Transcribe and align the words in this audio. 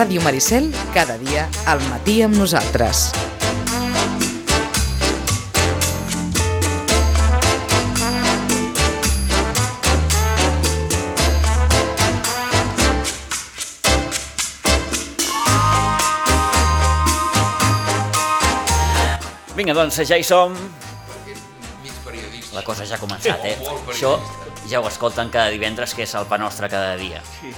Ràdio 0.00 0.22
Maricel, 0.24 0.70
cada 0.94 1.18
dia, 1.20 1.42
al 1.68 1.82
matí 1.90 2.22
amb 2.24 2.32
nosaltres. 2.40 3.10
Vinga, 19.52 19.74
doncs 19.76 20.00
ja 20.00 20.16
hi 20.16 20.24
som. 20.24 20.56
La 22.56 22.64
cosa 22.64 22.88
ja 22.88 22.96
ha 22.96 23.02
començat, 23.02 23.44
eh? 23.44 23.58
Això 23.92 24.16
ja 24.64 24.80
ho 24.80 24.88
escolten 24.88 25.28
cada 25.28 25.52
divendres, 25.52 25.92
que 25.92 26.08
és 26.08 26.16
el 26.16 26.24
pa 26.24 26.40
nostre 26.40 26.72
cada 26.72 26.96
dia. 26.96 27.20
Sí. 27.36 27.52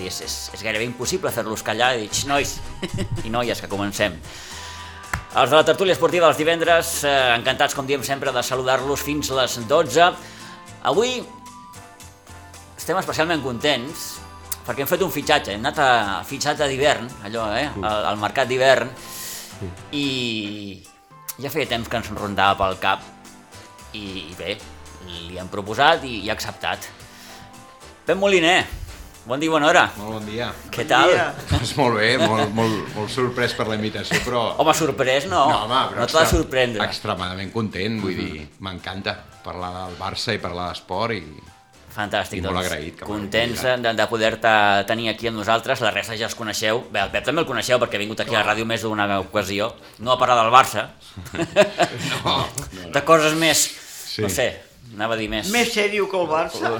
A 0.00 0.02
dir, 0.02 0.08
és, 0.08 0.20
és, 0.24 0.34
és 0.56 0.62
gairebé 0.64 0.86
impossible 0.88 1.28
fer-los 1.28 1.60
callar 1.60 1.90
i 1.98 2.06
dir, 2.06 2.08
"Xxt, 2.08 2.26
nois 2.26 2.54
i 3.26 3.28
noies, 3.28 3.60
que 3.60 3.68
comencem. 3.68 4.14
Els 5.36 5.50
de 5.50 5.56
la 5.56 5.64
tertúlia 5.64 5.92
esportiva 5.92 6.24
dels 6.26 6.38
divendres, 6.38 7.04
eh, 7.04 7.34
encantats, 7.36 7.74
com 7.74 7.84
diem 7.86 8.02
sempre, 8.02 8.32
de 8.32 8.42
saludar-los 8.42 9.02
fins 9.04 9.28
les 9.30 9.58
12. 9.68 10.08
Avui 10.88 11.20
estem 12.78 12.96
especialment 12.96 13.42
contents 13.42 14.16
perquè 14.64 14.80
hem 14.80 14.88
fet 14.88 15.02
un 15.02 15.12
fitxatge, 15.12 15.52
hem 15.52 15.60
anat 15.60 15.78
a 15.78 16.24
fitxatge 16.24 16.66
d'hivern, 16.66 17.06
allò, 17.28 17.52
eh, 17.54 17.68
al, 17.82 18.06
al 18.14 18.16
mercat 18.16 18.48
d'hivern, 18.48 18.88
i 19.92 20.82
ja 21.38 21.50
feia 21.50 21.68
temps 21.68 21.88
que 21.88 21.96
ens 22.00 22.08
rondava 22.16 22.56
pel 22.56 22.80
cap 22.80 23.04
i, 23.92 24.30
i 24.30 24.34
bé, 24.38 24.56
li 25.28 25.36
hem 25.36 25.48
proposat 25.52 26.04
i, 26.08 26.24
i 26.24 26.30
ha 26.30 26.32
acceptat. 26.32 26.88
Pep 28.06 28.16
Moliner, 28.16 28.64
bon 29.26 29.40
dia 29.40 29.50
bona 29.52 29.68
hora. 29.68 29.84
Molt 29.98 30.12
bon 30.18 30.26
dia. 30.26 30.48
Què 30.72 30.86
tal? 30.88 31.12
dia. 31.12 31.28
Doncs 31.50 31.74
molt 31.78 31.98
bé, 32.00 32.10
molt, 32.20 32.50
molt, 32.56 32.80
molt 32.96 33.10
sorprès 33.12 33.54
per 33.58 33.66
la 33.68 33.76
invitació, 33.78 34.18
però... 34.24 34.42
Home, 34.62 34.74
sorprès 34.74 35.26
no, 35.30 35.44
no, 35.50 35.60
home, 35.66 35.80
però 35.92 36.00
no 36.02 36.06
t'ha 36.08 36.18
de 36.18 36.24
extra- 36.24 36.38
sorprendre. 36.38 36.84
Extremadament 36.88 37.52
content, 37.54 38.00
vull 38.02 38.16
dir, 38.18 38.46
m'encanta 38.64 39.16
parlar 39.44 39.70
del 39.84 39.96
Barça 40.00 40.34
i 40.36 40.42
parlar 40.42 40.70
d'esport 40.72 41.16
i... 41.18 41.22
Fantàstic, 41.90 42.38
I 42.38 42.42
molt 42.44 42.54
doncs. 42.54 42.66
agraït 42.68 42.94
que 42.94 43.02
m'heu 43.04 43.16
Contents 43.16 43.62
de, 43.82 43.92
de 43.98 44.04
poder-te 44.06 44.50
tenir 44.86 45.08
aquí 45.10 45.26
amb 45.26 45.40
nosaltres. 45.40 45.80
La 45.82 45.90
resta 45.90 46.14
ja 46.14 46.28
els 46.28 46.36
coneixeu. 46.38 46.84
Bé, 46.94 47.00
el 47.02 47.10
Pep 47.10 47.24
també 47.26 47.42
el 47.42 47.48
coneixeu 47.48 47.80
perquè 47.82 47.98
ha 47.98 48.02
vingut 48.04 48.20
aquí 48.22 48.36
a 48.36 48.44
la 48.44 48.52
ràdio 48.52 48.64
més 48.64 48.84
d'una 48.86 49.08
ocasió. 49.24 49.72
No 49.98 50.12
a 50.14 50.18
parlar 50.20 50.38
del 50.44 50.52
Barça. 50.54 50.86
No, 52.24 52.46
De 52.94 53.02
coses 53.04 53.34
més, 53.34 53.64
Sí. 54.10 54.22
no 54.22 54.28
sé, 54.30 54.46
anava 54.94 55.14
a 55.14 55.18
dir 55.18 55.26
més... 55.30 55.50
Més 55.54 55.68
sèrio 55.74 56.06
que 56.10 56.18
el 56.18 56.28
Barça. 56.30 56.70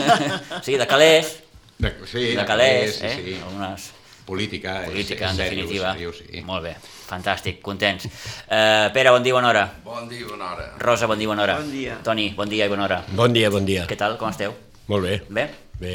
sí, 0.66 0.78
de 0.78 0.86
calés, 0.90 1.34
de, 1.78 1.92
sí, 2.06 2.34
de 2.34 2.44
calés, 2.46 2.96
sí, 2.96 3.06
eh? 3.06 3.20
sí. 3.24 3.36
Algunes... 3.42 3.92
Política, 4.24 4.84
Política, 4.86 5.26
és, 5.26 5.32
en 5.32 5.36
definitiva. 5.36 5.90
seriós, 5.92 6.22
sí. 6.22 6.40
Molt 6.48 6.64
bé, 6.64 6.70
fantàstic, 6.80 7.58
contents. 7.60 8.06
Uh, 8.46 8.88
Pere, 8.94 9.10
bon 9.12 9.20
dia, 9.26 9.34
bona 9.36 9.50
hora. 9.50 9.64
Bon 9.84 10.08
dia, 10.08 10.24
bona 10.24 10.46
hora. 10.54 10.70
Rosa, 10.80 11.04
bon 11.10 11.20
dia, 11.20 11.28
bona 11.28 11.44
hora. 11.44 11.58
Bon 11.60 11.68
dia. 11.68 11.98
Toni, 12.06 12.30
bon 12.32 12.48
dia 12.48 12.64
i 12.64 12.72
bona 12.72 12.86
hora. 12.86 13.02
Bon 13.12 13.36
dia, 13.36 13.50
bon 13.52 13.68
dia. 13.68 13.84
Què 13.90 13.98
tal, 14.00 14.16
com 14.16 14.32
esteu? 14.32 14.56
Molt 14.88 15.04
bé. 15.04 15.18
Bé? 15.28 15.44
Bé. 15.76 15.94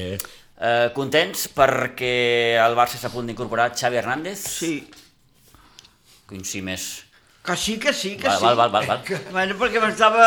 Uh, 0.59 0.91
contents 0.93 1.47
perquè 1.55 2.13
el 2.61 2.77
Barça 2.77 2.99
està 2.99 3.09
a 3.09 3.15
punt 3.15 3.25
d'incorporar 3.25 3.71
Xavi 3.73 3.97
Hernández? 3.97 4.45
Sí. 4.59 4.73
Coincidir 6.29 6.67
més... 6.69 6.89
Que 7.43 7.55
sí, 7.55 7.79
que 7.79 7.93
sí, 7.93 8.17
que 8.17 8.27
Val, 8.27 8.37
sí. 8.37 8.45
val, 8.45 8.55
val, 8.57 8.71
val, 8.71 8.87
val. 8.87 9.19
Bueno, 9.31 9.55
perquè 9.57 9.79
m'estava... 9.81 10.25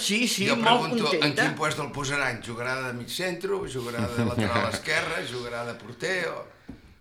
Sí, 0.00 0.26
sí, 0.26 0.48
jo 0.48 0.56
molt 0.56 0.88
pregunto 0.88 1.12
en 1.20 1.34
quin 1.36 1.56
puesto 1.58 1.84
el 1.84 1.92
posaran. 1.92 2.40
Jugarà 2.42 2.78
de 2.88 2.92
mig 2.96 3.12
centre, 3.12 3.58
jugarà 3.74 4.06
de 4.16 4.24
lateral 4.30 4.70
esquerre, 4.74 5.26
jugarà 5.28 5.66
de 5.68 5.76
porter... 5.80 6.16
O... 6.32 6.46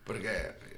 Perquè 0.06 0.36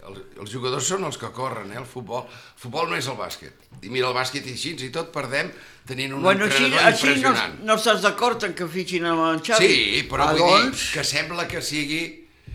el, 0.08 0.18
els 0.44 0.52
jugadors 0.52 0.88
són 0.88 1.06
els 1.08 1.18
que 1.18 1.30
corren, 1.34 1.72
eh? 1.74 1.80
El 1.82 1.88
futbol, 1.90 2.26
el 2.28 2.62
futbol 2.62 2.90
no 2.92 2.98
és 3.00 3.08
el 3.10 3.18
bàsquet. 3.20 3.70
I 3.82 3.92
mira, 3.92 4.10
el 4.10 4.16
bàsquet 4.16 4.46
i 4.48 4.56
així, 4.56 4.76
i 4.86 4.92
tot 4.94 5.12
perdem 5.16 5.50
tenint 5.90 6.14
un 6.16 6.24
Bueno, 6.24 6.48
així, 6.48 6.68
entrenador 6.68 6.92
així 6.92 7.08
no, 7.08 7.14
impressionant. 7.16 7.56
no 7.68 7.78
estàs 7.80 8.04
d'acord 8.04 8.44
en 8.48 8.56
que 8.58 8.68
fitxin 8.70 9.08
amb 9.10 9.26
en 9.30 9.42
Xavi? 9.48 9.70
Sí, 9.72 10.04
però 10.12 10.28
ah, 10.28 10.36
vull 10.36 10.44
doncs, 10.44 10.84
dir 10.86 11.00
que 11.00 11.08
sembla 11.08 11.48
que 11.50 11.64
sigui 11.64 12.04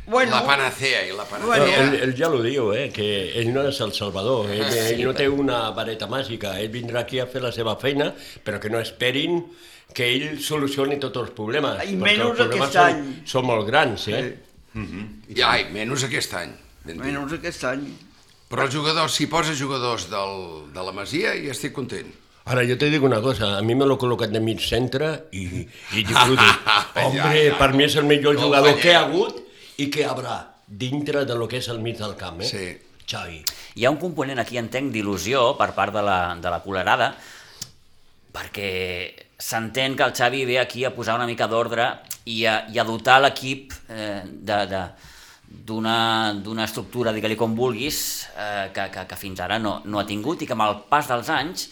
Bueno. 0.09 0.33
la 0.37 0.43
panacea, 0.47 1.03
i 1.07 1.13
la 1.13 1.25
Bueno. 1.29 1.47
panacea... 1.53 1.83
Ell, 1.85 1.95
ell 2.09 2.15
ja 2.17 2.29
lo 2.33 2.41
diu, 2.43 2.73
eh, 2.73 2.89
que 2.95 3.09
ell 3.41 3.53
no 3.53 3.63
és 3.69 3.79
el 3.85 3.93
salvador, 3.93 4.49
ell, 4.51 4.65
Ah, 4.65 4.89
ell 4.95 5.03
no 5.05 5.13
té 5.15 5.29
una 5.29 5.71
vareta 5.77 6.09
màgica, 6.09 6.55
ell 6.61 6.71
vindrà 6.73 7.03
aquí 7.05 7.21
a 7.21 7.27
fer 7.29 7.43
la 7.45 7.53
seva 7.53 7.77
feina, 7.81 8.11
però 8.45 8.59
que 8.63 8.71
no 8.73 8.81
esperin 8.81 9.43
que 9.95 10.07
ell 10.15 10.39
solucioni 10.45 10.99
tots 11.01 11.17
els 11.23 11.31
problemes. 11.37 11.79
I 11.85 11.95
perquè 11.97 12.03
menys 12.03 12.25
els 12.25 12.37
problemes 12.39 12.69
aquest 12.69 12.79
són, 12.79 12.85
any. 12.85 13.23
Són 13.29 13.47
molt 13.49 13.67
grans, 13.69 14.09
eh? 14.09 14.23
I, 14.79 15.43
ai, 15.43 15.65
menys 15.75 16.05
aquest 16.09 16.35
any. 16.41 16.53
ben 16.85 16.97
dit. 16.97 17.05
menys 17.05 17.33
aquest 17.39 17.65
any. 17.69 17.85
Però 18.49 18.65
els 18.65 18.73
jugadors, 18.73 19.13
si 19.13 19.27
posa 19.29 19.53
jugadors 19.53 20.07
del, 20.09 20.39
de 20.73 20.85
la 20.87 20.93
Masia, 20.97 21.35
ja 21.37 21.53
estic 21.53 21.75
content. 21.77 22.09
Ara, 22.49 22.63
jo 22.65 22.79
te 22.81 22.89
dic 22.89 23.03
una 23.05 23.19
cosa, 23.21 23.59
a 23.59 23.63
mi 23.63 23.75
me 23.77 23.85
l'ho 23.85 23.99
col·locat 24.01 24.31
de 24.33 24.41
mig 24.41 24.63
centre 24.65 25.11
i, 25.37 25.67
i 25.93 26.05
disfruto. 26.05 26.47
Hombre, 27.03 27.19
Ja, 27.19 27.33
ja. 27.51 27.59
per 27.61 27.75
mi 27.77 27.85
és 27.85 27.97
el 28.01 28.07
millor 28.09 28.39
Com 28.39 28.47
jugador 28.47 28.79
que 28.81 28.89
hi 28.89 28.95
ha 28.97 29.03
hagut 29.05 29.43
i 29.79 29.89
que 29.91 30.03
hi 30.03 30.09
haurà 30.11 30.39
dintre 30.69 31.25
de 31.25 31.35
lo 31.39 31.49
que 31.49 31.63
és 31.63 31.69
el 31.73 31.81
mig 31.81 31.99
del 31.99 32.17
camp, 32.19 32.43
eh? 32.43 32.51
Sí. 32.51 32.69
Xavi. 33.09 33.39
Hi 33.81 33.87
ha 33.87 33.91
un 33.95 33.97
component 33.97 34.41
aquí, 34.43 34.59
entenc, 34.61 34.93
d'il·lusió 34.93 35.55
per 35.57 35.71
part 35.77 35.95
de 35.95 36.03
la, 36.05 36.19
de 36.37 36.51
la 36.53 36.61
colerada, 36.61 37.13
perquè 38.35 38.69
s'entén 39.41 39.97
que 39.97 40.05
el 40.05 40.13
Xavi 40.13 40.45
ve 40.45 40.59
aquí 40.61 40.85
a 40.85 40.93
posar 40.93 41.17
una 41.17 41.29
mica 41.31 41.49
d'ordre 41.49 41.87
i, 42.27 42.43
a, 42.45 42.67
i 42.69 42.77
a 42.77 42.85
dotar 42.85 43.21
l'equip 43.23 43.73
eh, 43.89 44.21
de, 44.27 44.59
de, 44.69 44.83
d'una 45.49 46.35
d'una 46.45 46.67
estructura, 46.69 47.15
digue-li 47.17 47.39
com 47.39 47.57
vulguis, 47.57 48.29
eh, 48.37 48.69
que, 48.75 48.91
que, 48.93 49.07
que 49.09 49.21
fins 49.21 49.41
ara 49.41 49.57
no, 49.63 49.79
no 49.87 50.03
ha 50.03 50.07
tingut 50.09 50.43
i 50.43 50.51
que 50.51 50.57
amb 50.59 50.67
el 50.69 50.77
pas 50.93 51.09
dels 51.09 51.33
anys 51.33 51.69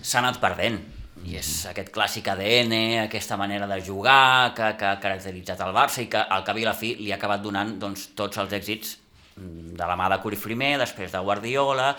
s'ha 0.00 0.18
anat 0.24 0.42
perdent. 0.42 0.80
I 1.24 1.38
és 1.40 1.50
aquest 1.70 1.88
clàssic 1.94 2.26
ADN, 2.28 2.74
aquesta 3.04 3.38
manera 3.40 3.68
de 3.70 3.78
jugar 3.84 4.52
que, 4.56 4.74
que 4.76 4.90
ha 4.90 5.00
caracteritzat 5.00 5.62
el 5.64 5.72
Barça 5.76 6.02
i 6.04 6.10
que 6.12 6.20
al 6.20 6.44
cap 6.44 6.58
i 6.60 6.66
la 6.66 6.76
fi 6.76 6.94
li 7.00 7.12
ha 7.12 7.16
acabat 7.16 7.42
donant 7.44 7.78
doncs, 7.80 8.10
tots 8.18 8.42
els 8.42 8.52
èxits 8.60 8.96
mm, 9.38 9.72
de 9.78 9.88
la 9.88 9.96
mà 9.96 10.10
de 10.12 10.20
Curi 10.20 10.40
primer, 10.40 10.74
després 10.82 11.14
de 11.14 11.22
Guardiola, 11.24 11.94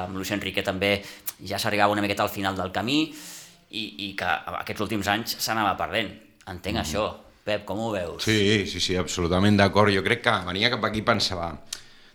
amb 0.00 0.16
Luis 0.18 0.32
Enrique 0.34 0.64
també 0.66 0.96
ja 1.44 1.60
s'arribava 1.60 1.92
una 1.92 2.02
miqueta 2.02 2.24
al 2.24 2.32
final 2.32 2.56
del 2.56 2.72
camí 2.74 3.00
i, 3.06 3.84
i 4.08 4.10
que 4.18 4.26
aquests 4.62 4.82
últims 4.86 5.08
anys 5.12 5.36
s'anava 5.42 5.76
perdent. 5.78 6.12
Entenc 6.50 6.82
això. 6.82 7.06
Pep, 7.46 7.62
com 7.66 7.78
ho 7.78 7.92
veus? 7.94 8.24
Sí, 8.26 8.66
sí, 8.66 8.80
sí, 8.82 8.96
absolutament 8.98 9.58
d'acord. 9.58 9.92
Jo 9.94 10.02
crec 10.02 10.24
que 10.24 10.32
venia 10.48 10.70
cap 10.72 10.82
aquí 10.88 11.04
i 11.04 11.06
pensava, 11.06 11.52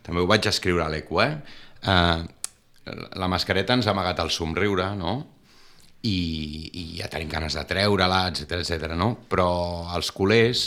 també 0.04 0.20
ho 0.20 0.28
vaig 0.28 0.50
escriure 0.50 0.84
a 0.84 0.90
l'Eco, 0.92 1.22
eh? 1.24 1.38
Uh, 1.88 2.26
la 3.16 3.30
mascareta 3.32 3.78
ens 3.78 3.88
ha 3.88 3.94
amagat 3.94 4.20
el 4.20 4.32
somriure, 4.34 4.90
no? 5.00 5.14
I, 6.02 6.20
i 6.74 6.84
ja 6.98 7.10
tenim 7.12 7.30
ganes 7.30 7.54
de 7.58 7.64
treure-la, 7.70 8.24
etc 8.32 8.62
etc. 8.64 8.96
no? 8.98 9.14
Però 9.30 9.50
els 9.94 10.10
culers, 10.16 10.64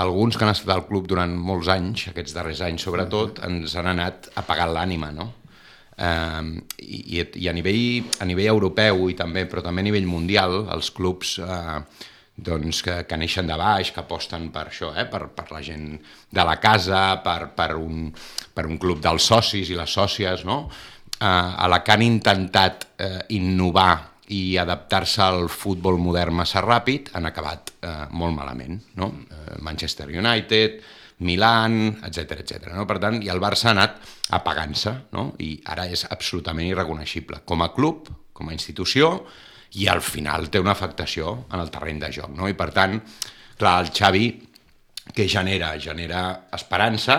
alguns 0.00 0.36
que 0.36 0.44
han 0.44 0.52
estat 0.52 0.74
al 0.74 0.86
club 0.88 1.08
durant 1.08 1.32
molts 1.32 1.70
anys, 1.72 2.08
aquests 2.10 2.36
darrers 2.36 2.60
anys 2.66 2.84
sobretot, 2.86 3.40
ens 3.48 3.76
han 3.76 3.88
anat 3.94 4.30
apagant 4.40 4.74
l'ànima, 4.76 5.10
no? 5.16 5.30
Um, 6.00 6.54
i, 6.80 7.20
i 7.20 7.48
a 7.50 7.52
nivell, 7.52 8.06
a 8.22 8.28
nivell 8.28 8.54
europeu 8.54 9.10
i 9.12 9.16
també, 9.18 9.44
però 9.44 9.60
també 9.64 9.82
a 9.82 9.88
nivell 9.90 10.06
mundial, 10.08 10.62
els 10.72 10.88
clubs 10.96 11.34
uh, 11.44 11.82
doncs, 12.40 12.80
que, 12.86 12.94
que 13.04 13.18
neixen 13.20 13.50
de 13.50 13.56
baix, 13.60 13.90
que 13.92 14.00
aposten 14.00 14.48
per 14.54 14.66
això, 14.70 14.94
eh? 14.96 15.04
per, 15.10 15.26
per 15.36 15.50
la 15.52 15.60
gent 15.64 15.92
de 16.32 16.46
la 16.46 16.56
casa, 16.62 17.20
per, 17.24 17.50
per, 17.56 17.74
un, 17.76 18.08
per 18.54 18.64
un 18.68 18.80
club 18.80 19.02
dels 19.04 19.28
socis 19.28 19.68
i 19.68 19.76
les 19.76 19.92
sòcies, 19.92 20.46
no? 20.48 20.62
Uh, 21.20 21.26
a 21.26 21.68
la 21.68 21.82
que 21.84 21.92
han 21.92 22.06
intentat 22.06 22.86
uh, 22.96 23.18
innovar 23.36 24.09
i 24.30 24.56
adaptar-se 24.60 25.22
al 25.24 25.48
futbol 25.50 25.98
modern 25.98 26.36
massa 26.38 26.62
ràpid, 26.62 27.10
han 27.18 27.26
acabat 27.26 27.72
uh, 27.82 28.06
molt 28.14 28.36
malament. 28.36 28.78
No? 29.00 29.10
Uh, 29.26 29.58
Manchester 29.66 30.08
United, 30.10 30.80
Milan, 31.26 32.00
etc 32.06 32.38
etc. 32.40 32.70
no? 32.72 32.86
Per 32.88 32.98
tant, 33.02 33.18
i 33.20 33.30
el 33.32 33.42
Barça 33.42 33.70
ha 33.70 33.74
anat 33.76 33.98
apagant-se, 34.38 34.94
no? 35.16 35.32
i 35.42 35.52
ara 35.68 35.88
és 35.90 36.06
absolutament 36.08 36.70
irreconeixible. 36.70 37.42
Com 37.44 37.64
a 37.66 37.72
club, 37.74 38.08
com 38.32 38.48
a 38.48 38.56
institució, 38.56 39.12
i 39.78 39.86
al 39.90 40.00
final 40.02 40.48
té 40.50 40.62
una 40.62 40.72
afectació 40.72 41.34
en 41.50 41.60
el 41.60 41.70
terreny 41.70 42.00
de 42.02 42.10
joc. 42.14 42.30
No? 42.34 42.48
I 42.48 42.56
per 42.58 42.70
tant, 42.74 42.96
clar, 43.58 43.76
el 43.84 43.92
Xavi, 43.94 44.28
que 45.14 45.26
genera? 45.28 45.74
Genera 45.82 46.22
esperança 46.56 47.18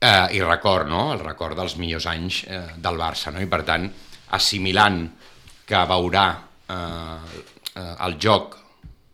eh, 0.00 0.36
i 0.36 0.42
record, 0.42 0.88
no? 0.90 1.12
el 1.14 1.22
record 1.24 1.58
dels 1.58 1.76
millors 1.80 2.06
anys 2.10 2.42
eh, 2.46 2.62
del 2.76 3.00
Barça. 3.00 3.32
No? 3.34 3.42
I 3.42 3.50
per 3.50 3.62
tant, 3.66 3.88
assimilant 4.36 5.04
que 5.66 5.82
veurà 5.90 6.26
eh, 6.70 7.42
eh, 7.74 7.94
el 8.06 8.16
joc 8.22 8.56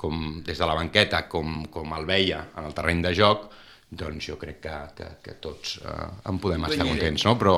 com, 0.02 0.42
des 0.44 0.58
de 0.58 0.68
la 0.68 0.76
banqueta 0.76 1.24
com, 1.30 1.62
com 1.72 1.94
el 1.96 2.06
veia 2.08 2.42
en 2.56 2.66
el 2.68 2.74
terreny 2.76 3.02
de 3.04 3.14
joc, 3.16 3.46
doncs 3.92 4.26
jo 4.30 4.38
crec 4.40 4.60
que, 4.64 4.74
que, 4.98 5.08
que 5.24 5.36
tots 5.42 5.78
eh, 5.84 6.08
en 6.28 6.40
podem 6.42 6.66
estar 6.68 6.88
contents, 6.88 7.26
no? 7.28 7.36
Però 7.40 7.56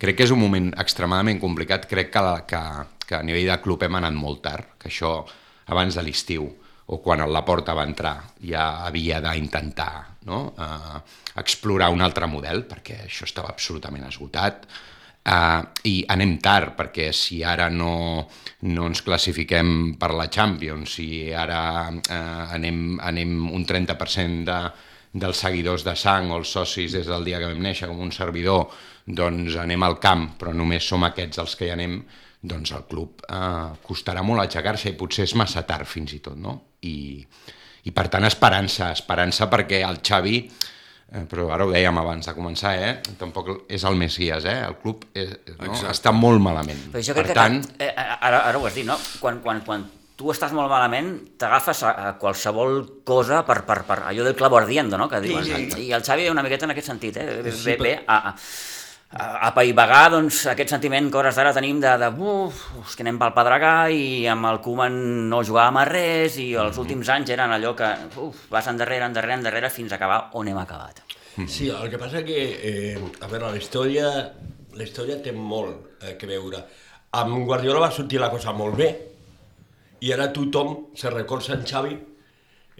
crec 0.00 0.18
que 0.18 0.26
és 0.26 0.34
un 0.34 0.40
moment 0.42 0.72
extremadament 0.82 1.40
complicat, 1.42 1.86
crec 1.90 2.12
que, 2.14 2.24
la, 2.24 2.34
que, 2.48 2.62
que 3.06 3.18
a 3.18 3.22
nivell 3.26 3.50
de 3.50 3.60
club 3.64 3.82
hem 3.86 4.00
anat 4.00 4.16
molt 4.18 4.42
tard, 4.46 4.76
que 4.78 4.90
això 4.90 5.16
abans 5.72 5.98
de 5.98 6.04
l'estiu 6.06 6.48
o 6.92 6.98
quan 7.02 7.22
el 7.24 7.32
Laporta 7.32 7.74
va 7.78 7.86
entrar 7.86 8.16
ja 8.42 8.84
havia 8.86 9.20
d'intentar 9.22 9.92
no? 10.28 10.40
uh, 10.58 10.98
explorar 11.40 11.92
un 11.94 12.02
altre 12.04 12.26
model, 12.30 12.64
perquè 12.68 13.04
això 13.06 13.26
estava 13.28 13.52
absolutament 13.54 14.04
esgotat, 14.08 14.66
uh, 15.28 15.60
i 15.88 15.96
anem 16.14 16.36
tard, 16.42 16.74
perquè 16.78 17.10
si 17.16 17.42
ara 17.44 17.68
no, 17.70 18.28
no 18.68 18.86
ens 18.88 19.02
classifiquem 19.06 19.94
per 20.00 20.12
la 20.16 20.28
Champions, 20.32 20.96
si 20.98 21.10
ara 21.32 21.60
uh, 21.90 22.54
anem, 22.54 22.98
anem 23.02 23.36
un 23.52 23.66
30% 23.68 24.48
de, 24.48 24.58
dels 25.12 25.44
seguidors 25.44 25.84
de 25.84 25.94
sang 25.98 26.32
o 26.32 26.40
els 26.40 26.52
socis 26.56 26.96
des 26.96 27.06
del 27.06 27.24
dia 27.28 27.40
que 27.40 27.50
vam 27.50 27.62
néixer 27.62 27.88
com 27.90 28.00
un 28.00 28.12
servidor, 28.14 28.68
doncs 29.06 29.56
anem 29.60 29.82
al 29.84 29.98
camp, 30.00 30.32
però 30.40 30.54
només 30.56 30.86
som 30.88 31.04
aquests 31.04 31.42
els 31.42 31.56
que 31.58 31.68
hi 31.68 31.74
anem, 31.74 31.98
doncs 32.42 32.72
el 32.74 32.86
club 32.90 33.22
eh, 33.28 33.70
costarà 33.86 34.22
molt 34.26 34.42
aixecar-se 34.42 34.90
i 34.90 34.98
potser 34.98 35.28
és 35.28 35.36
massa 35.38 35.62
tard 35.68 35.86
fins 35.86 36.14
i 36.16 36.20
tot, 36.24 36.38
no? 36.38 36.56
I, 36.82 37.22
i 37.86 37.92
per 37.94 38.08
tant 38.10 38.26
esperança, 38.26 38.90
esperança 38.96 39.46
perquè 39.52 39.82
el 39.86 40.00
Xavi, 40.02 40.40
però 41.28 41.48
ara 41.52 41.66
ho 41.66 41.72
dèiem 41.72 41.98
abans 42.00 42.28
de 42.28 42.34
començar, 42.36 42.74
eh? 42.80 42.92
tampoc 43.20 43.50
és 43.68 43.82
el 43.84 43.98
Messias, 44.00 44.46
eh? 44.48 44.58
el 44.66 44.78
club 44.80 45.04
és, 45.12 45.34
no? 45.58 45.70
Exacte. 45.70 45.90
està 45.92 46.12
molt 46.16 46.40
malament. 46.40 46.78
Però 46.92 47.02
jo 47.04 47.16
per 47.18 47.26
crec 47.28 47.36
tant, 47.36 47.58
que, 47.66 47.88
eh, 47.90 48.06
ara, 48.20 48.46
ara 48.48 48.58
ho 48.58 48.66
has 48.66 48.78
dit, 48.78 48.86
no? 48.88 48.96
Quan, 49.20 49.42
quan, 49.44 49.60
quan 49.66 49.84
tu 50.16 50.30
estàs 50.32 50.52
molt 50.56 50.70
malament, 50.70 51.12
t'agafes 51.40 51.82
a, 51.88 51.92
a 51.92 52.12
qualsevol 52.20 53.02
cosa 53.04 53.42
per, 53.48 53.62
per, 53.68 53.82
per 53.88 53.98
allò 54.08 54.24
del 54.24 54.36
clavo 54.38 54.56
ardiendo, 54.60 54.96
no? 55.00 55.08
Que 55.10 55.20
diuen. 55.24 55.44
sí. 55.44 55.88
I 55.88 55.92
el 55.96 56.04
Xavi 56.06 56.28
una 56.30 56.44
miqueta 56.46 56.68
en 56.68 56.74
aquest 56.76 56.92
sentit, 56.92 57.18
eh? 57.20 57.40
Ve, 57.42 57.52
Sí, 57.52 57.76
ve, 57.80 57.96
a, 58.06 58.16
a, 58.16 58.32
a 58.32 58.36
apaivagar 59.12 60.10
doncs, 60.14 60.46
aquest 60.48 60.72
sentiment 60.72 61.10
que 61.12 61.18
hores 61.20 61.36
d'ara 61.36 61.52
tenim 61.52 61.80
de, 61.82 61.90
de 62.00 62.08
uf, 62.08 62.62
uf, 62.80 62.94
que 62.96 63.04
anem 63.04 63.18
pel 63.20 63.34
Pedregà 63.36 63.74
i 63.92 64.26
amb 64.32 64.48
el 64.48 64.60
Koeman 64.64 64.94
no 65.28 65.42
jugàvem 65.44 65.80
a 65.82 65.84
res 65.88 66.38
i 66.40 66.52
els 66.56 66.78
últims 66.80 67.10
anys 67.12 67.34
eren 67.34 67.52
allò 67.52 67.74
que 67.76 67.90
uf, 68.22 68.46
vas 68.52 68.70
endarrere, 68.72 69.04
endarrere, 69.04 69.36
endarrere 69.40 69.70
fins 69.70 69.92
a 69.92 69.98
acabar 70.00 70.22
on 70.40 70.48
hem 70.48 70.60
acabat. 70.62 71.02
Sí, 71.48 71.68
el 71.68 71.88
que 71.92 72.00
passa 72.00 72.24
que, 72.24 72.40
eh, 72.62 72.96
a 73.20 73.28
veure, 73.28 73.50
la 73.52 73.60
història, 73.60 74.08
la 74.72 74.84
història 74.84 75.20
té 75.24 75.32
molt 75.32 76.02
eh, 76.02 76.16
que 76.16 76.28
veure. 76.28 76.64
Amb 77.16 77.44
Guardiola 77.44 77.84
va 77.84 77.92
sortir 77.92 78.20
la 78.20 78.30
cosa 78.32 78.52
molt 78.56 78.76
bé 78.76 78.90
i 80.02 80.12
ara 80.12 80.32
tothom 80.32 80.94
se 80.96 81.10
recolza 81.12 81.54
en 81.54 81.66
Xavi. 81.68 81.92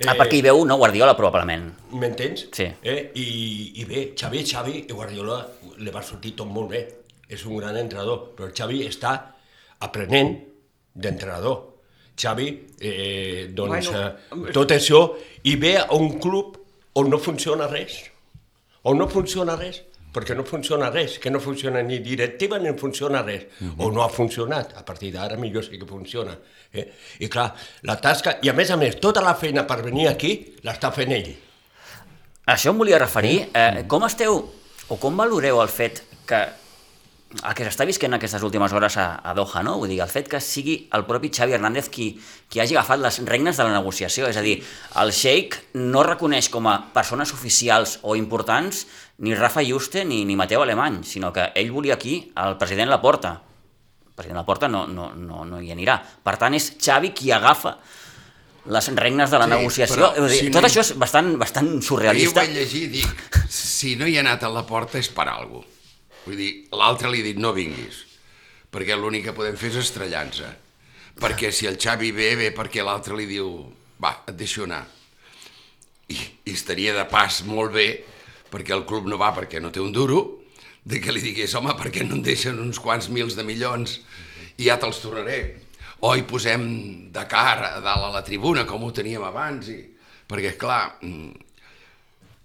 Eh... 0.02 0.08
Ah, 0.10 0.16
perquè 0.18 0.40
hi 0.40 0.44
veu, 0.44 0.64
no, 0.66 0.76
Guardiola, 0.80 1.14
probablement. 1.14 1.68
M'entens? 1.94 2.48
Sí. 2.56 2.66
Eh? 2.82 2.98
I, 3.14 3.26
I 3.78 3.86
bé, 3.86 4.06
Xavi, 4.18 4.42
Xavi, 4.48 4.78
i 4.88 4.96
Guardiola 4.96 5.38
li 5.78 5.92
va 5.94 6.02
sortir 6.02 6.34
tot 6.40 6.50
molt 6.50 6.72
bé. 6.74 6.82
És 7.32 7.44
un 7.46 7.56
gran 7.60 7.78
entrenador, 7.78 8.32
però 8.36 8.50
Xavi 8.52 8.82
està 8.88 9.14
aprenent 9.86 10.34
d'entrenador. 10.92 11.60
Xavi, 12.18 12.48
eh, 12.82 13.46
doncs, 13.54 13.88
bueno, 13.88 14.48
eh, 14.48 14.52
tot 14.52 14.74
això, 14.74 15.04
i 15.48 15.54
ve 15.56 15.76
a 15.80 15.86
un 15.96 16.18
club 16.20 16.58
on 16.98 17.08
no 17.08 17.22
funciona 17.22 17.70
res. 17.70 18.02
On 18.84 18.98
no 18.98 19.06
funciona 19.08 19.56
res, 19.56 19.80
perquè 20.12 20.36
no 20.36 20.44
funciona 20.44 20.90
res, 20.90 21.18
que 21.18 21.30
no 21.30 21.40
funciona 21.40 21.82
ni 21.82 21.98
directiva 22.04 22.58
ni 22.58 22.72
funciona 22.78 23.22
res, 23.22 23.46
o 23.78 23.90
no 23.90 24.04
ha 24.04 24.08
funcionat, 24.12 24.76
a 24.76 24.84
partir 24.84 25.12
d'ara 25.14 25.38
millor 25.40 25.64
sí 25.64 25.78
que 25.78 25.88
funciona. 25.88 26.36
Eh? 26.72 26.86
I 27.24 27.28
clar, 27.32 27.50
la 27.88 27.96
tasca, 28.00 28.38
i 28.42 28.52
a 28.52 28.56
més 28.56 28.70
a 28.70 28.76
més, 28.76 28.98
tota 29.00 29.24
la 29.24 29.34
feina 29.34 29.66
per 29.68 29.82
venir 29.82 30.08
aquí 30.10 30.34
l'està 30.64 30.92
fent 30.92 31.12
ell. 31.16 31.32
Això 32.52 32.72
em 32.72 32.78
volia 32.78 32.98
referir. 32.98 33.48
Eh, 33.54 33.84
com 33.88 34.04
esteu, 34.04 34.42
o 34.88 34.98
com 35.00 35.16
valoreu 35.16 35.60
el 35.62 35.70
fet 35.72 36.02
que 36.26 36.40
el 37.32 37.54
que 37.56 37.64
s'està 37.64 37.86
visquent 37.88 38.12
aquestes 38.14 38.42
últimes 38.44 38.72
hores 38.76 38.96
a, 39.00 39.06
a 39.24 39.32
Doha, 39.34 39.62
no? 39.64 39.78
Vull 39.80 39.88
dir, 39.88 40.00
el 40.04 40.10
fet 40.12 40.28
que 40.28 40.40
sigui 40.40 40.74
el 40.92 41.04
propi 41.08 41.30
Xavi 41.32 41.54
Hernández 41.56 41.88
qui, 41.88 42.10
qui 42.48 42.60
hagi 42.60 42.76
agafat 42.76 43.00
les 43.00 43.18
regnes 43.28 43.56
de 43.56 43.64
la 43.64 43.72
negociació, 43.72 44.28
és 44.28 44.36
a 44.36 44.42
dir, 44.44 44.58
el 45.00 45.12
Sheikh 45.16 45.56
no 45.80 46.02
reconeix 46.06 46.50
com 46.52 46.68
a 46.68 46.76
persones 46.92 47.32
oficials 47.32 47.98
o 48.02 48.16
importants 48.16 48.84
ni 49.24 49.34
Rafa 49.34 49.64
Juste 49.64 50.04
ni, 50.04 50.24
ni 50.28 50.36
Mateo 50.36 50.62
Alemany, 50.62 51.02
sinó 51.04 51.32
que 51.32 51.48
ell 51.54 51.72
volia 51.72 51.94
aquí 51.94 52.32
el 52.36 52.56
president 52.60 52.90
Laporta. 52.90 53.40
El 54.08 54.14
president 54.14 54.42
Laporta 54.42 54.68
no, 54.68 54.86
no, 54.86 55.12
no, 55.16 55.44
no 55.48 55.60
hi 55.62 55.72
anirà. 55.72 55.96
Per 56.22 56.36
tant, 56.36 56.52
és 56.54 56.74
Xavi 56.76 57.14
qui 57.16 57.32
agafa 57.32 57.78
les 58.70 58.88
regnes 58.94 59.30
de 59.32 59.38
la 59.40 59.46
Sí, 59.48 59.50
negociació. 59.56 60.12
però 60.14 60.28
dir, 60.28 60.38
si 60.38 60.50
tot 60.52 60.62
no- 60.62 60.68
això 60.68 60.80
és 60.84 60.92
bastant, 61.00 61.32
bastant 61.40 61.66
Ahir 61.72 61.80
ho 61.80 61.86
surrealista. 61.88 62.40
vaig 62.44 62.52
llegir 62.54 62.82
i 62.84 62.90
dic, 63.00 63.38
si 63.50 63.96
no 63.96 64.06
hi 64.06 64.18
ha 64.18 64.20
anat 64.20 64.44
a 64.44 64.50
la 64.52 64.62
porta 64.68 64.98
és 65.00 65.08
per 65.08 65.26
alguna. 65.32 65.66
Vull 66.24 66.38
dir, 66.38 66.50
l'altre 66.78 67.10
li 67.10 67.22
ha 67.22 67.26
dit 67.26 67.38
no 67.40 67.52
vinguis, 67.56 68.02
perquè 68.72 68.96
l'únic 68.98 69.26
que 69.28 69.36
podem 69.36 69.56
fer 69.58 69.72
és 69.72 69.80
estrellar-nos. 69.82 70.42
Perquè 71.22 71.50
si 71.52 71.68
el 71.68 71.78
Xavi 71.80 72.12
ve, 72.16 72.30
ve 72.38 72.50
perquè 72.56 72.84
l'altre 72.84 73.16
li 73.18 73.26
diu, 73.28 73.48
va, 74.00 74.14
et 74.28 74.36
deixo 74.38 74.64
anar. 74.64 74.84
I, 76.08 76.16
I 76.48 76.54
estaria 76.54 76.94
de 76.96 77.04
pas 77.10 77.42
molt 77.48 77.74
bé, 77.74 77.88
perquè 78.52 78.74
el 78.76 78.86
club 78.88 79.08
no 79.10 79.18
va 79.20 79.32
perquè 79.36 79.60
no 79.60 79.72
té 79.72 79.82
un 79.82 79.92
duro, 79.92 80.22
de 80.84 80.98
que 81.02 81.12
li 81.14 81.22
digués, 81.22 81.54
home, 81.54 81.74
perquè 81.78 82.06
no 82.06 82.16
en 82.18 82.24
deixen 82.26 82.58
uns 82.62 82.80
quants 82.82 83.08
mils 83.12 83.36
de 83.38 83.44
milions 83.46 84.00
i 84.58 84.66
ja 84.66 84.78
te'ls 84.80 85.02
tornaré. 85.02 85.42
O 86.02 86.10
hi 86.16 86.24
posem 86.26 86.64
de 87.14 87.22
cara 87.30 87.76
a 87.76 87.82
dalt 87.82 88.08
a 88.08 88.10
la 88.16 88.24
tribuna, 88.26 88.66
com 88.66 88.82
ho 88.82 88.90
teníem 88.94 89.22
abans. 89.22 89.68
I... 89.70 89.78
Perquè, 90.26 90.56
clar, 90.58 90.96
mm, 91.04 91.51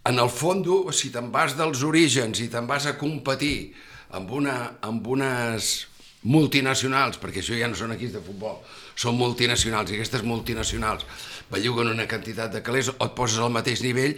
en 0.08 0.20
el 0.24 0.30
fons, 0.32 0.96
si 0.96 1.12
te'n 1.12 1.30
vas 1.34 1.58
dels 1.58 1.84
orígens 1.84 2.40
i 2.44 2.48
te'n 2.52 2.68
vas 2.70 2.88
a 2.88 2.96
competir 3.00 3.74
amb, 4.16 4.32
una, 4.40 4.58
amb 4.88 5.08
unes 5.08 5.88
multinacionals, 6.28 7.20
perquè 7.22 7.42
això 7.44 7.58
ja 7.58 7.68
no 7.70 7.78
són 7.78 7.94
equips 7.96 8.16
de 8.18 8.24
futbol, 8.24 8.62
són 8.98 9.18
multinacionals, 9.20 9.92
i 9.92 9.98
aquestes 10.00 10.24
multinacionals 10.28 11.06
belluguen 11.52 11.92
una 11.92 12.08
quantitat 12.10 12.56
de 12.56 12.64
calés, 12.64 12.92
o 12.92 12.98
et 13.04 13.14
poses 13.16 13.40
al 13.44 13.54
mateix 13.54 13.84
nivell, 13.86 14.18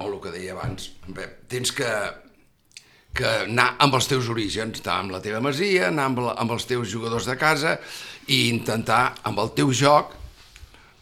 o 0.00 0.08
el 0.08 0.16
que 0.24 0.32
deia 0.34 0.56
abans, 0.56 0.90
bé, 1.08 1.28
tens 1.52 1.72
que, 1.76 1.88
que 3.16 3.30
anar 3.44 3.74
amb 3.84 3.96
els 3.96 4.08
teus 4.10 4.28
orígens, 4.32 4.80
anar 4.82 4.98
amb 5.04 5.14
la 5.16 5.22
teva 5.24 5.42
masia, 5.44 5.88
anar 5.88 6.08
amb, 6.10 6.24
la, 6.24 6.34
amb 6.40 6.56
els 6.56 6.68
teus 6.68 6.88
jugadors 6.92 7.28
de 7.28 7.36
casa 7.40 7.76
i 8.28 8.46
intentar, 8.48 9.20
amb 9.28 9.40
el 9.44 9.52
teu 9.56 9.72
joc, 9.76 10.16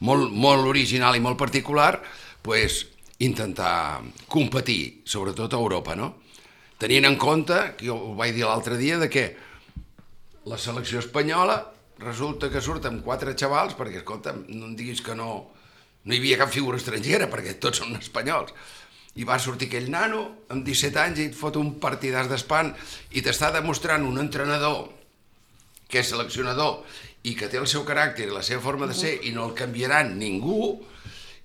molt, 0.02 0.30
molt 0.30 0.66
original 0.70 1.16
i 1.18 1.22
molt 1.22 1.38
particular, 1.38 1.96
pues, 2.42 2.84
intentar 3.18 4.00
competir, 4.30 5.02
sobretot 5.04 5.54
a 5.54 5.58
Europa, 5.58 5.96
no? 5.98 6.14
Tenint 6.78 7.08
en 7.08 7.16
compte, 7.18 7.56
que 7.76 7.88
jo 7.88 7.96
ho 7.98 8.14
vaig 8.18 8.36
dir 8.36 8.46
l'altre 8.46 8.78
dia, 8.78 8.98
de 8.98 9.08
que 9.10 9.24
la 10.46 10.58
selecció 10.58 11.02
espanyola 11.02 11.58
resulta 11.98 12.50
que 12.52 12.62
surt 12.62 12.86
amb 12.86 13.02
quatre 13.02 13.34
xavals, 13.34 13.74
perquè, 13.74 14.04
escolta, 14.04 14.36
no 14.36 14.68
em 14.70 14.76
diguis 14.78 15.02
que 15.02 15.16
no, 15.18 15.30
no 16.04 16.14
hi 16.14 16.20
havia 16.22 16.38
cap 16.38 16.52
figura 16.54 16.78
estrangera, 16.78 17.26
perquè 17.30 17.56
tots 17.58 17.82
són 17.82 17.98
espanyols. 17.98 18.54
I 19.18 19.26
va 19.26 19.40
sortir 19.42 19.66
aquell 19.66 19.90
nano 19.90 20.22
amb 20.54 20.62
17 20.62 21.00
anys 21.02 21.18
i 21.18 21.26
et 21.32 21.34
fot 21.34 21.58
un 21.58 21.74
partidàs 21.82 22.28
d'espant 22.30 22.70
i 23.18 23.24
t'està 23.24 23.50
demostrant 23.50 24.06
un 24.06 24.20
entrenador 24.22 24.92
que 25.90 26.04
és 26.04 26.12
seleccionador 26.12 26.84
i 27.26 27.34
que 27.34 27.48
té 27.50 27.58
el 27.58 27.66
seu 27.66 27.82
caràcter 27.88 28.28
i 28.28 28.34
la 28.36 28.44
seva 28.46 28.62
forma 28.62 28.86
de 28.86 28.94
ser 28.94 29.16
i 29.26 29.32
no 29.34 29.48
el 29.48 29.56
canviaran 29.58 30.14
ningú 30.20 30.76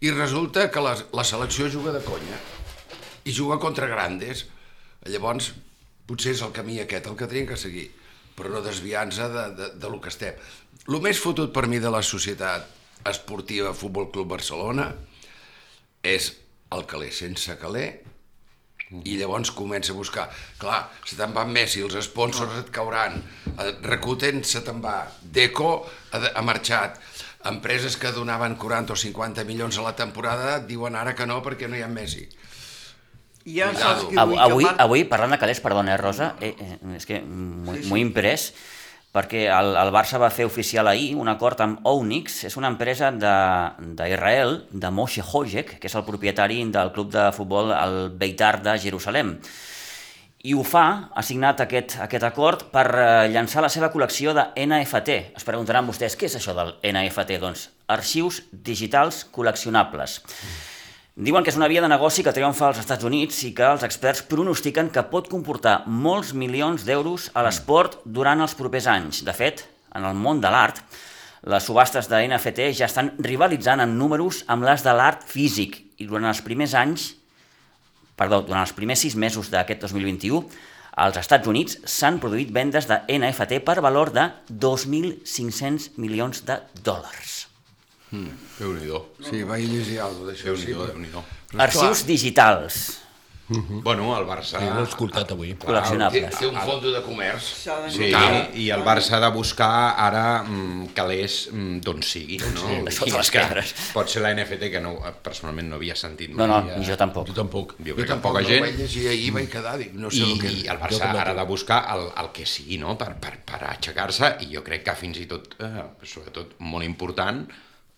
i 0.04 0.12
resulta 0.12 0.68
que 0.72 0.84
la, 0.84 0.98
la 1.16 1.24
selecció 1.24 1.70
juga 1.72 1.94
de 1.96 2.04
conya. 2.04 2.40
I 3.24 3.32
juga 3.32 3.60
contra 3.60 3.88
grandes. 3.88 4.46
Llavors 5.08 5.54
potser 6.08 6.34
és 6.36 6.42
el 6.44 6.52
camí 6.56 6.82
aquest 6.84 7.08
el 7.08 7.16
que 7.20 7.28
tenim 7.32 7.48
que 7.48 7.60
seguir 7.60 7.88
però 8.38 8.50
no 8.50 8.62
desviant-se 8.66 9.28
de, 9.30 9.44
de, 9.58 9.68
de 9.80 9.90
lo 9.90 10.00
que 10.02 10.12
estem. 10.14 10.38
El 10.90 11.02
més 11.04 11.20
fotut 11.22 11.54
per 11.54 11.68
mi 11.70 11.80
de 11.82 11.92
la 11.94 12.02
societat 12.06 12.66
esportiva 13.10 13.76
Futbol 13.78 14.10
Club 14.14 14.32
Barcelona 14.34 14.90
és 16.04 16.32
el 16.74 16.88
caler 16.90 17.12
sense 17.14 17.56
caler 17.62 17.88
i 18.94 19.16
llavors 19.18 19.54
comença 19.56 19.94
a 19.94 19.98
buscar. 19.98 20.28
Clar, 20.62 20.84
se 21.08 21.18
te'n 21.18 21.34
va 21.34 21.46
Messi, 21.50 21.82
els 21.82 21.98
sponsors 22.06 22.60
et 22.60 22.70
cauran, 22.74 23.16
eh, 23.54 23.72
Rakuten 23.82 24.44
se 24.46 24.62
te'n 24.66 24.82
va, 24.84 25.00
Deco 25.22 25.72
ha, 26.12 26.22
ha 26.34 26.44
marxat, 26.46 27.00
empreses 27.46 27.98
que 27.98 28.12
donaven 28.12 28.56
40 28.56 28.94
o 28.94 28.96
50 28.96 29.44
milions 29.44 29.78
a 29.78 29.84
la 29.84 29.96
temporada 29.96 30.60
diuen 30.60 30.96
ara 30.96 31.16
que 31.16 31.26
no 31.28 31.42
perquè 31.44 31.68
no 31.70 31.76
hi 31.78 31.82
ha 31.84 31.88
Messi. 31.92 32.30
Ja 33.46 33.72
Cuidado. 33.72 33.80
saps 33.80 34.06
que 34.14 34.20
Avui, 34.20 34.38
avui, 34.40 34.66
avui 34.78 35.04
parlant 35.04 35.32
de 35.36 35.40
calés, 35.42 35.60
perdona, 35.60 35.94
eh, 35.96 35.98
Rosa, 36.00 36.36
eh, 36.40 36.56
eh, 36.58 36.78
és 36.96 37.06
que 37.06 37.20
m'ho 37.20 37.76
sí, 37.76 37.84
sí. 37.90 38.00
imprès, 38.00 38.54
perquè 39.14 39.44
el, 39.52 39.76
el 39.78 39.92
Barça 39.94 40.18
va 40.18 40.30
fer 40.34 40.46
oficial 40.48 40.88
ahir 40.88 41.12
un 41.20 41.28
acord 41.30 41.60
amb 41.62 41.84
Onyx, 41.84 42.46
és 42.48 42.56
una 42.58 42.72
empresa 42.72 43.12
de- 43.12 43.92
d'Israel, 44.00 44.64
de, 44.72 44.80
de 44.80 44.92
Moshe 44.96 45.22
Hojek, 45.22 45.76
que 45.80 45.88
és 45.92 45.96
el 46.00 46.06
propietari 46.08 46.64
del 46.72 46.94
club 46.96 47.12
de 47.12 47.28
futbol 47.36 47.74
el 47.76 48.10
Beitar 48.16 48.62
de 48.64 48.78
Jerusalem. 48.80 49.36
I 50.44 50.52
ho 50.60 50.64
fa, 50.68 51.08
ha 51.16 51.22
signat 51.24 51.62
aquest, 51.64 51.94
aquest 52.04 52.26
acord 52.28 52.66
per 52.74 52.84
eh, 52.92 53.04
llançar 53.32 53.62
la 53.64 53.70
seva 53.72 53.88
col·lecció 53.94 54.34
de 54.36 54.44
NFT. 54.60 55.16
Es 55.40 55.48
preguntaran 55.48 55.88
vostès, 55.88 56.18
què 56.20 56.28
és 56.28 56.36
això 56.36 56.52
del 56.58 56.74
NFT? 56.84 57.38
Doncs 57.40 57.70
arxius 57.96 58.42
digitals 58.52 59.22
col·leccionables. 59.32 60.18
Diuen 61.16 61.48
que 61.48 61.54
és 61.54 61.60
una 61.62 61.70
via 61.72 61.86
de 61.86 61.88
negoci 61.88 62.28
que 62.28 62.36
triomfa 62.36 62.68
als 62.68 62.84
Estats 62.84 63.08
Units 63.08 63.40
i 63.48 63.54
que 63.56 63.70
els 63.70 63.88
experts 63.88 64.26
pronostiquen 64.28 64.92
que 64.92 65.06
pot 65.14 65.32
comportar 65.32 65.78
molts 65.88 66.34
milions 66.36 66.84
d'euros 66.84 67.30
a 67.32 67.46
l'esport 67.48 68.02
durant 68.04 68.44
els 68.44 68.60
propers 68.60 68.92
anys. 68.92 69.24
De 69.24 69.32
fet, 69.38 69.64
en 69.96 70.04
el 70.04 70.20
món 70.20 70.44
de 70.44 70.52
l'art, 70.52 70.84
Les 71.44 71.66
subhastes 71.68 72.08
de 72.08 72.22
NFT 72.24 72.70
ja 72.72 72.88
estan 72.88 73.10
rivalitzant 73.20 73.82
en 73.84 73.98
números 74.00 74.46
amb 74.48 74.64
les 74.64 74.80
de 74.86 74.94
l'art 74.96 75.26
físic 75.28 75.76
i 76.00 76.06
durant 76.08 76.30
els 76.30 76.40
primers 76.40 76.72
anys, 76.80 77.10
perdó, 78.16 78.42
durant 78.46 78.62
els 78.66 78.74
primers 78.78 79.00
sis 79.00 79.16
mesos 79.16 79.50
d'aquest 79.54 79.82
2021, 79.82 80.44
als 80.96 81.18
Estats 81.18 81.48
Units 81.50 81.80
s'han 81.90 82.20
produït 82.22 82.52
vendes 82.54 82.86
de 82.88 83.00
NFT 83.10 83.60
per 83.66 83.80
valor 83.82 84.12
de 84.14 84.28
2.500 84.52 85.92
milions 85.98 86.44
de 86.46 86.60
dòlars. 86.84 87.48
Sí, 89.26 89.42
vaig 89.44 89.64
llegir 89.66 90.00
alguna 90.00 90.20
cosa 90.20 90.32
d'això. 90.32 90.44
Sí, 90.56 90.66
Déu-n'hi-do, 90.68 90.84
però- 90.84 90.92
Déu-n'hi-do. 90.94 91.24
però 91.50 91.62
Arxius 91.66 92.04
digitals. 92.06 93.00
Bueno, 93.84 94.10
el 94.18 94.26
Barça... 94.28 94.60
Sí, 94.62 94.70
l'he 94.70 94.84
escoltat 94.88 95.32
avui. 95.36 95.54
Té, 95.54 95.68
col·leccionables. 95.68 96.38
té 96.40 96.48
un 96.50 96.60
fondo 96.60 96.92
de 96.94 97.02
comerç. 97.06 97.50
Sí, 97.94 98.10
notar. 98.12 98.50
i 98.60 98.70
el 98.76 98.84
Barça 98.86 99.18
ha 99.18 99.22
de 99.24 99.30
buscar 99.36 99.70
ara 100.06 100.26
mm, 100.44 100.90
calés 100.98 101.38
mm, 101.52 101.80
d'on 101.86 102.02
sigui. 102.06 102.40
No? 102.56 102.70
I 102.74 102.82
les 102.88 103.02
és 103.24 103.32
que 103.34 103.44
pedres. 103.44 103.74
Pot 103.96 104.12
ser 104.14 104.24
la 104.26 104.34
NFT, 104.36 104.70
que 104.74 104.82
no, 104.84 104.96
personalment 105.26 105.70
no 105.72 105.80
havia 105.82 105.96
sentit 106.00 106.34
No, 106.34 106.48
no, 106.48 106.62
mai. 106.62 106.78
ni 106.80 106.86
eh, 106.86 106.90
jo 106.92 106.98
tampoc. 107.00 107.28
Jo 107.30 107.38
tampoc. 107.42 107.76
Jo 107.80 107.92
Jo 107.94 107.98
crec 107.98 108.08
que 108.08 108.14
tampoc 108.16 108.32
poca 108.34 108.44
no 108.44 108.50
gent... 108.50 108.66
vaig 108.66 108.80
llegir 108.82 109.08
ahir, 109.12 109.32
vaig 109.36 109.50
quedar, 109.52 109.76
dic, 109.82 109.94
no 109.94 110.10
sé 110.14 110.24
I, 110.24 110.32
el 110.32 110.40
que... 110.42 110.54
i 110.54 110.64
el 110.68 110.78
Jo 110.78 110.84
Barça 110.86 111.12
ara 111.12 111.32
ha 111.32 111.38
de 111.38 111.46
buscar 111.50 111.82
el, 111.96 112.08
el 112.24 112.32
que 112.36 112.48
sigui, 112.50 112.80
no?, 112.82 112.98
per, 112.98 113.14
per, 113.22 113.36
per 113.46 113.62
aixecar-se, 113.74 114.34
i 114.46 114.50
jo 114.56 114.64
crec 114.66 114.84
que 114.88 114.98
fins 114.98 115.20
i 115.22 115.28
tot, 115.30 115.54
eh, 115.62 115.86
sobretot 116.04 116.58
molt 116.66 116.86
important, 116.88 117.44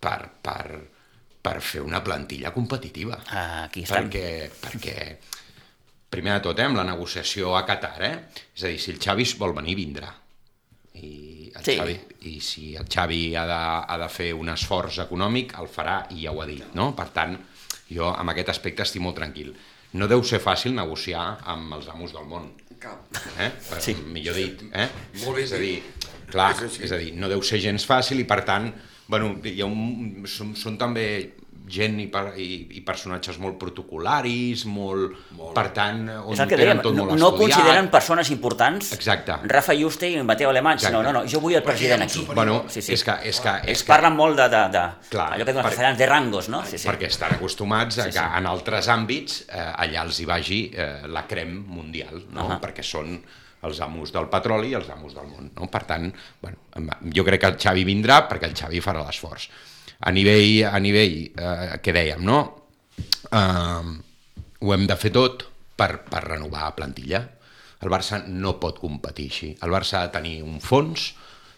per, 0.06 0.20
per, 0.44 0.66
per 1.46 1.56
fer 1.62 1.82
una 1.86 2.02
plantilla 2.04 2.52
competitiva. 2.54 3.18
Ah, 3.30 3.64
Aquí 3.66 3.86
estem. 3.86 4.10
Perquè, 4.10 4.52
perquè 4.62 4.98
primer 6.10 6.34
de 6.38 6.44
tot, 6.48 6.60
eh, 6.60 6.64
amb 6.70 6.78
la 6.78 6.84
negociació 6.88 7.56
a 7.58 7.66
Qatar, 7.68 7.98
eh? 8.04 8.16
És 8.56 8.64
a 8.64 8.68
dir, 8.72 8.80
si 8.80 8.92
el 8.92 9.00
Xavi 9.00 9.26
vol 9.40 9.54
venir, 9.58 9.76
vindrà. 9.76 10.12
I, 10.96 11.52
el 11.56 11.64
Sí. 11.64 11.76
Xavi, 11.78 11.96
I 12.22 12.40
si 12.42 12.76
el 12.76 12.86
Xavi 12.88 13.36
ha 13.36 13.46
de, 13.46 13.60
ha 13.94 13.98
de 14.00 14.08
fer 14.10 14.34
un 14.34 14.50
esforç 14.50 15.00
econòmic, 15.04 15.54
el 15.60 15.68
farà 15.68 16.06
i 16.16 16.22
ja 16.24 16.32
ho 16.32 16.42
ha 16.42 16.46
dit, 16.48 16.64
no? 16.74 16.94
Per 16.96 17.10
tant, 17.16 17.36
jo 17.92 18.08
amb 18.14 18.30
aquest 18.32 18.50
aspecte 18.50 18.84
estic 18.84 19.02
molt 19.04 19.16
tranquil. 19.20 19.54
No 19.94 20.08
deu 20.08 20.24
ser 20.24 20.40
fàcil 20.44 20.74
negociar 20.76 21.26
amb 21.46 21.74
els 21.78 21.88
amos 21.92 22.12
del 22.14 22.26
món, 22.28 22.50
Cap. 22.80 23.06
eh? 23.40 23.52
Per, 23.70 23.82
Sí. 23.82 23.94
Millor 23.96 24.36
dit, 24.36 24.64
eh? 24.74 24.90
Molt 25.26 25.38
bé 25.38 25.44
és 25.44 25.54
a 25.54 25.58
dir, 25.58 25.82
clar, 26.32 26.54
És 26.64 26.80
és 26.80 26.92
a 26.92 26.98
dir, 26.98 27.14
no 27.16 27.28
deu 27.30 27.42
ser 27.42 27.60
gens 27.60 27.86
fàcil 27.88 28.20
i 28.20 28.24
per 28.26 28.44
tant, 28.46 28.74
bueno, 29.08 29.36
hi 29.44 29.62
ha 29.62 29.66
un, 29.66 30.24
són, 30.28 30.56
són 30.56 30.78
també 30.78 31.34
gent 31.68 32.00
i, 32.00 32.06
per, 32.08 32.34
i, 32.38 32.68
i 32.78 32.82
personatges 32.86 33.40
molt 33.42 33.58
protocolaris, 33.58 34.66
molt, 34.70 35.16
molt. 35.38 35.54
per 35.56 35.70
tant, 35.74 36.04
on 36.10 36.34
És 36.34 36.40
el 36.44 36.48
que 36.50 36.56
ho 36.56 36.60
tenen 36.60 36.78
dèiem, 36.78 36.82
tot 36.84 36.94
no, 36.96 37.06
molt 37.06 37.20
no 37.20 37.30
estudiat. 37.32 37.56
consideren 37.58 37.90
persones 37.90 38.30
importants 38.32 38.92
Exacte. 38.94 39.38
Rafa 39.50 39.74
Juste 39.76 40.10
i 40.10 40.22
Mateo 40.24 40.50
Alemany, 40.50 40.80
sinó, 40.80 41.00
Exacte. 41.02 41.14
no, 41.14 41.24
no, 41.24 41.30
jo 41.32 41.40
vull 41.42 41.56
el 41.56 41.64
president 41.64 42.04
aquí. 42.04 42.26
Bueno, 42.34 42.66
Sí, 42.68 42.82
sí. 42.82 42.94
és 42.94 43.04
que, 43.04 43.16
és 43.24 43.40
que, 43.42 43.50
és 43.64 43.68
Ells 43.70 43.84
que 43.84 43.88
parlen 43.94 44.16
molt 44.16 44.38
de, 44.38 44.50
de, 44.50 44.64
de 44.76 44.84
Clar, 45.10 45.30
allò 45.34 45.46
que 45.46 45.52
diuen 45.54 45.64
per- 45.64 45.72
castellans, 45.72 45.98
de 45.98 46.06
rangos, 46.06 46.50
no? 46.50 46.64
Sí, 46.66 46.78
sí. 46.78 46.88
perquè 46.88 47.08
estan 47.08 47.34
acostumats 47.36 47.98
a 48.00 48.04
Sí, 48.04 48.10
que 48.12 48.20
sí. 48.20 48.26
en 48.38 48.46
altres 48.46 48.88
àmbits 48.90 49.42
eh, 49.50 49.72
allà 49.78 50.04
els 50.06 50.20
hi 50.20 50.26
vagi 50.26 50.60
eh, 50.74 51.08
la 51.08 51.26
crem 51.28 51.56
mundial, 51.68 52.26
no? 52.32 52.50
Ahà. 52.50 52.60
perquè 52.62 52.84
són 52.84 53.18
els 53.66 53.80
amos 53.84 54.14
del 54.14 54.28
petroli 54.32 54.72
i 54.74 54.78
els 54.80 54.90
amos 54.94 55.16
del 55.18 55.28
món. 55.30 55.52
No? 55.56 55.70
Per 55.72 55.84
tant, 55.90 56.10
bueno, 56.42 56.98
jo 57.16 57.26
crec 57.28 57.44
que 57.44 57.54
el 57.54 57.60
Xavi 57.62 57.86
vindrà 57.88 58.22
perquè 58.30 58.50
el 58.50 58.58
Xavi 58.58 58.82
farà 58.84 59.04
l'esforç. 59.06 59.50
A 60.06 60.12
nivell, 60.12 60.66
a 60.70 60.80
nivell 60.84 61.18
eh, 61.26 61.78
que 61.84 61.96
dèiem, 61.96 62.24
no? 62.26 62.42
Eh, 63.32 63.94
ho 64.66 64.74
hem 64.74 64.86
de 64.90 64.98
fer 65.00 65.14
tot 65.16 65.48
per, 65.78 65.92
per 66.10 66.24
renovar 66.28 66.68
la 66.68 66.76
plantilla. 66.78 67.24
El 67.84 67.92
Barça 67.92 68.22
no 68.26 68.56
pot 68.62 68.80
competir 68.82 69.30
així. 69.30 69.54
El 69.64 69.74
Barça 69.74 70.00
ha 70.00 70.08
de 70.08 70.16
tenir 70.16 70.38
un 70.46 70.62
fons 70.64 71.12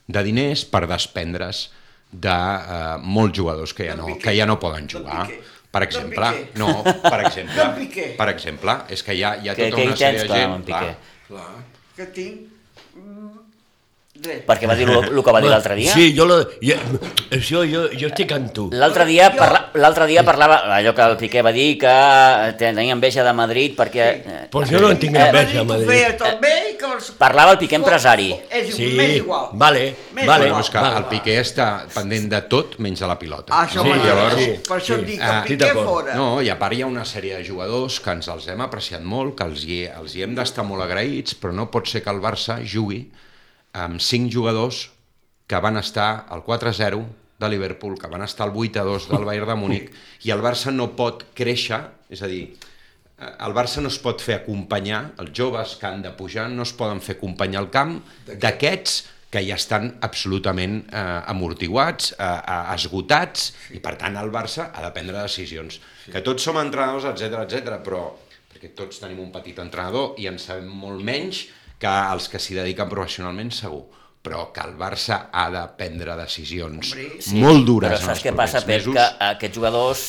de 0.07 0.23
diners 0.23 0.63
per 0.71 0.85
desprendre's 0.89 1.67
de 2.11 2.33
eh, 2.33 2.97
molts 3.03 3.37
jugadors 3.37 3.73
que 3.75 3.89
ja, 3.89 3.95
no, 3.99 4.15
que 4.21 4.33
ja 4.35 4.47
no 4.47 4.57
poden 4.59 4.87
D'en 4.87 4.97
jugar. 4.97 5.27
Per 5.71 5.83
exemple, 5.83 6.29
no, 6.57 6.69
per 7.03 7.19
exemple, 7.27 7.65
per 8.17 8.29
exemple, 8.31 8.77
és 8.93 9.03
que 9.03 9.17
hi 9.17 9.23
ha, 9.23 9.35
hi 9.43 9.51
ha 9.51 9.57
tota 9.57 9.81
una 9.83 9.97
sèrie 9.99 10.23
de 10.23 10.29
clar, 10.29 10.39
gent... 10.39 10.63
Piqué? 10.69 10.93
Clar. 11.27 11.49
Que 11.97 12.05
tinc... 12.19 12.56
Res. 14.23 14.41
Perquè 14.47 14.67
va 14.67 14.75
dir 14.75 14.87
el 14.89 15.23
que 15.23 15.31
va 15.31 15.39
dir 15.41 15.49
l'altre 15.49 15.75
dia. 15.75 15.93
Sí, 15.93 16.13
jo, 16.17 16.25
lo, 16.25 16.39
jo, 16.61 16.75
això, 17.31 17.61
jo, 17.69 17.83
jo 17.93 18.07
estic 18.09 18.31
amb 18.35 18.51
tu. 18.53 18.69
L'altre 18.73 19.05
dia, 19.05 19.29
Jo- 19.31 19.37
parla, 19.37 19.59
l'altre 19.75 20.07
dia 20.07 20.23
parlava, 20.25 20.57
allò 20.75 20.93
que 20.95 21.01
el 21.05 21.17
Piqué 21.17 21.41
va 21.45 21.51
dir, 21.51 21.77
que 21.77 21.91
tenia 22.57 22.93
enveja 22.93 23.23
de 23.23 23.33
Madrid 23.33 23.75
perquè... 23.77 24.07
eh, 24.25 24.47
Pues 24.51 24.69
jo 24.71 24.79
no 24.79 24.89
en 24.91 24.97
tinc 24.99 25.15
Eh, 25.15 25.25
enveja, 25.27 25.43
Madrid 25.43 25.59
ho 25.61 25.65
Madrid. 25.65 25.87
feia 25.91 26.17
tot 26.17 26.39
bé 26.41 26.53
i 26.71 26.77
que... 26.77 26.85
els- 26.95 27.11
Parlava 27.17 27.51
el 27.51 27.57
Piqué 27.57 27.75
empresari. 27.75 28.31
És 28.49 28.73
Sí, 28.75 28.93
més 28.97 29.15
igual. 29.17 29.49
vale, 29.53 29.95
Més 30.13 30.25
vale. 30.25 30.27
Bueno, 30.27 30.45
igual. 30.47 30.63
és 30.63 30.69
que 30.69 30.77
Vale. 30.79 30.97
el 30.97 31.05
Piqué 31.11 31.37
està 31.41 31.67
pendent 31.93 32.27
de 32.31 32.41
tot 32.49 32.77
menys 32.79 32.99
de 32.99 33.07
la 33.07 33.17
pilota. 33.19 33.53
Ah, 33.53 33.67
això 33.67 33.83
Sí, 33.83 33.89
llavors- 34.07 34.35
sí, 34.37 34.49
per 34.67 34.77
això 34.79 34.95
sí. 34.95 35.01
et 35.01 35.05
dic, 35.05 35.21
Ah, 35.21 35.29
el 35.29 35.37
estic 35.43 35.57
Piqué 35.57 35.65
d'acord. 35.73 35.87
fora. 35.87 36.15
No, 36.15 36.41
i 36.41 36.49
a 36.49 36.57
part 36.59 36.73
hi 36.73 36.81
ha 36.81 36.87
una 36.87 37.05
sèrie 37.05 37.37
de 37.37 37.43
jugadors 37.45 37.99
que 37.99 38.11
ens 38.11 38.27
els 38.27 38.47
hem 38.47 38.61
apreciat 38.61 39.01
molt, 39.01 39.35
que 39.37 39.43
els 39.43 39.63
hi, 39.65 39.83
els 39.85 40.15
hi 40.15 40.23
hem 40.23 40.35
d'estar 40.35 40.63
molt 40.65 40.81
agraïts, 40.83 41.35
però 41.39 41.53
no 41.53 41.69
pot 41.71 41.87
ser 41.87 42.01
que 42.03 42.09
el 42.09 42.19
Barça 42.21 42.59
jugui 42.65 43.09
amb 43.77 44.01
cinc 44.01 44.31
jugadors 44.33 44.87
que 45.47 45.59
van 45.63 45.77
estar 45.79 46.25
al 46.29 46.43
4-0 46.43 47.03
de 47.37 47.49
Liverpool, 47.49 47.97
que 47.99 48.09
van 48.09 48.23
estar 48.25 48.47
al 48.47 48.53
8-2 48.53 49.07
del 49.11 49.25
Bayern 49.25 49.53
de 49.53 49.55
Múnich, 49.55 49.91
i 50.25 50.33
el 50.33 50.41
Barça 50.43 50.73
no 50.73 50.89
pot 50.97 51.27
créixer, 51.37 51.83
és 52.09 52.23
a 52.25 52.29
dir, 52.31 52.47
el 53.17 53.53
Barça 53.53 53.81
no 53.81 53.91
es 53.93 53.99
pot 54.01 54.21
fer 54.21 54.39
acompanyar, 54.41 55.13
els 55.21 55.33
joves 55.37 55.75
que 55.77 55.89
han 55.89 56.03
de 56.05 56.13
pujar 56.17 56.47
no 56.53 56.65
es 56.65 56.73
poden 56.77 57.01
fer 57.01 57.17
acompanyar 57.17 57.63
al 57.63 57.71
camp 57.73 57.95
d'aquests 58.27 58.97
que 59.33 59.41
ja 59.43 59.57
estan 59.59 59.89
absolutament 60.05 60.79
eh, 60.87 61.01
amortiguats, 61.33 62.13
eh, 62.15 62.25
eh, 62.25 62.59
esgotats, 62.77 63.51
i 63.75 63.81
per 63.83 63.97
tant 63.99 64.15
el 64.21 64.31
Barça 64.31 64.69
ha 64.71 64.85
de 64.85 64.91
prendre 64.95 65.19
decisions. 65.19 65.81
Que 66.07 66.23
tots 66.23 66.45
som 66.47 66.59
entrenadors, 66.61 67.09
etc 67.11 67.43
etc, 67.43 67.81
però 67.83 68.05
perquè 68.47 68.71
tots 68.77 69.01
tenim 69.03 69.19
un 69.25 69.33
petit 69.33 69.57
entrenador 69.61 70.15
i 70.21 70.29
en 70.31 70.39
sabem 70.41 70.69
molt 70.71 71.03
menys 71.05 71.43
que 71.79 71.93
els 72.13 72.27
que 72.29 72.39
s'hi 72.41 72.55
dediquen 72.57 72.89
professionalment 72.89 73.51
segur 73.53 73.83
però 74.27 74.47
que 74.51 74.59
el 74.65 74.73
Barça 74.75 75.27
ha 75.31 75.45
de 75.53 75.61
prendre 75.77 76.15
decisions 76.19 76.89
Hombre, 76.91 77.05
molt 77.39 77.65
dures 77.67 77.91
Però 77.93 77.99
en 78.01 78.05
saps 78.09 78.17
els 78.17 78.25
què 78.25 78.33
passa, 78.35 78.59
Pep? 78.65 78.67
mesos. 78.73 78.95
Que 78.97 79.05
aquests 79.29 79.55
jugadors, 79.55 80.01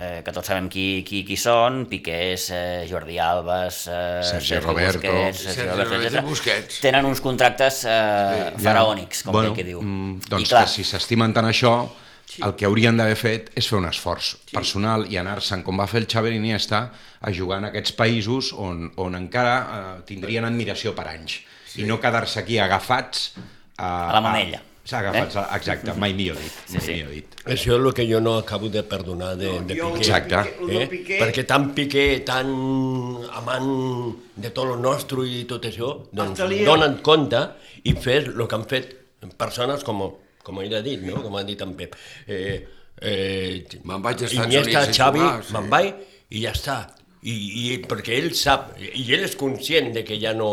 eh, 0.00 0.22
que 0.26 0.32
tots 0.34 0.48
sabem 0.50 0.66
qui, 0.72 1.04
qui, 1.06 1.20
qui 1.28 1.36
són, 1.38 1.84
Piqués, 1.86 2.48
eh, 2.56 2.86
Jordi 2.90 3.20
Albes, 3.22 3.84
eh, 3.86 4.22
Sergi 4.26 4.58
Roberto. 4.64 4.98
Busquets, 5.04 5.38
Sergi 5.44 5.60
Sergi 5.60 5.84
Roberto. 5.84 6.22
Busquets. 6.26 6.80
Tenen 6.82 7.06
uns 7.06 7.20
contractes 7.22 7.84
eh, 7.86 8.50
faraònics, 8.58 9.22
com 9.28 9.36
bueno, 9.36 9.50
bueno, 9.52 9.56
que 9.60 9.68
diu. 9.68 9.82
mm, 9.84 10.26
Doncs 10.32 10.48
I 10.48 10.50
clar, 10.50 10.64
que 10.66 10.74
si 10.74 10.84
s'estimen 10.88 11.36
tant 11.36 11.46
això, 11.52 11.74
el 12.38 12.54
que 12.56 12.64
haurien 12.68 12.96
d'haver 12.96 13.16
fet 13.18 13.50
és 13.58 13.66
fer 13.68 13.78
un 13.78 13.88
esforç 13.88 14.36
personal 14.52 15.06
i 15.10 15.16
anar-se'n, 15.20 15.62
com 15.66 15.78
va 15.80 15.86
fer 15.90 16.02
el 16.04 16.08
Xavi 16.10 16.34
Iniesta, 16.36 16.84
a 17.20 17.32
jugar 17.34 17.58
en 17.58 17.68
aquests 17.70 17.92
països 17.98 18.52
on, 18.56 18.86
on 18.96 19.14
encara 19.18 19.54
eh, 19.60 20.02
tindrien 20.06 20.44
admiració 20.46 20.94
per 20.94 21.08
anys. 21.10 21.40
I 21.76 21.84
no 21.86 22.00
quedar-se 22.00 22.40
aquí 22.40 22.58
agafats... 22.58 23.32
A 23.78 24.10
la 24.12 24.20
mamella. 24.20 24.60
A, 24.90 24.98
agafats, 24.98 25.36
eh? 25.36 25.42
exacte, 25.54 25.92
mai 25.94 26.12
millor 26.18 26.36
dit. 26.40 26.54
Sí, 26.66 26.78
mai 26.78 26.82
sí. 26.86 26.92
millor 26.96 27.10
dit. 27.14 27.36
Això 27.46 27.76
és 27.76 27.84
el 27.84 27.92
que 27.94 28.06
jo 28.08 28.18
no 28.20 28.38
acabo 28.40 28.68
de 28.68 28.82
perdonar 28.82 29.36
de, 29.38 29.52
de 29.68 29.76
Jo- 29.78 29.92
Piqué. 29.94 30.00
Exacte. 30.00 30.40
de 30.66 30.80
Eh? 30.82 30.86
Piqué- 30.90 31.18
Perquè 31.20 31.44
tan 31.46 31.68
Piqué, 31.76 32.06
tan 32.26 32.50
amant 33.38 33.68
de 34.36 34.50
tot 34.50 34.72
el 34.74 34.80
nostre 34.82 35.26
i 35.28 35.44
tot 35.50 35.64
això, 35.68 35.92
doncs 36.12 36.40
donen 36.66 36.98
compte 37.06 37.42
i 37.84 37.94
fer 37.94 38.24
el 38.32 38.46
que 38.48 38.56
han 38.58 38.66
fet 38.66 38.96
persones 39.38 39.84
com, 39.86 40.02
com 40.42 40.60
ell 40.62 40.74
ha 40.78 40.82
dit, 40.84 41.02
no? 41.06 41.20
com 41.24 41.36
ha 41.36 41.42
dit 41.46 41.60
en 41.62 41.74
Pep. 41.78 41.96
Eh, 42.26 42.56
eh, 43.00 43.66
Me'n 43.84 44.02
vaig 44.04 44.22
als 44.24 44.32
Estats 44.32 44.46
Iniesta, 44.48 44.70
Units 44.80 44.88
a 44.88 44.96
Xavi, 44.96 45.20
jugar, 45.20 45.44
sí. 45.44 45.52
me'n 45.56 45.70
vaig 45.72 45.92
i 46.30 46.42
ja 46.46 46.54
està. 46.56 46.78
I, 47.20 47.34
i 47.36 47.64
perquè 47.84 48.14
ell 48.16 48.30
sap, 48.32 48.70
i 48.80 49.04
ell 49.12 49.26
és 49.26 49.34
conscient 49.36 49.90
de 49.92 50.02
que 50.08 50.16
ja 50.20 50.32
no, 50.32 50.48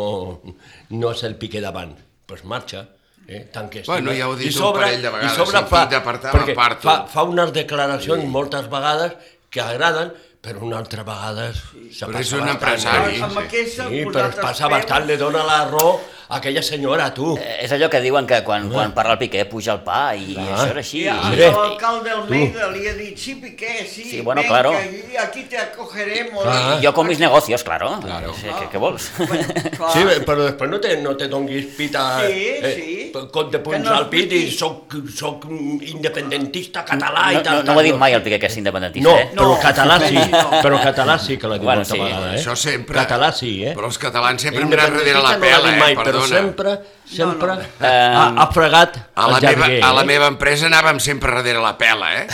no 0.91 1.11
és 1.13 1.23
el 1.23 1.37
Piqué 1.39 1.61
davant, 1.63 1.93
doncs 1.95 2.27
pues 2.27 2.43
marxa. 2.43 2.83
Eh, 3.27 3.45
tant 3.51 3.69
que 3.71 3.81
Bueno, 3.87 4.13
ja 4.15 4.27
ho 4.29 4.35
he 4.35 4.39
dit 4.39 4.47
I 4.47 4.53
un 4.53 4.59
sobre- 4.61 4.85
parell 4.85 5.01
de 5.03 5.09
vegades, 5.11 5.33
i 5.33 5.35
sobre 5.35 5.63
fa, 5.67 6.69
fa, 6.79 6.93
fa 7.11 7.23
unes 7.27 7.51
declaracions 7.55 8.23
sí. 8.23 8.27
moltes 8.31 8.69
vegades 8.71 9.15
que 9.51 9.59
agraden, 9.63 10.13
però 10.47 10.63
una 10.63 10.77
altra 10.79 11.03
vegada 11.03 11.51
se 11.53 12.05
Però 12.05 12.19
és 12.19 12.31
un 12.33 12.39
bastant. 12.45 12.49
empresari. 12.55 13.17
eh? 13.17 13.23
Amb 13.23 13.39
Sí, 13.51 14.05
però 14.05 14.29
es 14.29 14.35
passa 14.35 14.67
peus. 14.67 14.77
bastant, 14.79 15.05
li 15.07 15.17
dona 15.17 15.43
la 15.43 15.65
raó 15.69 15.99
a 16.29 16.37
aquella 16.37 16.61
senyora, 16.61 17.13
tu. 17.13 17.37
eh, 17.37 17.63
és 17.63 17.71
allò 17.71 17.89
que 17.89 18.01
diuen 18.01 18.25
que 18.27 18.41
quan, 18.43 18.69
quan 18.69 18.91
parla 18.93 19.13
el 19.13 19.17
Piqué 19.19 19.45
puja 19.45 19.71
el 19.73 19.79
pa 19.81 20.13
i 20.15 20.33
Clar. 20.33 20.45
això 20.57 20.69
era 20.71 20.79
així. 20.81 21.03
I 21.03 21.07
a- 21.07 21.21
Mire. 21.29 21.51
l'alcalde 21.51 22.09
Almeida 22.11 22.67
li 22.71 22.87
ha 22.87 22.93
dit, 22.93 23.17
sí, 23.17 23.35
Piqué, 23.35 23.85
sí, 23.89 24.03
Sí, 24.03 24.21
bueno, 24.21 24.41
venga, 24.41 24.49
claro. 24.61 24.73
y 24.73 25.15
aquí 25.15 25.43
te 25.43 25.57
acogeremos. 25.57 26.43
Ah. 26.45 26.77
I 26.81 26.85
jo 26.85 26.93
con 26.93 27.07
mis 27.07 27.19
negocios, 27.19 27.63
claro. 27.63 27.97
Claro. 28.01 28.33
Sí, 28.33 28.47
què, 28.47 28.69
què 28.69 28.77
vols? 28.77 29.09
Clar. 29.77 29.91
Sí, 29.93 30.03
però 30.25 30.43
després 30.43 30.69
no 30.69 30.79
te, 30.81 30.97
no 31.01 31.15
te 31.15 31.27
donguis 31.27 31.65
pit 31.77 31.95
a... 31.95 32.21
Sí, 32.27 32.57
sí. 32.75 33.11
Com 33.31 33.49
te 33.49 33.59
punts 33.59 33.77
Que 33.79 33.89
no 33.89 33.95
al 33.95 34.09
pit 34.09 34.31
i 34.33 34.51
soc 34.51 34.86
soc, 34.87 35.09
soc 35.13 35.45
independentista 35.81 36.83
català 36.85 37.31
No, 37.31 37.39
i 37.39 37.43
tal. 37.43 37.57
no, 37.57 37.63
no 37.63 37.73
ho 37.75 37.79
ha 37.79 37.83
dit 37.83 37.95
mai 37.99 38.13
el 38.13 38.21
Piqué 38.23 38.39
que 38.39 38.47
és 38.47 38.57
independentista, 38.57 39.09
No, 39.09 39.15
eh? 39.17 39.29
però 39.33 39.47
No. 39.47 39.59
català 39.61 39.99
sí, 40.07 40.15
No. 40.15 40.61
però 40.61 40.79
català 40.81 41.17
sí 41.19 41.37
que 41.37 41.47
l'ha 41.47 41.57
dit 41.57 41.63
Bueno, 41.63 41.81
molta 41.81 41.93
sí, 41.93 41.99
vegada, 41.99 42.33
eh? 42.35 42.39
Això 42.39 42.55
sempre. 42.55 42.95
Català 42.99 43.31
sí, 43.33 43.63
eh? 43.65 43.73
Però 43.75 43.85
els 43.87 43.97
catalans 43.97 44.41
sempre 44.41 44.61
hem 44.63 44.71
anat 44.73 44.89
darrere 44.89 45.13
la 45.13 45.33
Independentista 45.33 45.37
no 45.37 45.41
pela, 45.41 45.67
dit 45.67 45.75
eh? 45.75 45.79
mai, 45.79 45.95
però 45.95 46.03
Perdona. 46.03 46.27
sempre, 46.27 46.79
sempre 47.07 47.47
No, 47.47 47.55
no. 47.55 47.87
ha, 47.87 48.43
ha 48.43 48.51
fregat 48.51 48.97
A 49.15 49.27
la, 49.27 49.37
el 49.37 49.43
meva, 49.43 49.67
llarguer. 49.67 49.83
a 49.83 49.93
la 49.93 50.01
eh? 50.01 50.05
meva 50.05 50.27
empresa 50.27 50.67
anàvem 50.67 50.99
sempre 50.99 51.31
darrere 51.31 51.59
la 51.59 51.77
pela, 51.77 52.13
eh? 52.21 52.27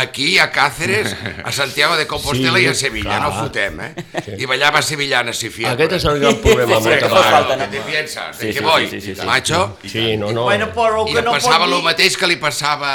Aquí, 0.00 0.38
a 0.38 0.50
Cáceres, 0.50 1.14
a 1.44 1.52
Santiago 1.52 1.96
de 1.96 2.06
Compostela 2.06 2.56
Sí, 2.56 2.64
i 2.64 2.68
a 2.68 2.74
Sevilla, 2.74 3.18
clar. 3.18 3.22
no 3.22 3.32
fotem, 3.32 3.80
eh? 3.80 3.94
I 4.38 4.46
ballava 4.46 4.80
sevillana 4.80 5.32
si 5.34 5.50
fiel. 5.50 5.72
Aquest 5.74 5.92
és 5.98 6.04
el 6.08 6.20
gran 6.20 6.36
problema 6.40 6.76
Sí, 6.78 6.80
sí, 6.80 6.88
moltes 6.88 7.02
que 7.02 7.08
fa 7.10 7.22
falta, 7.22 7.56
vegades. 7.56 7.58
no? 7.58 7.64
¿Qué 7.70 7.76
te 7.76 7.90
piensas? 7.90 8.38
¿De 8.38 8.46
Sí, 8.46 8.52
qué 8.54 8.58
sí, 8.60 8.64
voy? 8.64 8.86
sí, 8.88 9.00
sí, 9.00 9.14
sí, 9.14 9.20
sí. 9.20 9.26
Macho? 9.26 9.76
Sí, 9.84 10.16
no, 10.16 10.30
no. 10.32 10.44
Bueno, 10.44 10.70
però 10.72 11.04
I 11.04 11.10
el 11.10 11.12
que 11.12 11.18
em 11.18 11.24
no 11.26 11.32
passava 11.32 11.58
pot 11.58 11.68
el 11.68 11.74
dir... 11.74 11.84
mateix 12.00 12.16
que 12.16 12.28
li 12.30 12.38
passava 12.40 12.90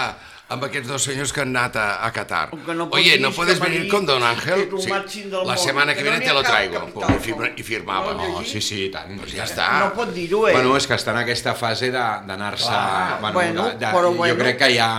amb 0.50 0.64
aquests 0.66 0.88
dos 0.90 1.04
senyors 1.06 1.32
que 1.34 1.42
han 1.42 1.52
anat 1.54 1.76
a, 1.78 1.86
a 2.06 2.12
Qatar. 2.14 2.50
No 2.74 2.88
Oye, 2.94 3.18
¿no 3.20 3.32
puedes 3.32 3.60
venir 3.60 3.88
con 3.90 4.06
Don 4.06 4.24
Ángel? 4.24 4.70
Sí. 4.80 4.90
La 5.32 5.44
món, 5.44 5.58
semana 5.58 5.94
que 5.94 6.00
que 6.02 6.06
no 6.06 6.12
viene 6.12 6.20
n'hi 6.20 6.28
te 6.28 6.34
lo 6.34 6.42
traigo. 6.44 6.80
capital, 6.80 7.16
i, 7.16 7.20
firma, 7.20 7.48
no? 7.48 7.54
I 7.56 7.64
firmava. 7.64 8.14
No, 8.14 8.28
No, 8.40 8.44
sí, 8.46 8.62
sí, 8.62 8.86
i 8.86 8.90
tant. 8.92 9.16
Doncs 9.18 9.32
sí, 9.32 9.38
ja 9.38 9.46
sí. 9.46 9.54
està. 9.54 9.68
No 9.84 9.92
pot 9.94 10.14
dir-ho, 10.14 10.48
eh? 10.48 10.54
Bueno, 10.54 10.76
és 10.78 10.88
que 10.90 10.98
està 10.98 11.14
en 11.14 11.22
aquesta 11.24 11.54
fase 11.58 11.92
d'anar-se... 11.94 12.74
Bueno, 13.22 13.34
bueno, 13.34 13.68
de, 13.70 13.78
de, 13.86 13.86
però 13.94 14.10
jo 14.12 14.18
bueno. 14.18 14.38
crec 14.42 14.58
que 14.62 14.72
ja 14.76 14.90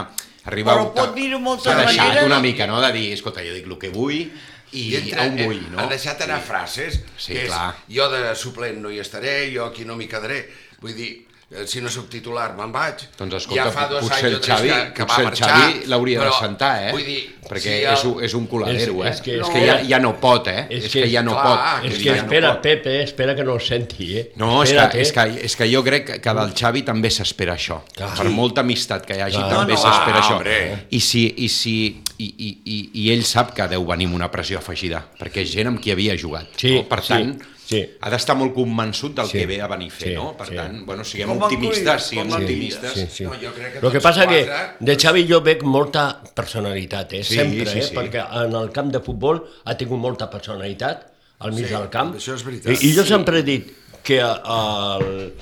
arriba... 0.47 0.75
Però 0.75 0.91
pot 0.95 1.15
dir-ho 1.15 1.39
moltes 1.43 1.71
S'ha 1.73 1.79
deixat 1.83 2.05
maneres. 2.09 2.27
una 2.31 2.41
mica, 2.41 2.67
no?, 2.67 2.81
de 2.83 2.93
dir, 2.95 3.13
escolta, 3.15 3.43
jo 3.47 3.55
dic 3.55 3.67
el 3.67 3.79
que 3.79 3.91
vull 3.95 4.19
i, 4.19 4.31
I 4.73 4.97
entre, 5.03 5.29
on 5.31 5.39
vull, 5.47 5.63
no? 5.71 5.79
Han 5.83 5.91
deixat 5.95 6.23
anar 6.27 6.41
frases, 6.43 7.01
Sí, 7.17 7.33
que 7.35 7.47
és, 7.47 7.51
clar. 7.51 7.75
jo 7.91 8.11
de 8.11 8.35
suplent 8.39 8.83
no 8.83 8.91
hi 8.91 8.99
estaré, 9.03 9.39
jo 9.55 9.67
aquí 9.71 9.87
no 9.87 9.95
m'hi 9.99 10.11
quedaré. 10.11 10.43
Vull 10.83 10.93
dir, 10.95 11.13
eh, 11.23 11.26
si 11.65 11.81
no 11.81 11.89
sóc 11.89 12.09
titular 12.11 12.57
me'n 12.59 12.73
vaig. 12.75 13.05
Doncs 13.17 13.35
escolta, 13.39 13.63
ja 13.63 13.71
fa 13.71 13.85
dos 13.87 14.03
potser 14.03 14.27
anys 14.27 14.35
el 14.35 14.43
Xavi, 14.43 14.69
que, 14.69 14.93
que 14.97 15.03
va 15.05 15.07
potser 15.07 15.21
el 15.23 15.27
marxar. 15.29 15.51
Xavi 15.53 15.87
l'hauria 15.93 16.25
de 16.25 16.33
sentar, 16.41 16.71
eh? 16.89 16.93
Vull 16.93 17.05
dir, 17.07 17.21
Perquè 17.47 17.61
si 17.63 17.85
és, 17.87 18.03
un, 18.05 18.17
és 18.27 18.35
un 18.35 18.47
coladero, 18.51 18.97
És- 19.05 19.07
eh? 19.07 19.11
és 19.13 19.21
que- 19.23 19.35
és 19.37 19.41
és 19.41 19.47
que 19.47 19.61
que- 19.61 19.67
ja, 19.67 19.77
ja 19.87 19.99
no 20.03 20.17
pot, 20.19 20.49
eh? 20.49 20.67
és 20.69 20.85
És, 20.85 20.93
que- 20.93 21.03
que, 21.05 21.11
ja 21.13 21.23
no 21.23 21.31
clar, 21.37 21.45
pot. 21.47 21.85
és 21.87 21.99
que 21.99 22.05
ja 22.05 22.17
no 22.17 22.23
espera, 22.25 22.53
pot. 22.53 22.63
Pepe, 22.63 23.03
espera 23.05 23.37
que 23.37 23.45
no 23.45 23.53
ho 23.55 23.61
senti, 23.61 24.17
eh? 24.19 24.33
No, 24.35 24.63
és 24.65 24.73
que, 24.73 24.79
eh? 24.99 25.01
és, 25.03 25.13
que, 25.13 25.45
és 25.45 25.55
que 25.57 25.71
jo 25.73 25.85
crec 25.85 26.05
que, 26.07 26.21
que 26.21 26.35
del 26.35 26.53
Xavi 26.53 26.83
també 26.83 27.11
s'espera 27.11 27.55
això. 27.55 27.79
Clar. 27.95 28.17
Per 28.19 28.29
molta 28.29 28.63
amistat 28.63 29.07
que 29.07 29.15
hi 29.15 29.21
hagi, 29.21 29.37
Clar. 29.39 29.55
també 29.55 29.75
No, 29.75 29.79
no. 29.79 29.85
s'espera 29.87 30.19
Ah, 30.19 30.23
això. 30.27 30.35
hombre. 30.39 30.87
I, 30.91 30.99
si, 31.01 31.33
i, 31.39 31.49
si, 31.49 32.03
i, 32.19 32.25
i, 32.39 32.49
i, 32.65 32.77
I 33.03 33.11
ell 33.13 33.25
sap 33.25 33.53
que 33.57 33.67
deu 33.69 33.85
venir 33.87 34.07
amb 34.09 34.15
una 34.19 34.31
pressió 34.33 34.59
afegida, 34.59 35.03
perquè 35.19 35.43
és 35.45 35.51
gent 35.53 35.69
amb 35.73 35.81
qui 35.83 35.91
havia 35.93 36.17
jugat. 36.19 36.49
Sí, 36.57 36.73
no? 36.77 36.85
Per 36.89 36.99
sí, 37.03 37.09
tant, 37.13 37.33
sí. 37.67 37.81
ha 38.01 38.11
d'estar 38.13 38.37
molt 38.39 38.55
convençut 38.55 39.15
del 39.19 39.27
Sí, 39.29 39.39
que 39.39 39.47
ve 39.51 39.59
a 39.61 39.67
venir 39.69 39.89
a 39.91 39.95
fer, 39.95 40.09
sí, 40.11 40.15
no? 40.17 40.31
Per 40.39 40.47
sí. 40.49 40.55
tant, 40.57 40.79
bueno, 40.87 41.05
siguem 41.05 41.29
Com 41.35 41.43
optimistes, 41.49 42.07
siguem 42.11 42.29
com 42.31 42.37
en 42.39 42.43
optimistes. 42.47 42.93
Sí, 42.97 43.07
sí. 43.19 43.25
No, 43.29 43.35
jo 43.43 43.53
crec 43.57 43.73
que 43.77 43.85
El 43.87 43.93
que 43.93 44.01
passa 44.01 44.27
que 44.31 44.41
quatre- 44.47 44.87
de 44.91 44.97
Xavi 44.97 45.27
jo 45.29 45.41
veig 45.43 45.63
molta 45.63 46.07
personalitat, 46.35 47.13
eh? 47.13 47.25
Sí, 47.25 47.35
sempre, 47.41 47.67
sí, 47.71 47.79
eh? 47.79 47.83
sí. 47.91 47.95
perquè 47.97 48.25
en 48.45 48.55
el 48.63 48.71
camp 48.73 48.93
de 48.95 49.01
futbol 49.01 49.43
ha 49.65 49.77
tingut 49.77 49.99
molta 50.01 50.31
personalitat 50.31 51.07
al 51.41 51.53
mig 51.53 51.67
Sí, 51.67 51.75
del 51.75 51.89
camp. 51.91 52.15
això 52.17 52.35
és 52.35 52.45
veritat. 52.45 52.73
I, 52.73 52.89
i 52.89 52.95
jo 52.97 53.05
sempre 53.05 53.41
he 53.41 53.43
dit 53.43 53.73
que 54.07 54.21
el, 54.23 55.33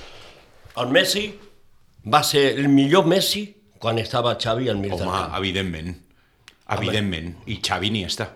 el 0.80 0.88
Messi 0.90 1.28
va 2.12 2.22
ser 2.24 2.48
el 2.58 2.66
millor 2.68 3.06
Messi 3.06 3.44
quan 3.78 3.98
estava 4.00 4.32
Xavi 4.40 4.68
al 4.72 4.78
mig 4.80 4.90
del 4.96 5.06
Home, 5.06 5.12
camp. 5.12 5.36
evidentment. 5.38 5.94
Evidentment. 6.70 7.34
I 7.46 7.58
Xavi 7.62 7.90
ni 7.90 8.04
està. 8.06 8.30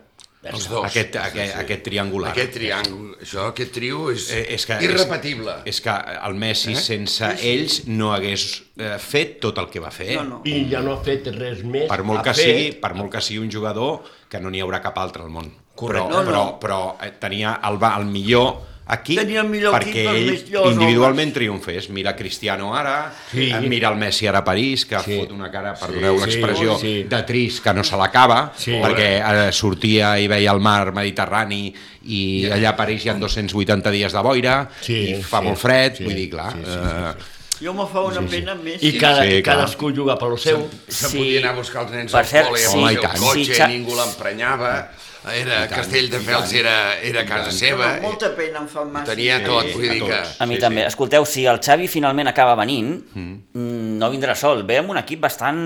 Els 0.49 0.68
dos. 0.70 0.85
Aquest, 0.87 1.16
aquest, 1.18 1.56
aquest 1.58 1.82
triangular. 1.85 2.30
Aquest 2.30 2.52
triàngul, 2.54 3.16
això, 3.20 3.49
aquest 3.50 3.73
trio 3.75 4.04
és, 4.12 4.28
Eh, 4.32 4.44
és 4.54 4.64
que, 4.64 4.76
irrepetible. 4.87 5.56
És, 5.64 5.75
és 5.76 5.80
que 5.85 5.90
el 6.28 6.35
Messi, 6.38 6.73
eh? 6.73 6.76
sense 6.80 7.26
ells, 7.42 7.80
no 7.90 8.12
hagués 8.14 8.44
eh, 8.78 8.94
fet 9.02 9.40
tot 9.42 9.58
el 9.58 9.66
que 9.68 9.80
va 9.82 9.90
fer. 9.90 10.14
No, 10.14 10.23
no. 10.25 10.40
I 10.47 10.68
ja 10.70 10.80
no 10.80 10.94
ha 10.94 11.02
fet 11.04 11.26
res 11.35 11.64
més. 11.64 11.88
Per 11.90 12.02
molt, 12.04 12.20
ha 12.20 12.23
que 12.30 12.35
fet- 12.38 12.44
sigui, 12.47 12.70
per 12.80 12.94
molt 12.94 13.11
que 13.12 13.20
sigui 13.20 13.42
un 13.42 13.50
jugador 13.50 14.04
que 14.30 14.40
no 14.40 14.49
n'hi 14.49 14.62
haurà 14.62 14.80
cap 14.80 14.97
altre 15.02 15.23
al 15.26 15.28
món. 15.35 15.50
Correcte. 15.75 16.08
Però, 16.08 16.23
No, 16.23 16.23
no. 16.23 16.30
però, 16.30 16.58
però 16.60 16.80
eh, 17.06 17.12
tenia 17.21 17.58
el, 17.69 17.76
el 17.82 18.06
millor 18.06 18.54
equip 18.91 19.19
Tenia 19.21 19.41
el 19.43 19.49
millor 19.51 19.75
perquè 19.75 19.91
equip, 19.91 20.09
ell 20.09 20.31
millors 20.33 20.73
individualment 20.73 21.33
triomfés. 21.35 21.91
Mira 21.91 22.15
Cristiano 22.17 22.75
ara, 22.75 23.13
Sí. 23.31 23.51
eh, 23.51 23.61
mira 23.69 23.91
el 23.91 23.97
Messi 23.97 24.27
ara 24.27 24.39
a 24.39 24.45
París, 24.45 24.87
que 24.87 24.99
Sí. 25.01 25.19
fot 25.19 25.33
una 25.33 25.51
cara, 25.51 25.75
perdoneu 25.75 26.19
Sí, 26.19 26.25
l'expressió, 26.27 26.79
sí. 26.79 27.03
de 27.05 27.23
trist 27.25 27.63
que 27.63 27.75
no 27.75 27.85
se 27.85 27.97
l'acaba, 27.97 28.53
Sí. 28.57 28.73
perquè 28.73 29.49
eh, 29.49 29.53
sortia 29.53 30.19
i 30.19 30.27
veia 30.29 30.53
el 30.53 30.61
mar 30.61 30.93
Mediterrani 30.93 31.75
i 32.05 32.47
allà 32.51 32.71
a 32.71 32.77
París 32.77 33.05
hi 33.05 33.11
ha 33.11 33.15
280 33.15 33.91
dies 33.91 34.13
de 34.13 34.23
boira 34.23 34.69
Sí, 34.81 34.95
i 35.19 35.23
fa 35.23 35.41
sí, 35.41 35.45
molt 35.47 35.59
fred, 35.59 35.97
sí, 35.99 36.05
vull 36.05 36.15
dir, 36.15 36.31
clar... 36.31 36.53
sí, 36.53 36.59
sí, 36.65 36.71
sí, 36.71 36.79
eh, 36.79 37.35
Jo 37.61 37.73
me 37.75 37.85
fa 37.91 38.01
una 38.07 38.21
pena 38.23 38.55
més... 38.55 38.81
I, 38.87 38.93
cada, 38.97 39.25
Sí, 39.25 39.33
i 39.39 39.43
clar. 39.43 39.57
cadascú 39.57 39.91
juga 39.93 40.17
pel 40.17 40.39
seu. 40.39 40.69
Se 40.87 41.09
Sí. 41.09 41.17
podia 41.19 41.41
anar 41.41 41.51
a 41.55 41.57
buscar 41.57 41.83
els 41.83 41.91
nens 41.91 42.13
Per 42.13 42.21
al 42.21 42.27
col·le, 42.47 42.57
sí. 42.57 42.79
amb 42.79 42.89
el 42.89 42.99
cotxe, 43.01 43.55
Sí, 43.57 43.63
ningú 43.67 43.97
l'emprenyava, 43.97 44.93
era 45.35 45.67
tant, 45.67 45.75
Castelldefels 45.81 46.52
era, 46.54 46.75
era 47.04 47.25
casa 47.28 47.50
seva, 47.52 47.95
Però 47.99 48.02
molta 48.09 48.31
pena 48.37 48.61
em 48.63 48.69
fa 48.71 48.85
massa. 48.85 49.13
tenia 49.15 49.41
tot, 49.45 49.73
vull 49.75 49.89
a 49.89 49.93
dir 49.93 50.02
que... 50.07 50.21
A 50.39 50.47
mi 50.47 50.57
Sí, 50.57 50.61
també. 50.63 50.83
sí. 50.83 50.87
Escolteu, 50.95 51.26
si 51.26 51.45
el 51.47 51.59
Xavi 51.61 51.89
finalment 51.91 52.28
acaba 52.31 52.54
venint, 52.54 52.95
mm. 53.15 53.59
no 53.99 54.11
vindrà 54.11 54.35
sol. 54.39 54.63
Ve 54.69 54.78
amb 54.78 54.91
un 54.95 55.00
equip 55.02 55.21
bastant, 55.21 55.61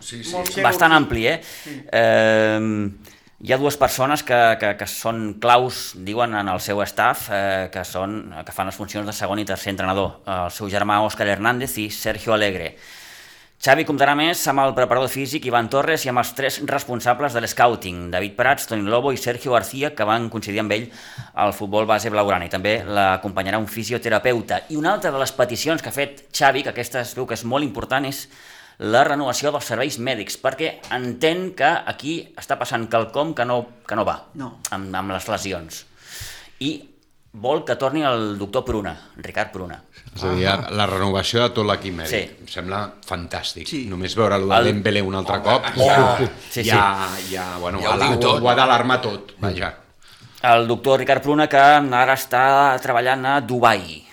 Sí, 0.00 0.22
sí. 0.22 0.30
Molt 0.36 0.54
bastant 0.62 0.92
equip. 0.92 1.02
ampli, 1.02 1.26
eh? 1.26 1.40
eh? 1.92 2.88
Hi 3.38 3.52
ha 3.52 3.58
dues 3.58 3.76
persones 3.78 4.22
que, 4.26 4.36
que, 4.58 4.72
que 4.80 4.86
són 4.90 5.36
claus, 5.38 5.92
diuen, 5.94 6.32
en 6.34 6.48
el 6.50 6.58
seu 6.62 6.80
staff, 6.82 7.28
eh, 7.30 7.68
que, 7.70 7.84
són, 7.86 8.32
que 8.46 8.54
fan 8.54 8.66
les 8.66 8.74
funcions 8.78 9.06
de 9.06 9.12
segon 9.14 9.38
i 9.38 9.44
tercer 9.46 9.70
entrenador. 9.70 10.16
El 10.26 10.50
seu 10.50 10.66
germà 10.72 10.96
Òscar 11.06 11.26
Hernández 11.30 11.76
i 11.78 11.88
Sergio 11.94 12.34
Alegre. 12.34 12.72
Xavi 13.58 13.82
comptarà 13.82 14.12
més 14.14 14.38
amb 14.46 14.62
el 14.62 14.70
preparador 14.70 15.10
físic 15.10 15.48
Ivan 15.48 15.66
Torres 15.66 16.04
i 16.06 16.10
amb 16.12 16.20
els 16.20 16.28
tres 16.38 16.60
responsables 16.70 17.34
de 17.34 17.40
l'Scouting, 17.42 18.04
David 18.12 18.36
Prats, 18.38 18.68
Toni 18.70 18.86
Lobo 18.86 19.10
i 19.10 19.18
Sergio 19.18 19.50
García, 19.56 19.90
que 19.98 20.06
van 20.06 20.28
coincidir 20.30 20.60
amb 20.62 20.76
ell 20.76 20.84
al 21.34 21.50
futbol 21.56 21.88
base 21.90 22.12
blaugrana 22.14 22.46
i 22.46 22.52
també 22.52 22.76
l'acompanyarà 22.86 23.58
un 23.58 23.66
fisioterapeuta. 23.66 24.60
I 24.70 24.78
una 24.78 24.92
altra 24.92 25.10
de 25.10 25.18
les 25.18 25.32
peticions 25.34 25.82
que 25.82 25.90
ha 25.90 25.96
fet 25.96 26.22
Xavi, 26.30 26.62
que 26.62 26.70
aquesta 26.70 27.02
es 27.02 27.16
veu 27.18 27.26
que 27.26 27.34
és 27.34 27.42
molt 27.42 27.66
important, 27.66 28.06
és 28.06 28.28
la 28.78 29.02
renovació 29.08 29.50
dels 29.50 29.66
serveis 29.66 29.98
mèdics, 29.98 30.38
perquè 30.38 30.76
entén 30.94 31.48
que 31.58 31.66
aquí 31.66 32.20
està 32.38 32.60
passant 32.62 32.86
quelcom 32.86 33.34
que 33.34 33.42
no, 33.42 33.58
que 33.82 33.98
no 33.98 34.06
va 34.06 34.20
No. 34.38 34.60
amb, 34.70 34.94
amb 34.94 35.16
les 35.16 35.26
lesions. 35.26 35.82
I 36.62 36.76
vol 37.40 37.64
que 37.64 37.76
torni 37.76 38.02
el 38.02 38.36
doctor 38.38 38.64
Pruna, 38.64 38.92
Ricard 39.16 39.50
Pruna. 39.54 39.76
És 40.14 40.24
a 40.24 40.32
dir, 40.34 40.46
la 40.74 40.86
renovació 40.90 41.42
de 41.44 41.50
tot 41.54 41.66
l'equip 41.68 41.94
mèdic. 41.94 42.10
Sí. 42.10 42.44
Em 42.44 42.48
sembla 42.50 42.80
fantàstic. 43.06 43.68
Sí. 43.70 43.84
Només 43.90 44.16
veure-lo 44.18 44.48
de 44.48 44.56
El- 44.58 44.64
Dembélé 44.72 45.02
un 45.02 45.14
altre 45.14 45.40
cop, 45.42 45.64
Oh, 45.76 45.86
ja, 45.86 46.16
sí, 46.50 46.62
sí. 46.62 46.64
ja, 46.70 47.08
ja, 47.30 47.56
bueno, 47.58 47.80
Ja 47.80 47.94
ho 47.94 47.98
ja 47.98 48.04
diu 48.08 48.16
ho, 48.16 48.20
tot. 48.20 48.42
ho 48.42 48.50
ha 48.50 48.54
d'alarmar 48.54 49.00
tot, 49.00 49.34
vaja. 49.38 49.74
El 50.42 50.66
doctor 50.68 50.98
Ricard 51.00 51.22
Pruna, 51.22 51.46
que 51.48 51.56
ara 51.58 52.14
està 52.14 52.78
treballant 52.82 53.24
a 53.26 53.40
Dubai. 53.40 54.04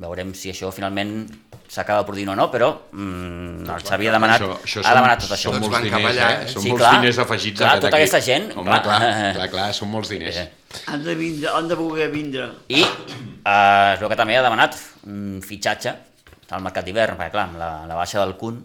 Veurem 0.00 0.34
si 0.34 0.50
això 0.52 0.70
finalment 0.72 1.24
s'acaba 1.70 2.04
produint 2.04 2.28
o 2.32 2.34
no, 2.36 2.48
però 2.50 2.68
mm, 2.92 3.62
el 3.70 3.82
Xavi 3.86 4.08
ha 4.08 4.12
demanat, 4.12 4.40
Això, 4.42 4.56
això 4.64 4.82
ha 4.84 4.94
demanat 4.94 5.20
tot 5.22 5.30
això. 5.36 5.52
Són 5.52 5.60
molts 5.62 5.82
diners, 5.84 6.04
allà, 6.10 6.30
eh? 6.42 6.48
Són 6.50 6.62
Sí, 6.64 6.68
molts 6.72 6.82
clar. 6.82 6.94
diners 7.00 7.18
afegits 7.24 7.58
Clar, 7.60 7.68
a 7.68 7.72
aquest 7.76 7.84
tota 7.86 7.96
aquesta 8.00 8.18
equip. 8.18 8.26
gent, 8.30 8.56
Home, 8.58 8.70
clar. 8.70 8.82
clar, 8.82 9.34
clar, 9.36 9.48
clar, 9.50 9.68
són 9.74 9.90
molts 9.92 10.08
diners. 10.10 10.36
Eh. 10.36 10.48
Han 10.86 11.02
de, 11.04 11.14
vindre, 11.18 11.50
han 11.50 11.68
de 11.68 11.74
voler 11.74 12.10
vindre. 12.12 12.48
I 12.68 12.82
eh, 12.82 13.94
es 13.94 14.00
veu 14.00 14.08
que 14.08 14.16
també 14.18 14.36
ha 14.38 14.42
demanat 14.46 14.76
un 15.06 15.40
fitxatge 15.42 15.96
al 16.50 16.62
mercat 16.62 16.84
d'hivern, 16.86 17.16
perquè 17.18 17.30
clar, 17.34 17.48
amb 17.50 17.58
la, 17.58 17.70
la 17.90 17.94
baixa 17.98 18.20
del 18.24 18.36
Kun 18.38 18.60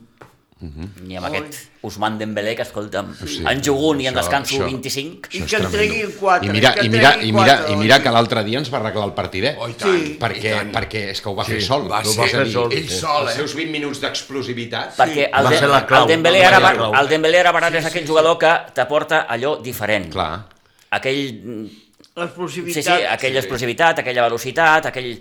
i 1.05 1.17
amb 1.19 1.27
aquest 1.27 1.57
Usman 1.85 2.15
Dembélé, 2.17 2.55
que 2.57 2.63
escolta'm, 2.63 3.11
Sí. 3.27 3.43
en 3.45 3.59
jugun 3.61 3.99
i 4.01 4.07
en 4.07 4.15
descanso 4.15 4.55
això- 4.55 4.65
25, 4.65 5.29
I 5.33 5.41
Això 5.43 5.57
que 5.59 5.63
en 5.65 5.71
treguin 5.71 6.11
quatre, 6.19 6.47
I 6.47 6.51
mira, 6.55 6.71
i 6.81 6.89
mira, 6.89 7.11
i 7.21 7.31
mira, 7.31 7.55
i 7.69 7.75
mira 7.75 7.97
oi? 7.97 8.01
que 8.01 8.09
l'altre 8.15 8.43
dia 8.47 8.57
ens 8.57 8.71
va 8.73 8.79
arreglar 8.79 9.05
el 9.05 9.13
partidet. 9.13 9.57
Oh, 9.59 9.67
tant, 9.67 9.91
Sí. 9.99 10.17
perquè, 10.21 10.55
tant. 10.57 10.71
perquè 10.73 11.03
és 11.11 11.21
que 11.21 11.29
ho 11.29 11.35
va 11.35 11.43
fer 11.45 11.59
Sí, 11.61 11.67
sol. 11.67 11.85
va 11.91 12.01
ser- 12.03 12.39
a 12.39 12.43
dir, 12.43 12.53
sol, 12.53 12.71
ell 12.73 12.87
sí. 12.89 12.95
sol, 12.97 13.27
Els 13.27 13.31
eh? 13.33 13.35
seus 13.35 13.53
20 13.53 13.71
minuts 13.71 14.01
d'explosivitat... 14.01 14.95
perquè 14.97 15.29
el, 15.31 15.45
Va 15.45 15.51
ser 15.53 15.67
la 15.69 15.85
clau, 15.85 16.03
el 16.03 16.07
Dembélé 16.15 16.41
va 16.41 16.49
ser 16.55 16.61
va- 16.63 16.73
clau. 16.73 16.93
el 16.95 17.07
Dembélé 17.09 17.39
ara 17.39 17.51
Barat 17.51 17.75
és 17.75 17.85
aquell 17.85 18.07
jugador 18.07 18.37
que 18.39 18.55
t'aporta 18.73 19.27
allò 19.29 19.61
diferent. 19.61 20.09
Clar. 20.11 20.45
Aquell 20.91 21.69
L'explosivitat. 22.15 22.73
Sí, 22.73 22.81
sí, 22.83 23.03
aquella 23.09 23.39
explosivitat, 23.41 23.99
aquella 23.99 24.23
velocitat, 24.29 24.85
aquell... 24.91 25.17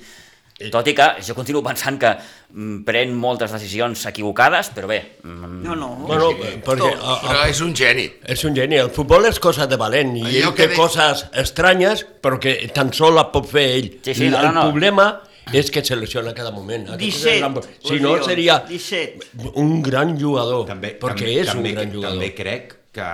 Tot 0.70 0.87
i 0.87 0.92
que 0.94 1.07
jo 1.27 1.35
continuo 1.35 1.64
pensant 1.66 1.96
que 1.98 2.12
mm, 2.14 2.85
pren 2.87 3.11
moltes 3.18 3.50
decisions 3.50 4.05
equivocades, 4.07 4.68
però 4.70 4.87
bé, 4.87 5.00
mm, 5.24 5.57
No, 5.64 5.74
no. 5.74 5.88
Bueno, 6.07 6.29
perquè 6.38 6.62
Tot. 6.62 6.85
a, 6.94 7.16
a, 7.16 7.16
Però 7.24 7.40
és 7.50 7.61
un 7.64 7.72
geni. 7.74 8.05
és 8.22 8.44
un 8.46 8.55
geni. 8.55 8.77
El 8.79 8.92
futbol 8.94 9.27
és 9.27 9.40
cosa 9.42 9.66
de 9.66 9.74
valent 9.77 10.14
i 10.16 10.22
Allò 10.22 10.53
ell 10.53 10.55
que 10.55 10.68
té 10.68 10.68
de- 10.68 10.77
coses 10.79 11.24
estranyes 11.42 12.05
però 12.22 12.38
que 12.38 12.55
tan 12.72 12.92
sol 12.94 13.16
la 13.18 13.27
pot 13.33 13.50
fer 13.50 13.66
ell. 13.81 13.90
Sí, 14.07 14.14
sí, 14.14 14.29
I 14.29 14.31
no, 14.31 14.38
el 14.38 14.46
no, 14.46 14.53
no. 14.61 14.68
problema 14.70 15.09
és 15.53 15.72
que 15.74 15.83
se 15.85 15.96
lesiona 15.98 16.33
cada 16.33 16.53
moment. 16.55 16.87
Aquest 16.94 17.27
és 17.27 17.27
el 17.35 17.42
17 17.42 17.50
gran- 17.50 17.90
Si 17.90 17.98
no, 18.00 18.14
seria 18.22 18.61
17. 18.68 19.50
un 19.57 19.83
gran 19.83 20.14
jugador, 20.16 20.66
També, 20.70 20.94
perquè 21.00 21.18
també, 21.27 21.40
és 21.40 21.46
també, 21.50 21.70
un 21.70 21.74
gran 21.74 21.92
jugador. 21.98 22.14
També 22.14 22.31
crec 22.35 22.77
que, 22.94 23.11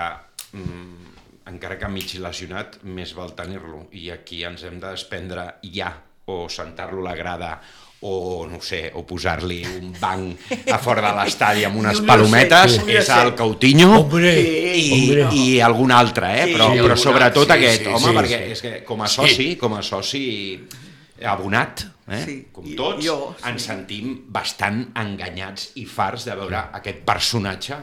mm, 0.53 1.00
encara 1.51 1.79
que 1.79 1.91
mig 1.91 2.15
lesionat, 2.23 2.81
més 2.87 3.13
val 3.17 3.35
tenir-lo. 3.39 3.89
I 3.93 4.11
aquí 4.15 4.45
ens 4.47 4.65
hem 4.67 4.81
de 4.81 4.95
desprendre 4.95 5.47
ja, 5.75 5.93
o 6.31 6.45
sentar-lo 6.49 7.03
a 7.03 7.11
la 7.11 7.15
grada, 7.19 7.53
o 8.03 8.47
no 8.49 8.63
sé, 8.65 8.87
o 8.97 9.03
posar-li 9.05 9.59
un 9.69 9.91
banc 10.01 10.53
a 10.73 10.79
fora 10.81 11.03
de 11.05 11.11
l'estadi 11.19 11.67
amb 11.69 11.77
unes 11.83 12.01
palometes, 12.09 12.79
un 12.81 12.93
és 12.95 13.11
el. 13.13 13.35
Coutinho 13.37 13.91
Hombre, 13.99 14.33
i, 14.41 14.87
hombre. 14.95 15.27
i 15.37 15.61
algun 15.65 15.93
altre, 15.93 16.31
eh? 16.39 16.47
Sí, 16.47 16.55
però, 16.57 16.71
sí, 16.73 16.85
però 16.87 16.97
sobretot 17.03 17.51
sí, 17.51 17.57
aquest, 17.59 17.85
sí, 17.85 17.93
home, 17.93 18.07
sí, 18.07 18.17
perquè 18.21 18.41
sí. 18.41 18.57
és 18.57 18.65
que 18.65 18.75
com 18.89 19.05
a 19.05 19.11
soci, 19.11 19.49
com 19.61 19.77
a 19.77 19.85
soci 19.85 20.25
abonat, 21.29 21.85
eh? 22.09 22.23
Sí, 22.25 22.37
com 22.55 22.73
tots, 22.79 23.05
jo, 23.05 23.19
sí. 23.37 23.49
ens 23.53 23.69
sentim 23.69 24.15
bastant 24.33 24.87
enganyats 25.03 25.75
i 25.83 25.85
farts 25.85 26.25
de 26.31 26.39
veure 26.41 26.71
aquest 26.81 27.05
personatge 27.05 27.83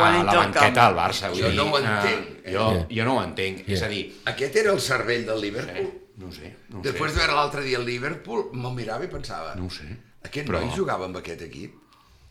Quan 0.00 0.16
a 0.20 0.22
la 0.24 0.36
banqueta 0.40 0.86
del 0.88 0.96
Barça. 0.98 1.30
Vull 1.30 1.40
Jo 1.42 1.50
dir, 1.50 1.56
no 1.60 1.64
ho 1.70 1.78
eh, 1.78 1.82
entenc, 1.84 2.28
eh? 2.44 2.52
Jo, 2.54 2.66
jo 2.90 3.04
no 3.08 3.16
ho 3.18 3.22
entenc. 3.24 3.64
És 3.68 3.82
a 3.82 3.88
dir, 3.88 4.02
Aquest 4.34 4.56
era 4.64 4.72
el 4.72 4.80
cervell 4.80 5.26
del 5.26 5.40
Liverpool. 5.40 5.86
eh, 5.86 6.12
no 6.20 6.28
ho 6.28 6.32
sé, 6.32 6.54
no 6.68 6.78
ho 6.80 6.82
Després 6.82 7.12
sé. 7.12 7.18
de 7.18 7.22
veure 7.26 7.36
l'altre 7.38 7.62
dia 7.62 7.78
el 7.78 7.86
Liverpool, 7.86 8.48
me'l 8.52 8.74
mirava 8.74 9.04
i 9.04 9.08
pensava... 9.08 9.54
No 9.56 9.66
ho 9.66 9.70
sé. 9.70 9.86
Aquest 10.22 10.46
Però- 10.48 10.60
noi 10.60 10.74
jugava 10.76 11.04
amb 11.06 11.16
aquest 11.16 11.42
equip? 11.46 11.74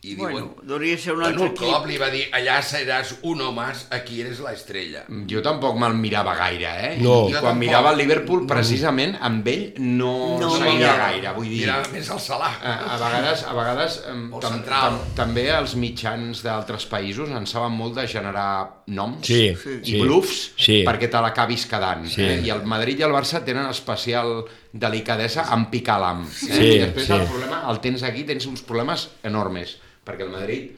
I 0.02 0.14
Bueno, 0.16 0.54
diuen... 0.64 0.80
de 0.80 0.96
ser 0.98 1.12
un 1.12 1.20
Bueno, 1.20 1.42
altre 1.44 1.66
el 1.68 1.74
equip. 1.74 1.86
li 1.90 1.96
va 2.00 2.06
dir, 2.08 2.22
allà 2.32 2.54
seràs 2.64 3.10
uno 3.20 3.50
más, 3.52 3.82
aquí 3.90 4.22
eres 4.22 4.38
la 4.40 4.54
estrella. 4.54 5.02
Jo 5.28 5.42
tampoc 5.44 5.76
me'l 5.76 5.92
mirava 5.92 6.32
gaire, 6.38 6.70
eh? 6.86 6.92
No. 7.02 7.26
I 7.28 7.32
quan 7.34 7.42
tampoc. 7.42 7.58
mirava 7.60 7.90
el 7.92 7.98
Liverpool, 7.98 8.46
precisament, 8.48 9.18
amb 9.20 9.46
ell 9.52 9.74
no, 9.76 10.38
No, 10.40 10.48
seguia 10.56 10.72
mirava. 10.78 10.96
gaire. 11.10 11.32
Vull 11.36 11.50
dir, 11.50 11.58
Mirava 11.66 11.88
més 11.92 12.08
al 12.10 12.18
Salah. 12.20 12.54
a, 12.62 12.72
a 12.94 12.96
vegades, 12.96 13.42
a 13.44 13.52
vegades 13.52 13.98
O 14.32 14.40
tam, 14.40 14.52
central. 14.54 14.80
tam, 14.80 14.98
també 15.20 15.44
els 15.50 15.74
mitjans 15.76 16.42
d'altres 16.42 16.86
països 16.88 17.28
en 17.36 17.44
saben 17.46 17.72
molt 17.76 17.94
de 18.00 18.06
generar 18.08 18.82
noms 18.86 19.26
Sí, 19.26 19.50
i 19.52 19.84
sí. 19.84 20.00
bluffs 20.00 20.52
Sí. 20.56 20.82
perquè 20.88 21.10
te 21.10 21.20
l'acabis 21.20 21.66
quedant. 21.66 22.06
Sí. 22.08 22.22
Eh? 22.22 22.40
I 22.46 22.48
el 22.56 22.64
Madrid 22.64 22.98
i 23.00 23.02
el 23.02 23.12
Barça 23.12 23.44
tenen 23.44 23.66
especial 23.68 24.46
delicadesa 24.72 25.44
en 25.52 25.68
picar 25.70 26.00
l'am. 26.00 26.24
Eh? 26.24 26.32
Sí, 26.32 26.72
I 26.78 26.78
després 26.86 27.06
sí. 27.06 27.12
el 27.12 27.26
problema 27.28 27.66
el 27.68 27.80
tens 27.84 28.02
aquí, 28.02 28.24
tens 28.24 28.46
uns 28.46 28.62
problemes 28.62 29.10
enormes, 29.22 29.76
perquè 30.10 30.26
el 30.26 30.34
Madrid 30.34 30.70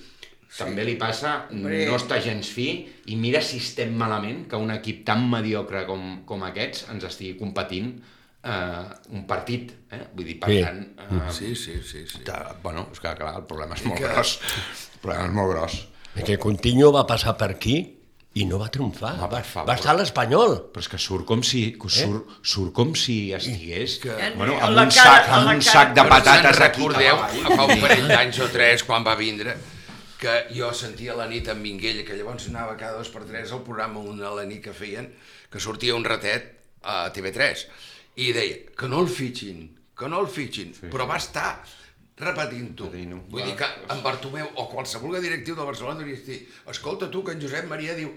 també 0.53 0.85
li 0.85 0.97
passa, 1.01 1.47
Hombre. 1.51 1.87
no 1.88 1.97
està 1.97 2.18
gens 2.21 2.51
fi, 2.53 2.66
i 3.09 3.16
mira 3.16 3.40
si 3.40 3.57
estem 3.57 3.95
malament 3.97 4.42
que 4.51 4.59
un 4.61 4.71
equip 4.75 4.99
tan 5.09 5.25
mediocre 5.31 5.87
com, 5.88 6.27
com 6.29 6.42
aquests 6.45 6.90
ens 6.92 7.07
estigui 7.09 7.38
competint 7.40 7.95
eh, 8.45 8.85
un 9.16 9.25
partit. 9.27 9.73
Eh? 9.90 10.03
Vull 10.12 10.27
dir, 10.29 10.37
per 10.42 10.51
Sí. 10.51 10.61
tant... 10.61 10.83
Eh, 10.99 11.33
Sí, 11.33 11.55
sí, 11.57 11.79
sí. 11.83 12.05
sí. 12.07 12.21
de, 12.27 12.37
bueno, 12.62 12.88
és 12.92 13.01
que 13.01 13.14
clar, 13.16 13.33
el 13.40 13.47
problema 13.49 13.75
és 13.81 13.85
molt 13.87 13.99
que- 14.03 14.09
gros. 14.12 14.35
El 14.92 15.01
problema 15.01 15.25
és 15.31 15.33
molt 15.40 15.51
gros. 15.55 15.79
Que 16.27 16.37
Coutinho 16.38 16.92
va 16.92 17.07
passar 17.09 17.37
per 17.40 17.49
aquí 17.55 17.79
i 18.35 18.47
no 18.49 18.59
va 18.59 18.68
triomfar. 18.73 19.12
Home, 19.18 19.29
per 19.29 19.38
va, 19.40 19.42
favor. 19.45 19.68
va 19.68 19.75
estar 19.77 19.90
a 19.92 19.97
l'Espanyol. 19.99 20.55
Però 20.73 20.81
és 20.81 20.88
que 20.88 20.99
surt 20.99 21.27
com 21.29 21.42
si, 21.45 21.64
que 21.77 21.88
surt, 21.92 22.31
surt 22.42 22.73
com 22.73 22.95
si 22.97 23.33
estigués 23.37 23.99
Que- 24.01 24.31
bueno, 24.37 24.55
A 24.57 24.66
amb 24.71 24.79
un 24.79 24.88
cara- 24.88 24.90
sac, 24.90 25.29
a 25.29 25.35
amb 25.37 25.49
un 25.51 25.61
cara- 25.61 25.73
sac 25.73 25.92
de 25.95 26.05
patates 26.09 26.61
aquí. 26.61 26.81
recordeu, 26.81 27.16
fa 27.57 27.64
un 27.66 27.81
parell 27.81 28.09
d'anys 28.09 28.38
o 28.40 28.49
tres, 28.49 28.85
quan 28.85 29.05
va 29.05 29.14
vindre, 29.16 29.57
que 30.18 30.47
jo 30.55 30.73
sentia 30.73 31.14
la 31.18 31.27
nit 31.27 31.49
en 31.49 31.61
Minguella, 31.61 32.05
que 32.07 32.14
llavors 32.16 32.49
anava 32.49 32.77
cada 32.77 32.97
dos 32.99 33.09
per 33.11 33.25
tres 33.25 33.53
al 33.53 33.62
programa 33.62 34.01
una 34.01 34.29
a 34.29 34.35
la 34.35 34.45
nit 34.45 34.62
que 34.64 34.73
feien, 34.73 35.12
que 35.51 35.61
sortia 35.61 35.95
un 35.95 36.05
ratet 36.05 36.53
a 36.85 37.11
TV3, 37.12 37.66
i 38.16 38.33
deia 38.33 38.57
que 38.77 38.88
no 38.88 39.01
el 39.03 39.09
fitxin, 39.09 39.77
que 39.99 40.09
no 40.09 40.21
el 40.21 40.27
fitxin, 40.29 40.73
sí. 40.75 40.87
però 40.88 41.07
va 41.07 41.16
estar 41.18 41.62
repetint-ho. 42.18 42.90
Vull 43.31 43.42
dir 43.44 43.55
que 43.57 43.66
en 43.90 44.03
Bartomeu 44.05 44.46
o 44.57 44.68
qualsevol 44.70 45.20
directiu 45.20 45.55
del 45.57 45.66
Barcelona 45.66 46.01
hauria 46.01 46.16
de 46.16 46.22
dir 46.27 46.48
escolta 46.70 47.11
tu, 47.11 47.25
que 47.25 47.33
en 47.33 47.40
Josep 47.42 47.68
Maria 47.70 47.94
diu 47.98 48.12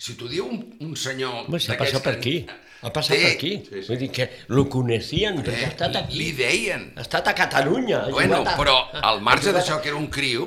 si 0.00 0.14
t'ho 0.16 0.28
diu 0.28 0.46
un, 0.48 0.62
un 0.80 0.94
senyor... 0.96 1.44
Home, 1.46 1.58
s'ha 1.60 1.74
d'aquests 1.74 1.92
passat 1.98 2.04
per 2.06 2.14
aquí. 2.16 2.46
Ha 2.80 2.88
passat 2.94 3.16
Té, 3.18 3.22
per 3.26 3.32
aquí. 3.36 3.50
sí, 3.68 3.82
sí. 3.82 3.88
Vull 3.90 3.98
dir 4.00 4.10
que 4.16 4.28
lo 4.48 4.64
coneixien, 4.72 5.42
perquè 5.44 5.58
Eh, 5.60 5.64
ha 5.66 5.72
estat 5.74 6.12
li 6.14 6.30
aquí. 6.30 6.36
deien. 6.38 6.86
Ha 6.96 7.02
estat 7.04 7.28
a 7.28 7.34
Catalunya. 7.36 8.06
ha 8.06 8.10
Bueno, 8.14 8.38
a- 8.46 8.56
però 8.56 8.78
al 9.02 9.20
marge 9.20 9.52
d'això 9.52 9.80
que 9.82 9.88
era 9.92 9.98
un 9.98 10.06
criu, 10.08 10.46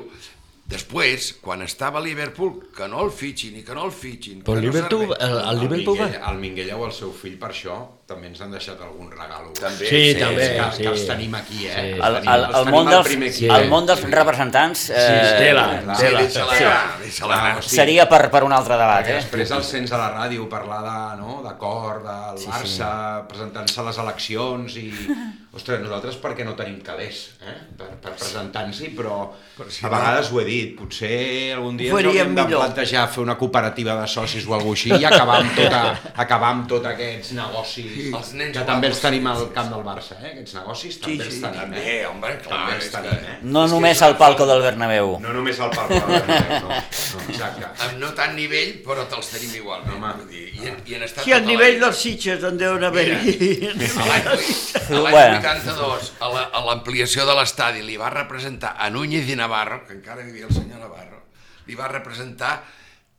després, 0.66 1.34
quan 1.44 1.62
estava 1.62 2.00
a 2.00 2.02
Liverpool, 2.02 2.70
que 2.74 2.88
no 2.88 3.04
el 3.04 3.12
fitxin 3.12 3.60
i 3.60 3.62
que 3.62 3.74
no 3.76 3.84
el 3.84 3.92
fitxin... 3.92 4.42
Però 4.42 4.56
el 4.58 4.64
no 4.64 4.70
Liverpool, 4.72 5.06
serveix. 5.12 5.22
el, 5.30 5.38
el 5.52 5.60
Liverpool 5.60 6.00
va... 6.00 6.06
Minguella, 6.08 6.30
el 6.32 6.38
Minguella 6.42 6.76
o 6.80 6.86
el 6.88 6.92
seu 6.96 7.12
fill 7.12 7.36
per 7.38 7.50
això 7.52 7.76
també 8.06 8.26
ens 8.28 8.40
han 8.44 8.50
deixat 8.52 8.80
algun 8.84 9.08
regalo. 9.10 9.48
També, 9.56 9.86
Sí, 9.88 10.00
sí, 10.12 10.18
també, 10.20 10.48
que, 10.58 10.64
sí. 10.76 10.82
que 10.82 10.88
els 10.90 11.04
tenim 11.08 11.34
aquí, 11.38 11.66
eh? 11.66 11.74
Sí. 11.74 11.92
Els 11.94 12.04
El, 12.04 12.16
el, 12.16 12.26
els 12.28 12.44
el, 12.44 12.52
tenim 12.58 12.74
món 12.74 12.88
al 12.88 12.92
dels, 12.94 13.06
primer 13.08 13.30
Sí. 13.32 13.46
el 13.48 13.68
món 13.70 13.86
dels 13.88 14.02
representants 14.12 14.82
eh, 14.90 15.06
tela. 15.38 15.64
Sí, 15.94 16.02
tela. 16.04 16.20
deixa-la 16.20 16.58
Sí. 16.58 16.64
deixa-la 17.04 17.38
anar. 17.40 17.62
Sí. 17.64 17.76
seria 17.76 18.08
per, 18.08 18.28
per 18.30 18.42
un 18.44 18.52
altre 18.52 18.76
debat, 18.76 19.00
Perquè 19.06 19.16
eh? 19.16 19.22
després 19.22 19.50
el 19.56 19.64
sents 19.64 19.92
a 19.96 19.98
la 20.02 20.10
ràdio 20.18 20.48
parlar 20.52 20.82
de, 20.84 20.98
no, 21.22 21.40
de 21.48 21.54
cor, 21.56 22.02
del 22.04 22.38
sí, 22.44 22.50
Barça, 22.50 22.90
sí. 23.22 23.26
presentant-se 23.32 23.80
a 23.80 23.84
les 23.88 23.98
eleccions 24.04 24.76
i... 24.76 24.90
Ostres, 25.54 25.78
nosaltres 25.84 26.16
perquè 26.18 26.42
no 26.42 26.56
tenim 26.58 26.80
calés 26.82 27.28
eh? 27.46 27.52
per, 27.78 27.86
per 28.02 28.10
presentar-nos-hi, 28.18 28.88
però, 28.98 29.28
si 29.70 29.84
a 29.84 29.88
no- 29.88 29.92
vegades 29.94 30.32
ho 30.34 30.40
he 30.40 30.44
dit, 30.48 30.72
potser 30.74 31.52
algun 31.54 31.76
dia 31.78 31.92
ens 31.92 32.00
hauríem 32.08 32.32
de 32.34 32.44
plantejar 32.50 33.04
fer 33.06 33.22
una 33.22 33.36
cooperativa 33.38 33.94
de 34.00 34.08
socis 34.10 34.48
o 34.50 34.56
alguna 34.56 34.74
així 34.74 34.90
i 34.98 35.04
acabar 35.06 35.36
amb, 35.44 35.54
tota, 35.54 35.82
acabar 36.24 36.48
amb 36.56 36.66
tots 36.72 36.90
aquests 36.90 37.30
negocis 37.38 37.93
Els 38.14 38.32
nens 38.34 38.56
que 38.56 38.64
també 38.64 38.88
els 38.88 39.00
tenim 39.00 39.26
al 39.30 39.44
camp 39.54 39.70
del 39.72 39.82
Barça, 39.86 40.16
eh? 40.22 40.30
aquests 40.32 40.54
negocis 40.58 40.98
també 41.00 41.16
sí, 41.24 41.28
els 41.30 41.40
tenim. 41.40 41.60
També, 41.60 41.82
Eh? 42.00 42.06
home, 42.06 42.20
clar, 42.42 42.58
també 42.58 42.74
els 42.76 42.90
tenim, 42.90 43.10
que- 43.10 43.32
eh? 43.32 43.38
No 43.42 43.64
És 43.64 43.70
només 43.72 43.96
és 43.96 44.02
al 44.02 44.16
palco 44.16 44.46
del 44.46 44.62
Bernabéu. 44.62 45.18
No 45.20 45.32
només 45.32 45.58
el 45.60 45.70
Pau, 45.70 45.88
no, 45.90 46.08
no, 46.08 46.74
exacte. 47.28 47.64
Amb 47.84 47.98
no 48.00 48.12
tant 48.14 48.34
nivell, 48.36 48.72
però 48.86 49.06
te'ls 49.10 49.30
tenim 49.32 49.54
igual. 49.60 49.82
Home. 49.94 50.12
Vull 50.18 50.28
dir, 50.28 50.44
i, 50.54 50.68
en- 50.68 50.80
i 50.86 50.94
en 50.94 51.02
estat 51.06 51.24
Si 51.24 51.32
al 51.32 51.40
tota 51.40 51.52
la 51.52 51.56
nivell 51.58 51.80
dels 51.80 51.96
Sitges 52.04 52.44
en 52.44 52.58
deuen 52.58 52.84
haver-hi. 52.84 53.34
A 54.04 54.06
l'any 54.06 54.28
a 54.28 54.34
l'any 54.34 55.10
Bueno. 55.10 55.38
82, 55.38 56.12
a 56.20 56.28
la- 56.34 56.48
a 56.52 56.64
l'ampliació 56.66 57.26
de 57.26 57.34
l'estadi, 57.34 57.82
li 57.82 57.96
va 57.96 58.10
representar 58.10 58.74
a 58.78 58.90
Núñez 58.90 59.28
i 59.28 59.36
Navarro, 59.36 59.84
que 59.86 59.92
encara 59.94 60.22
hi 60.24 60.30
havia 60.30 60.46
el 60.46 60.54
senyor 60.54 60.78
Navarro, 60.80 61.22
li 61.66 61.74
va 61.74 61.88
representar 61.88 62.62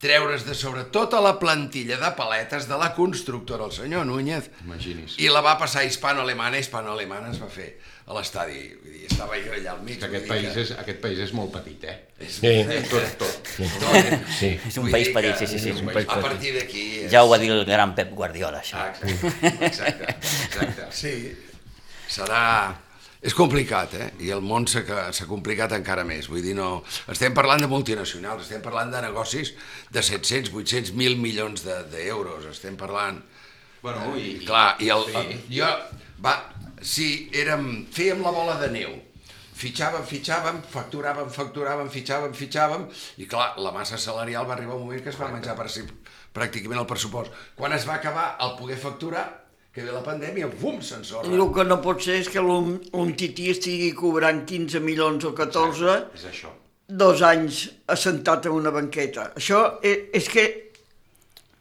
treure's 0.05 0.45
de 0.45 0.53
sobre 0.55 0.85
tota 0.93 1.19
la 1.25 1.33
plantilla 1.41 1.97
de 1.97 2.11
paletes 2.15 2.69
de 2.69 2.77
la 2.77 2.91
constructora, 2.93 3.65
el 3.65 3.73
senyor 3.73 4.05
Núñez, 4.05 4.51
Imagini's. 4.63 5.17
i 5.17 5.27
la 5.33 5.41
va 5.41 5.57
passar 5.57 5.83
hispano-alemana, 5.89 6.61
hispano-alemana 6.61 7.31
es 7.33 7.41
va 7.41 7.49
fer 7.49 7.71
a 8.05 8.13
l'estadi. 8.13 8.59
Vull 8.83 8.93
dir, 8.93 9.07
estava 9.09 9.39
jo 9.41 9.49
allà 9.57 9.71
al 9.73 9.79
mig. 9.81 9.97
Que 9.97 10.05
aquest 10.11 10.27
país, 10.29 10.51
que 10.53 10.61
és, 10.61 10.71
aquest 10.77 10.99
país 11.01 11.21
és 11.25 11.31
molt 11.33 11.49
petit, 11.57 11.83
eh? 11.89 11.95
és, 12.21 12.35
Sí. 12.37 12.51
Tot, 12.91 13.15
tot. 13.23 13.49
tot. 13.57 14.29
Sí. 14.37 14.51
És 14.69 14.77
un 14.77 14.91
país 14.93 15.09
petit, 15.15 15.33
sí, 15.41 15.47
sí, 15.49 15.57
sí. 15.63 15.71
és 15.73 15.81
un 15.81 15.89
país 15.89 16.05
A 16.13 16.19
partir 16.21 16.53
d'aquí... 16.59 16.85
és- 17.07 17.11
Ja 17.11 17.23
ho 17.25 17.29
va 17.33 17.39
dir 17.41 17.49
el 17.55 17.65
gran 17.65 17.95
Pep 17.97 18.13
Guardiola, 18.13 18.61
això. 18.61 18.77
Ah, 18.77 18.93
exacte, 18.93 19.65
exacte, 19.65 20.15
exacte. 20.45 20.87
Sí, 20.93 21.15
serà... 22.07 22.45
És 23.25 23.33
complicat, 23.33 23.93
eh? 23.97 24.09
I 24.21 24.29
el 24.35 24.43
món 24.45 24.67
s'ha 24.69 24.83
complicat 25.25 25.71
encara 25.73 26.03
més. 26.05 26.27
Vull 26.29 26.43
dir, 26.45 26.53
no... 26.57 26.83
Estem 27.09 27.33
parlant 27.33 27.63
de 27.63 27.69
multinacionals, 27.71 28.43
estem 28.45 28.61
parlant 28.61 28.91
de 28.93 29.01
negocis 29.01 29.53
de 29.89 30.03
700, 30.05 30.51
800, 30.53 30.91
1.000 30.93 31.17
milions 31.23 31.63
de- 31.65 31.79
d'euros. 31.89 32.43
De, 32.45 32.51
estem 32.53 32.77
parlant... 32.77 33.17
Bueno, 33.81 34.13
i... 34.17 34.35
Clar, 34.45 34.75
i 34.81 34.91
el, 34.93 35.07
Sí. 35.09 35.39
jo... 35.57 35.71
Va, 36.25 36.35
sí, 36.85 37.07
érem, 37.35 37.65
fèiem 37.93 38.21
la 38.23 38.31
bola 38.35 38.59
de 38.61 38.69
neu. 38.71 38.93
Fitxàvem, 39.55 40.03
fitxàvem, 40.07 40.57
facturàvem, 40.71 41.29
facturàvem, 41.31 41.89
fitxàvem, 41.91 42.33
fitxàvem, 42.35 42.85
i 43.23 43.27
clar, 43.31 43.53
la 43.63 43.71
massa 43.75 43.97
salarial 44.01 44.45
va 44.47 44.53
arribar 44.57 44.75
un 44.77 44.83
moment 44.85 45.01
que 45.03 45.09
es 45.13 45.17
va 45.19 45.29
menjar 45.31 45.55
per 45.57 45.69
si, 45.71 45.83
pràcticament 46.35 46.81
el 46.81 46.87
pressupost. 46.89 47.31
Quan 47.55 47.73
es 47.75 47.85
va 47.87 47.95
acabar 47.99 48.25
el 48.43 48.53
poder 48.59 48.77
facturar, 48.81 49.23
que 49.75 49.83
ve 49.83 49.91
la 49.91 50.01
pandèmia, 50.03 50.47
bum, 50.61 50.77
s'ensorra. 50.79 51.27
El 51.27 51.41
que 51.51 51.63
no 51.67 51.81
pot 51.83 51.99
ser 51.99 52.21
és 52.21 52.29
que 52.31 52.39
un, 52.39 52.77
un 52.95 53.09
tití 53.19 53.49
estigui 53.51 53.89
cobrant 53.97 54.45
15 54.47 54.79
milions 54.79 55.25
o 55.27 55.33
14 55.35 55.97
És 56.15 56.23
això. 56.29 56.53
dos 56.87 57.21
anys 57.27 57.65
assentat 57.91 58.45
en 58.47 58.55
una 58.55 58.71
banqueta. 58.71 59.33
Això 59.35 59.65
és, 59.83 60.05
és 60.21 60.29
que 60.31 60.45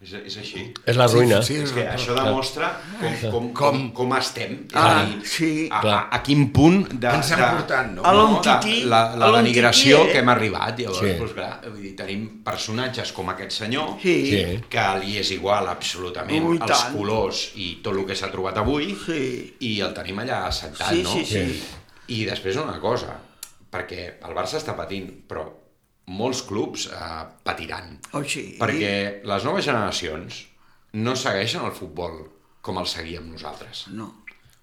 És, 0.05 0.13
és 0.29 0.35
així. 0.37 0.63
És 0.85 0.99
la 1.01 1.07
ruïna. 1.09 1.39
Sí, 1.43 1.55
És 1.63 1.71
sí, 1.71 1.75
que 1.79 1.85
això 1.89 2.13
demostra 2.13 2.67
com, 3.01 3.15
com, 3.23 3.31
com, 3.33 3.53
Com? 3.55 3.85
com 3.97 4.13
estem. 4.19 4.51
És 4.69 4.75
Ah, 4.77 5.01
a 5.01 5.05
dir, 5.07 5.23
sí. 5.27 5.49
a, 5.73 5.81
a, 5.81 5.95
a 6.13 6.19
quin 6.27 6.43
punt 6.53 6.83
de, 7.01 7.09
Ens 7.09 7.31
hem 7.33 7.41
de, 7.41 7.49
portat, 7.57 7.89
no? 7.95 8.03
A 8.05 8.13
l'on 8.13 8.35
de 8.45 8.75
la, 8.93 9.01
la 9.17 9.31
denigració 9.39 10.03
eh? 10.05 10.13
que 10.13 10.19
hem 10.21 10.29
arribat. 10.29 10.79
Llavors, 10.79 11.01
Sí. 11.01 11.15
doncs, 11.23 11.33
clar, 11.39 11.51
vull 11.71 11.81
dir, 11.81 11.95
tenim 11.97 12.27
personatges 12.45 13.13
com 13.17 13.33
aquest 13.33 13.57
senyor 13.63 13.95
Sí. 14.03 14.15
Sí. 14.31 14.45
que 14.69 14.85
li 15.01 15.17
és 15.23 15.31
igual 15.39 15.69
absolutament 15.73 16.45
Ui, 16.53 16.59
els 16.61 16.71
tant. 16.71 16.93
colors 16.99 17.53
i 17.57 17.81
tot 17.83 17.97
el 17.97 18.05
que 18.05 18.15
s'ha 18.15 18.31
trobat 18.31 18.59
avui 18.61 18.95
Sí. 19.07 19.57
i 19.61 19.81
el 19.81 19.95
tenim 19.95 20.19
allà 20.21 20.45
assentat, 20.47 20.91
Sí, 20.93 21.03
no? 21.03 21.11
sí, 21.17 21.25
sí. 21.25 21.63
I 22.09 22.25
després 22.29 22.57
una 22.61 22.77
cosa, 22.79 23.17
perquè 23.73 24.19
el 24.23 24.35
Barça 24.37 24.61
està 24.61 24.77
patint, 24.77 25.09
però 25.27 25.49
molts 26.07 26.43
clubs 26.49 26.89
eh, 26.93 27.23
patiran. 27.47 27.99
Oh, 28.13 28.25
sí. 28.25 28.55
Perquè 28.61 29.23
les 29.25 29.45
noves 29.49 29.65
generacions 29.65 30.45
no 31.01 31.17
segueixen 31.17 31.65
el 31.65 31.73
futbol 31.73 32.21
com 32.65 32.79
el 32.81 32.87
seguíem 32.89 33.33
nosaltres. 33.33 33.87
No. 33.93 34.13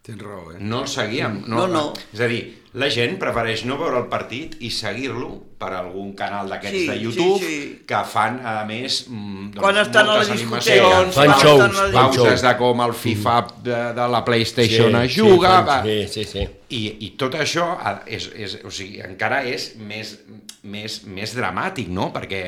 Tens 0.02 0.18
raó, 0.18 0.48
eh? 0.50 0.58
no 0.58 0.80
el 0.82 0.88
seguíem. 0.90 1.44
No, 1.46 1.68
no. 1.70 1.92
És 2.10 2.22
a 2.26 2.28
dir, 2.30 2.40
la 2.74 2.88
gent 2.90 3.20
prefereix 3.22 3.62
no 3.70 3.76
veure 3.78 4.00
el 4.00 4.08
partit 4.10 4.56
i 4.66 4.72
seguir-lo 4.74 5.28
per 5.62 5.70
algun 5.78 6.16
canal 6.18 6.50
d'aquests 6.50 6.74
Sí, 6.74 6.88
de 6.90 6.96
sí, 6.96 7.04
YouTube 7.04 7.44
sí. 7.44 7.60
que 7.86 8.00
fan, 8.10 8.40
a 8.42 8.64
més, 8.66 9.04
mm, 9.12 9.52
doncs, 9.52 9.60
Quan 9.62 9.78
estan 9.84 10.10
a 10.10 10.16
la 10.18 10.24
discoteca, 10.26 10.88
animacions, 10.88 11.20
Fan 11.20 11.36
shows, 11.44 11.78
fan 11.78 11.94
pauses 11.94 12.24
shows. 12.24 12.42
de 12.48 12.56
com 12.64 12.82
el 12.88 12.96
FIFA 13.04 13.36
de, 13.62 13.78
de 14.00 14.08
la 14.16 14.24
PlayStation 14.26 14.98
es 15.04 15.14
juga, 15.20 15.54
sí, 15.60 15.68
va, 15.70 15.78
sí, 15.86 16.00
sí, 16.16 16.26
sí. 16.32 16.48
i, 16.70 16.82
i 17.06 17.12
tot 17.22 17.38
això 17.38 17.68
és, 18.08 18.26
és, 18.34 18.58
o 18.66 18.74
sigui, 18.74 19.04
encara 19.06 19.44
és 19.46 19.76
més, 19.78 20.16
més, 20.64 21.02
més 21.06 21.34
dramàtic, 21.38 21.90
no? 21.90 22.12
Perquè 22.14 22.42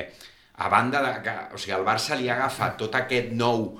a 0.64 0.70
banda 0.70 1.02
de 1.02 1.14
que 1.26 1.34
o 1.56 1.58
sigui, 1.58 1.74
el 1.78 1.86
Barça 1.88 2.16
li 2.20 2.30
ha 2.30 2.36
agafat 2.38 2.78
tot 2.78 2.96
aquest 2.96 3.32
nou 3.34 3.72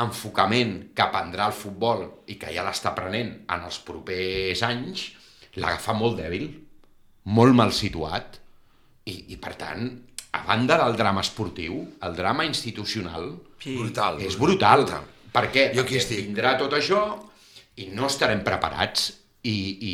enfocament 0.00 0.76
que 0.96 1.06
prendrà 1.12 1.48
el 1.50 1.56
futbol 1.56 2.04
i 2.30 2.36
que 2.40 2.52
ja 2.54 2.62
l'està 2.64 2.92
prenent 2.96 3.32
en 3.50 3.64
els 3.66 3.80
propers 3.84 4.62
anys, 4.66 5.08
l'agafa 5.58 5.92
molt 5.98 6.16
dèbil, 6.20 6.46
molt 7.34 7.56
mal 7.58 7.72
situat, 7.76 8.38
i, 9.10 9.16
i 9.34 9.36
per 9.42 9.56
tant, 9.60 9.88
a 10.32 10.44
banda 10.46 10.76
del 10.84 10.94
drama 10.96 11.24
esportiu, 11.26 11.80
el 12.06 12.14
drama 12.16 12.44
institucional 12.46 13.32
Sí. 13.60 13.74
Brutal. 13.76 14.20
és 14.24 14.38
brutal. 14.40 14.84
brutal. 14.86 15.02
Per 15.34 15.42
què? 15.52 15.66
Jo 15.74 15.82
aquí 15.82 15.98
Perquè 15.98 16.00
estic. 16.00 16.20
vindrà 16.24 16.54
tot 16.58 16.72
això 16.72 17.00
i 17.76 17.90
no 17.92 18.06
estarem 18.06 18.40
preparats 18.46 19.10
i, 19.44 19.52
i, 19.52 19.92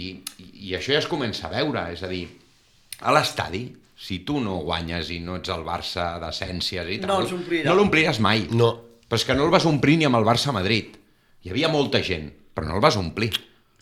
i 0.69 0.75
això 0.77 0.93
ja 0.95 1.01
es 1.01 1.09
comença 1.11 1.49
a 1.49 1.51
veure, 1.51 1.83
és 1.93 2.03
a 2.07 2.09
dir, 2.09 2.29
a 3.01 3.11
l'estadi, 3.13 3.65
si 3.97 4.19
tu 4.21 4.41
no 4.41 4.59
guanyes 4.61 5.11
i 5.11 5.19
no 5.25 5.37
ets 5.41 5.49
el 5.49 5.65
Barça 5.65 6.19
d'essències 6.21 6.91
i 6.93 6.99
tal, 7.01 7.09
No 7.09 7.21
els 7.23 7.33
omplirà. 7.33 7.65
no 7.71 7.75
l'ompliràs 7.79 8.19
mai. 8.21 8.47
No. 8.51 8.75
Però 9.09 9.17
és 9.17 9.25
que 9.25 9.35
no 9.35 9.45
el 9.47 9.51
vas 9.51 9.65
omplir 9.65 9.97
ni 9.99 10.05
amb 10.05 10.17
el 10.17 10.25
Barça 10.27 10.49
a 10.51 10.53
Madrid. 10.53 10.97
Hi 11.43 11.51
havia 11.51 11.69
molta 11.69 12.03
gent, 12.03 12.33
però 12.55 12.67
no 12.67 12.75
el 12.77 12.81
vas 12.83 12.97
omplir. 12.97 13.33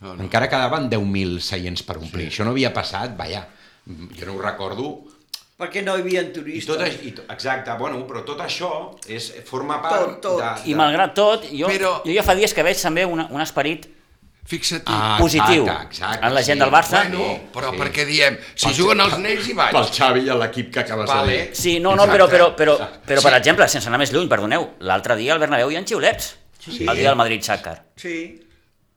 No, 0.01 0.13
no. 0.13 0.23
Encara 0.23 0.47
quedaven 0.49 0.89
10.000 0.89 1.39
seients 1.41 1.81
per 1.83 1.97
omplir. 1.97 2.27
Sí. 2.29 2.35
Això 2.35 2.45
no 2.45 2.51
havia 2.51 2.71
passat, 2.73 3.15
vaja, 3.17 3.47
jo 3.85 4.25
no 4.25 4.35
ho 4.35 4.41
recordo, 4.41 5.03
Perquè 5.57 5.81
no 5.85 5.93
hi 5.95 6.01
havia 6.01 6.21
i 6.21 6.33
turistes. 6.35 6.67
tot, 6.67 6.81
això- 6.83 7.03
i, 7.07 7.11
to- 7.15 7.23
exacte, 7.31 7.71
bueno, 7.79 8.01
però 8.05 8.25
tot 8.25 8.41
això 8.43 8.91
és, 9.07 9.29
forma 9.45 9.81
part 9.81 10.19
Tot, 10.19 10.21
tot. 10.21 10.39
de... 10.65 10.69
I 10.69 10.75
malgrat 10.75 11.13
tot, 11.15 11.45
jo, 11.49 11.67
Però- 11.71 12.01
jo 12.03 12.11
ja 12.11 12.23
fa 12.27 12.35
dies 12.35 12.53
que 12.53 12.61
veig 12.61 12.75
també 12.81 13.05
una, 13.05 13.29
un 13.31 13.39
esperit 13.39 13.87
Fixa't. 14.45 14.83
Ah, 14.85 15.17
positiu 15.19 15.63
exacte, 15.65 15.87
exacte, 15.95 16.25
en 16.27 16.33
la 16.35 16.43
gent 16.43 16.59
sí. 16.59 16.63
del 16.63 16.71
Barça. 16.71 16.99
bueno, 17.09 17.39
però 17.51 17.71
sí. 17.71 17.77
perquè 17.79 18.05
diem, 18.05 18.37
si 18.53 18.67
Pel- 18.67 18.75
juguen 18.77 19.01
els 19.01 19.17
nens 19.17 19.47
hi 19.49 19.53
vaig. 19.57 19.71
Pel 19.73 19.89
Xavi 19.91 20.19
i 20.21 20.37
l'equip 20.37 20.71
que 20.71 20.79
acabes 20.83 21.09
Vale. 21.09 21.31
de 21.31 21.37
dir. 21.47 21.55
Sí, 21.55 21.79
no, 21.79 21.95
no, 21.95 22.05
però, 22.05 22.27
però, 22.29 22.51
però, 22.55 22.77
però 23.05 23.21
per 23.21 23.31
Sí. 23.31 23.37
exemple, 23.37 23.67
sense 23.67 23.87
anar 23.89 23.97
més 23.99 24.13
lluny, 24.13 24.29
perdoneu, 24.29 24.75
l'altre 24.81 25.15
dia 25.15 25.33
al 25.33 25.39
Bernabéu 25.39 25.71
hi 25.71 25.77
ha 25.77 25.83
xiulets. 25.83 26.35
Sí. 26.59 26.85
El 26.87 26.95
dia 26.97 27.09
del 27.09 27.17
Madrid-Xàcar. 27.17 27.81
Sí. 27.95 28.41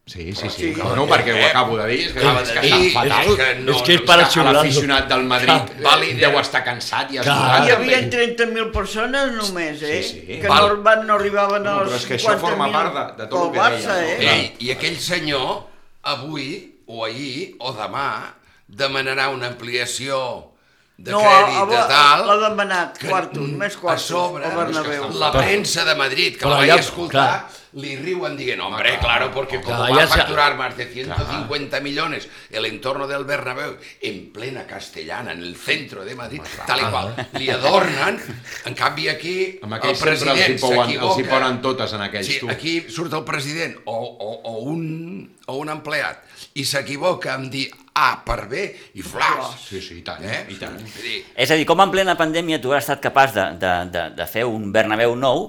Sí, 0.08 0.32
sí, 0.32 0.48
sí. 0.48 0.48
Sí. 0.50 0.74
sí. 0.74 0.80
No, 0.96 1.04
perquè 1.06 1.34
ho 1.36 1.46
acabo 1.50 1.76
de 1.76 1.86
dir, 1.90 2.00
és 2.06 2.12
que, 2.14 2.18
Acaba 2.20 2.40
és 2.42 2.48
de 2.48 2.54
que 2.54 2.60
dir, 2.66 2.92
fatal. 2.94 3.26
és 3.28 3.36
que 3.36 3.48
no- 3.60 3.72
és 3.76 3.82
que 3.82 3.92
és 3.94 4.00
no 4.00 4.06
per 4.06 4.16
està- 4.18 4.26
a 4.26 4.30
xiular-lo. 4.30 4.58
l'aficionat 4.62 5.08
del 5.08 5.24
Madrid 5.24 5.74
vàlid, 5.84 6.18
deu 6.20 6.30
eh? 6.38 6.40
estar 6.40 6.64
cansat 6.64 7.12
i 7.12 7.18
Clar. 7.18 7.26
esgotat. 7.26 7.66
Hi 7.66 7.70
havia 7.72 8.00
també. 8.00 8.16
30.000 8.16 8.72
persones 8.72 9.32
només, 9.32 9.82
eh? 9.82 10.02
Sí, 10.02 10.08
sí. 10.26 10.40
Que 10.40 10.48
Val. 10.48 10.68
no, 10.78 10.82
van, 10.82 11.06
no 11.06 11.14
arribaven 11.14 11.62
No, 11.62 11.80
als 11.80 11.90
però 11.90 11.96
és 11.96 12.06
que 12.06 12.14
això 12.16 12.32
50.000 12.32 12.40
forma 12.40 12.72
part 12.72 12.94
de- 12.94 13.22
de 13.22 13.28
tot 13.28 13.44
el 13.46 13.52
que 13.52 13.58
Barça, 13.58 13.94
deia, 13.94 14.16
no? 14.16 14.22
eh? 14.22 14.34
Ei, 14.34 14.56
i 14.66 14.70
aquell 14.72 14.96
senyor, 14.98 15.64
avui, 16.02 16.80
o 16.86 17.04
ahir, 17.04 17.54
o 17.60 17.72
demà, 17.74 18.34
demanarà 18.66 19.28
una 19.28 19.48
ampliació 19.48 20.52
de 20.96 21.12
No, 21.12 21.20
crèdit 21.20 21.60
a- 21.62 21.66
de 21.66 21.82
tal... 21.88 22.26
l'ha 22.26 22.48
demanat, 22.48 22.98
quartos, 23.06 23.48
més 23.50 23.76
quartos, 23.76 24.04
A 24.04 24.06
sobre, 24.08 24.44
al 24.46 24.56
Bernabéu. 24.56 25.10
la 25.18 25.30
premsa 25.32 25.84
de 25.84 25.94
Madrid, 25.94 26.32
que 26.36 26.44
Però 26.46 26.50
la 26.50 26.56
vaig 26.56 26.78
escoltar, 26.80 27.28
clar. 27.44 27.46
Li 27.72 27.96
riuen 27.96 28.36
dient, 28.36 28.60
hombre, 28.60 28.96
claro, 29.00 29.30
porque 29.34 29.60
como 29.60 29.76
Clar, 29.76 29.92
va 29.98 30.02
a 30.04 30.06
facturar 30.06 30.56
más 30.56 30.76
de 30.76 30.86
150 30.86 31.80
millones 31.80 32.28
el 32.50 32.64
entorno 32.66 33.06
del 33.06 33.24
Bernabéu 33.24 33.76
en 34.00 34.32
plena 34.32 34.66
castellana, 34.66 35.32
en 35.32 35.42
el 35.42 35.54
centro 35.56 36.04
de 36.04 36.14
Madrid, 36.14 36.40
tal 36.66 36.80
i 36.80 36.86
qual, 36.90 37.12
li 37.38 37.50
adornen, 37.50 38.16
en 38.64 38.74
canvi 38.74 39.08
aquí 39.08 39.58
Amb 39.62 39.74
el 39.76 39.96
president 40.00 40.56
pouen, 40.60 40.88
els 40.88 40.94
hi 40.94 40.96
s'equivoca. 40.96 41.28
ponen 41.28 41.60
totes 41.60 41.92
en 41.92 42.06
aquells, 42.06 42.26
Sí, 42.26 42.38
tu. 42.40 42.48
aquí 42.50 42.80
surt 42.88 43.12
el 43.12 43.24
president 43.24 43.76
o, 43.84 43.96
o, 43.96 44.32
o, 44.44 44.56
un, 44.72 45.36
o 45.46 45.58
un 45.60 45.68
empleat 45.68 46.24
i 46.54 46.64
s'equivoca 46.64 47.34
en 47.36 47.50
dir 47.50 47.68
A 47.98 48.22
per 48.24 48.46
B 48.48 48.64
i 48.94 49.02
flash. 49.02 49.56
Sí, 49.68 49.80
sí, 49.82 49.96
i 49.98 50.02
tant, 50.06 50.22
Eh? 50.24 50.44
i 50.48 50.54
tant. 50.54 50.76
Dir, 51.02 51.24
És 51.34 51.50
a 51.50 51.56
dir, 51.58 51.64
com 51.66 51.80
en 51.82 51.90
plena 51.90 52.14
pandèmia 52.16 52.60
tu 52.62 52.70
has 52.72 52.84
estat 52.86 53.00
capaç 53.02 53.32
de, 53.34 53.46
de, 53.58 53.72
de, 53.90 54.04
de 54.14 54.26
fer 54.30 54.44
un 54.46 54.70
Bernabéu 54.72 55.16
nou 55.18 55.48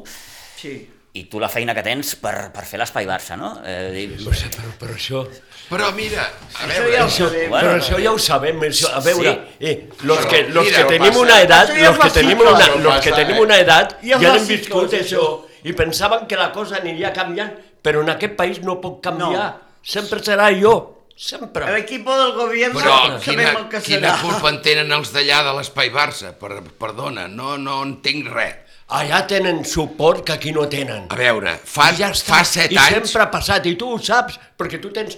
Sí. 0.60 0.90
I 1.18 1.24
tu 1.26 1.40
la 1.42 1.50
feina 1.50 1.74
que 1.74 1.82
tens 1.82 2.12
per, 2.22 2.52
per 2.54 2.64
fer 2.70 2.78
l'espai 2.80 3.08
Barça, 3.10 3.36
no? 3.36 3.56
Eh, 3.66 3.90
dir, 3.96 4.08
No 4.22 4.34
sé, 4.34 4.50
però, 4.54 4.70
però 4.80 4.94
això... 4.94 5.24
Però 5.70 5.88
mira, 5.94 6.24
a 6.26 6.66
Això 6.66 6.84
veure, 6.84 6.92
ja 6.96 7.04
ho 7.04 7.08
Això, 7.08 7.26
sabem. 7.30 7.50
Bueno, 7.50 7.66
però 7.68 7.80
això 7.80 7.98
ja 8.02 8.12
ho 8.14 8.20
sabem, 8.22 8.62
això, 8.66 8.92
a 8.94 9.02
veure, 9.06 9.34
eh, 9.60 9.74
los 10.02 10.18
Però 10.22 10.30
que, 10.30 10.44
los 10.50 10.66
mira, 10.66 10.78
que 10.78 10.84
no 10.84 10.90
tenim 10.94 11.12
passa. 11.14 11.24
una 11.26 11.40
edat, 11.42 11.70
Això 11.70 11.80
ja 11.82 11.90
los 11.90 12.00
que 12.04 12.12
tenim 12.20 12.40
una, 12.46 12.52
no 12.52 12.78
los 12.86 13.02
que 13.04 13.10
passa, 13.10 13.22
tenim 13.24 13.36
eh? 13.38 13.44
una 13.48 13.58
edat 13.66 13.98
Ja 14.06 14.20
ja 14.22 14.36
hem 14.38 14.48
viscut 14.50 14.96
això 14.98 15.26
i 15.64 15.74
pensaven 15.78 16.26
que 16.30 16.38
la 16.40 16.52
cosa 16.56 16.78
aniria 16.80 17.12
canviant, 17.14 17.52
però 17.84 18.02
en 18.06 18.10
aquest 18.16 18.38
país 18.38 18.62
no 18.66 18.78
pot 18.82 19.02
canviar, 19.04 19.50
sempre 19.84 20.22
serà 20.24 20.48
jo, 20.58 20.74
sempre. 21.20 21.68
L'equip 21.76 22.06
del 22.08 22.32
govern 22.38 22.74
però 22.78 22.96
sabem 23.20 23.20
quina, 23.26 23.50
el 23.60 23.68
que 23.74 23.82
quina 23.84 24.14
serà. 24.14 24.22
culpa 24.24 24.54
en 24.54 24.62
tenen 24.64 24.94
els 24.96 25.12
d'allà 25.14 25.42
de 25.50 25.54
l'Espai 25.58 25.92
Barça? 25.92 26.32
Per, 26.40 26.62
perdona, 26.80 27.28
no, 27.28 27.58
no 27.60 27.82
entenc 27.84 28.30
res. 28.34 28.56
Allà 28.90 29.20
tenen 29.30 29.60
suport 29.70 30.24
que 30.26 30.34
aquí 30.34 30.52
no 30.52 30.64
tenen. 30.70 31.04
A 31.14 31.16
veure, 31.20 31.52
fa, 31.64 31.92
I 31.94 32.00
ja 32.00 32.08
està. 32.10 32.32
fa 32.40 32.44
set 32.48 32.72
I 32.74 32.78
anys... 32.82 32.96
sempre 32.96 33.22
ha 33.22 33.28
passat, 33.30 33.68
i 33.70 33.76
tu 33.78 33.92
ho 33.94 34.00
saps, 34.02 34.40
perquè 34.58 34.80
tu 34.82 34.90
tens 34.96 35.14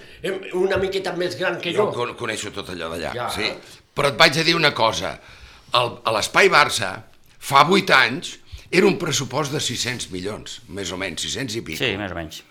una 0.59 0.75
miqueta 0.81 1.13
més 1.15 1.37
gran 1.39 1.55
que 1.61 1.71
Jo 1.71 1.85
jo. 1.87 1.93
con- 1.95 2.15
coneixo 2.19 2.51
tot 2.51 2.67
allò 2.73 2.89
d'allà, 2.91 3.13
Ja. 3.15 3.29
sí. 3.31 3.47
Però 3.95 4.07
et 4.11 4.17
vaig 4.19 4.37
a 4.39 4.43
dir 4.43 4.55
una 4.55 4.73
cosa. 4.75 5.13
El, 5.73 5.93
a 6.03 6.11
l'Espai 6.11 6.49
Barça, 6.51 6.91
fa 7.39 7.63
8 7.69 7.93
anys, 7.95 8.33
era 8.71 8.87
un 8.87 8.97
pressupost 8.99 9.51
de 9.55 9.59
600 9.63 10.09
milions, 10.11 10.61
més 10.67 10.91
o 10.91 10.97
menys, 10.99 11.21
600 11.23 11.55
i 11.55 11.61
pico. 11.61 11.79
sí, 11.83 11.95
més 11.99 12.11
o 12.11 12.15
menys. 12.15 12.43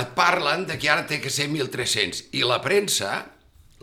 Et 0.00 0.10
parlen 0.16 0.64
de 0.66 0.78
que 0.80 0.88
ara 0.88 1.04
té 1.06 1.20
que 1.20 1.28
ser 1.28 1.48
1.300. 1.50 2.30
I 2.32 2.44
la 2.48 2.60
premsa, 2.64 3.26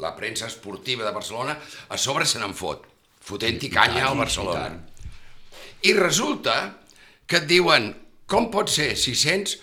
la 0.01 0.15
premsa 0.15 0.47
esportiva 0.49 1.05
de 1.05 1.11
Barcelona, 1.13 1.57
a 1.89 1.97
sobre 1.97 2.25
se 2.25 2.39
n'en 2.41 2.53
fot, 2.57 2.85
fotent-hi 3.21 3.69
canya 3.69 4.07
al 4.09 4.17
Barcelona. 4.17 4.71
I 4.73 4.96
resulta 5.93 6.57
que 7.27 7.41
et 7.41 7.47
diuen, 7.49 7.91
com 8.27 8.49
pot 8.51 8.71
ser 8.71 8.93
600 8.97 9.57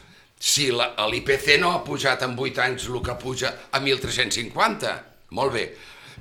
si 0.44 0.68
l'IPC 0.70 1.58
no 1.60 1.72
ha 1.72 1.82
pujat 1.84 2.22
en 2.26 2.36
8 2.38 2.62
anys 2.64 2.88
el 2.90 3.00
que 3.04 3.16
puja 3.20 3.54
a 3.72 3.80
1.350? 3.80 4.94
Molt 5.34 5.52
bé. 5.54 5.64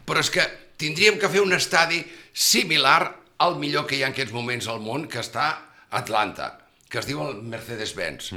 Però 0.06 0.20
és 0.20 0.32
que 0.34 0.46
tindríem 0.80 1.20
que 1.20 1.30
fer 1.30 1.44
un 1.44 1.54
estadi 1.54 2.02
similar 2.34 3.14
al 3.44 3.58
millor 3.60 3.86
que 3.88 3.98
hi 3.98 4.04
ha 4.04 4.10
en 4.10 4.16
aquests 4.16 4.34
moments 4.34 4.68
al 4.72 4.82
món, 4.82 5.08
que 5.08 5.20
està 5.20 5.48
a 5.52 6.00
Atlanta, 6.00 6.54
que 6.90 7.00
es 7.02 7.08
diu 7.10 7.22
el 7.26 7.42
Mercedes-Benz. 7.52 8.32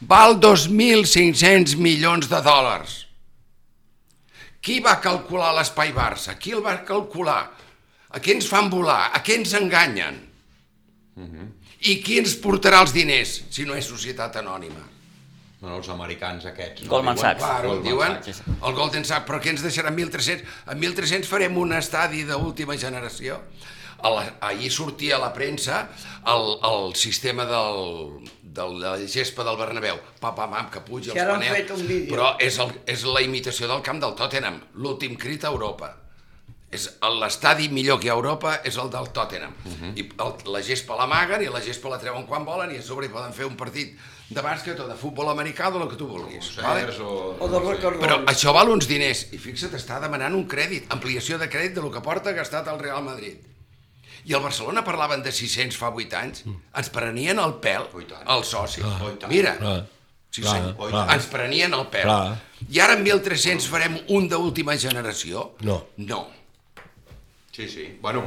Val 0.00 0.36
2.500 0.42 1.76
milions 1.80 2.28
de 2.28 2.40
dòlars. 2.44 3.06
Qui 4.60 4.80
va 4.82 4.98
calcular 5.00 5.54
l'espai 5.54 5.92
Barça? 5.94 6.34
Qui 6.36 6.52
el 6.56 6.64
va 6.64 6.80
calcular? 6.84 7.42
A 8.10 8.20
què 8.20 8.34
ens 8.34 8.48
fan 8.50 8.68
volar? 8.72 9.12
A 9.14 9.22
què 9.22 9.36
ens 9.38 9.54
enganyen? 9.54 10.18
I 11.16 11.94
qui 12.04 12.18
ens 12.20 12.34
portarà 12.42 12.82
els 12.84 12.92
diners 12.92 13.38
si 13.50 13.64
no 13.64 13.74
és 13.74 13.86
societat 13.88 14.36
anònima? 14.36 14.82
Bueno, 15.60 15.78
els 15.78 15.88
americans 15.88 16.44
aquests. 16.44 16.82
No? 16.84 16.90
Goldman 16.90 17.16
Diuen- 17.16 17.22
Sachs. 17.30 17.40
Claro, 17.42 17.68
Goldman 17.70 17.86
diuen 17.88 18.18
Sachs. 18.24 18.42
el 18.68 18.74
Golden 18.76 19.04
Sachs, 19.08 19.26
però 19.30 19.40
què 19.40 19.48
ens 19.54 19.62
deixaran 19.64 19.96
1.300? 19.96 20.44
En 20.72 20.78
1.300 20.82 21.24
farem 21.24 21.56
un 21.56 21.72
estadi 21.72 22.24
d'última 22.28 22.76
generació. 22.76 23.40
A 24.04 24.10
la, 24.12 24.24
ahir 24.44 24.70
sortia 24.70 25.16
a 25.16 25.18
la 25.18 25.32
premsa 25.32 25.88
el, 26.28 26.58
el 26.68 26.94
sistema 26.94 27.46
del, 27.48 28.28
del, 28.42 28.74
de 28.82 28.90
la 28.90 29.08
gespa 29.08 29.42
del 29.42 29.56
Bernabéu. 29.56 29.96
Pa, 30.20 30.34
pa, 30.36 30.50
pam, 30.52 30.68
que 30.70 30.80
puja 30.84 31.12
Si 31.14 31.18
els 31.18 31.30
panels. 31.32 31.56
fet 31.56 31.70
un 31.72 31.86
vídeo. 31.88 32.12
Però 32.12 32.34
és, 32.38 32.58
el, 32.60 32.74
és 32.86 33.04
la 33.08 33.22
imitació 33.24 33.66
del 33.66 33.80
camp 33.82 33.98
del 34.04 34.12
Tottenham, 34.14 34.60
l'últim 34.74 35.16
crit 35.16 35.44
a 35.44 35.48
Europa. 35.48 35.94
És 36.76 36.88
l'estadi 37.20 37.70
millor 37.72 38.00
que 38.02 38.10
a 38.10 38.16
Europa 38.18 38.58
és 38.68 38.76
el 38.82 38.90
del 38.92 39.08
Tottenham. 39.16 39.54
I 39.96 40.04
el, 40.04 40.34
la 40.52 40.60
gespa 40.66 40.98
l'amaguen 40.98 41.44
i 41.46 41.48
la 41.52 41.62
gespa 41.64 41.92
la 41.92 41.98
treuen 42.02 42.26
quan 42.28 42.44
volen 42.44 42.74
i 42.74 42.80
a 42.82 42.84
sobre 42.84 43.08
hi 43.08 43.12
poden 43.14 43.32
fer 43.36 43.48
un 43.48 43.56
partit 43.56 43.96
de 44.28 44.42
bàsquet 44.42 44.78
o 44.82 44.88
de 44.90 44.96
futbol 44.98 45.30
americà 45.30 45.70
o 45.70 45.78
del 45.78 45.88
que 45.88 45.98
tu 45.98 46.08
vulguis. 46.10 46.52
Vale? 46.58 46.86
Cers 46.88 47.00
o... 47.00 47.10
O 47.38 47.48
de 47.48 47.60
Però 48.02 48.20
això 48.26 48.52
val 48.56 48.72
uns 48.74 48.88
diners. 48.90 49.28
I 49.32 49.38
fixa't, 49.38 49.74
està 49.78 50.00
demanant 50.02 50.34
un 50.34 50.46
crèdit, 50.50 50.88
ampliació 50.92 51.38
de 51.38 51.48
crèdit 51.52 51.76
de 51.78 51.84
lo 51.84 51.92
que 51.94 52.02
porta 52.02 52.34
gastat 52.34 52.68
el 52.72 52.80
Real 52.82 53.04
Madrid. 53.06 53.38
I 54.26 54.34
el 54.34 54.42
Barcelona 54.42 54.82
parlaven 54.82 55.22
de 55.22 55.30
600 55.30 55.76
fa 55.78 55.92
8 55.94 56.16
anys, 56.18 56.42
ens 56.74 56.88
prenien 56.90 57.38
el 57.38 57.60
pèl, 57.62 57.86
i 58.02 58.08
tant. 58.10 58.24
el 58.34 58.42
soci. 58.44 58.82
Oh, 58.82 59.12
i 59.12 59.20
tant. 59.22 59.30
Mira, 59.30 59.52
Clar, 59.60 59.76
sí, 60.34 60.42
clar, 60.42 60.56
sí, 60.58 60.72
clar. 60.90 61.04
ens 61.14 61.28
prenien 61.30 61.76
el 61.78 61.86
pèl. 61.92 62.08
Clar. 62.10 62.34
I 62.66 62.80
ara 62.82 62.96
amb 62.98 63.06
1.300 63.06 63.68
farem 63.70 64.00
un 64.16 64.26
d'última 64.32 64.74
generació? 64.82 65.52
No. 65.62 65.78
No. 66.02 66.24
Sí, 67.56 67.68
sí. 67.72 67.86
Bueno, 68.02 68.26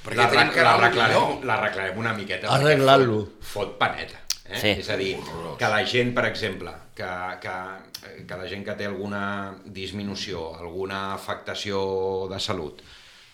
Perquè 0.00 0.16
la, 1.44 1.60
la, 1.76 1.90
una 2.00 2.14
miqueta. 2.16 2.48
Arreglar-lo. 2.54 3.18
Fot, 3.40 3.50
fot 3.52 3.74
paneta. 3.80 4.22
Eh? 4.50 4.56
Sí. 4.58 4.70
És 4.80 4.88
a 4.90 4.96
dir, 4.98 5.12
que 5.60 5.68
la 5.70 5.82
gent, 5.86 6.14
per 6.16 6.24
exemple, 6.30 6.72
que, 6.96 7.10
que, 7.42 7.52
que 8.26 8.38
la 8.40 8.48
gent 8.50 8.64
que 8.66 8.74
té 8.80 8.88
alguna 8.88 9.20
disminució, 9.66 10.46
alguna 10.58 11.12
afectació 11.14 11.82
de 12.32 12.40
salut, 12.40 12.80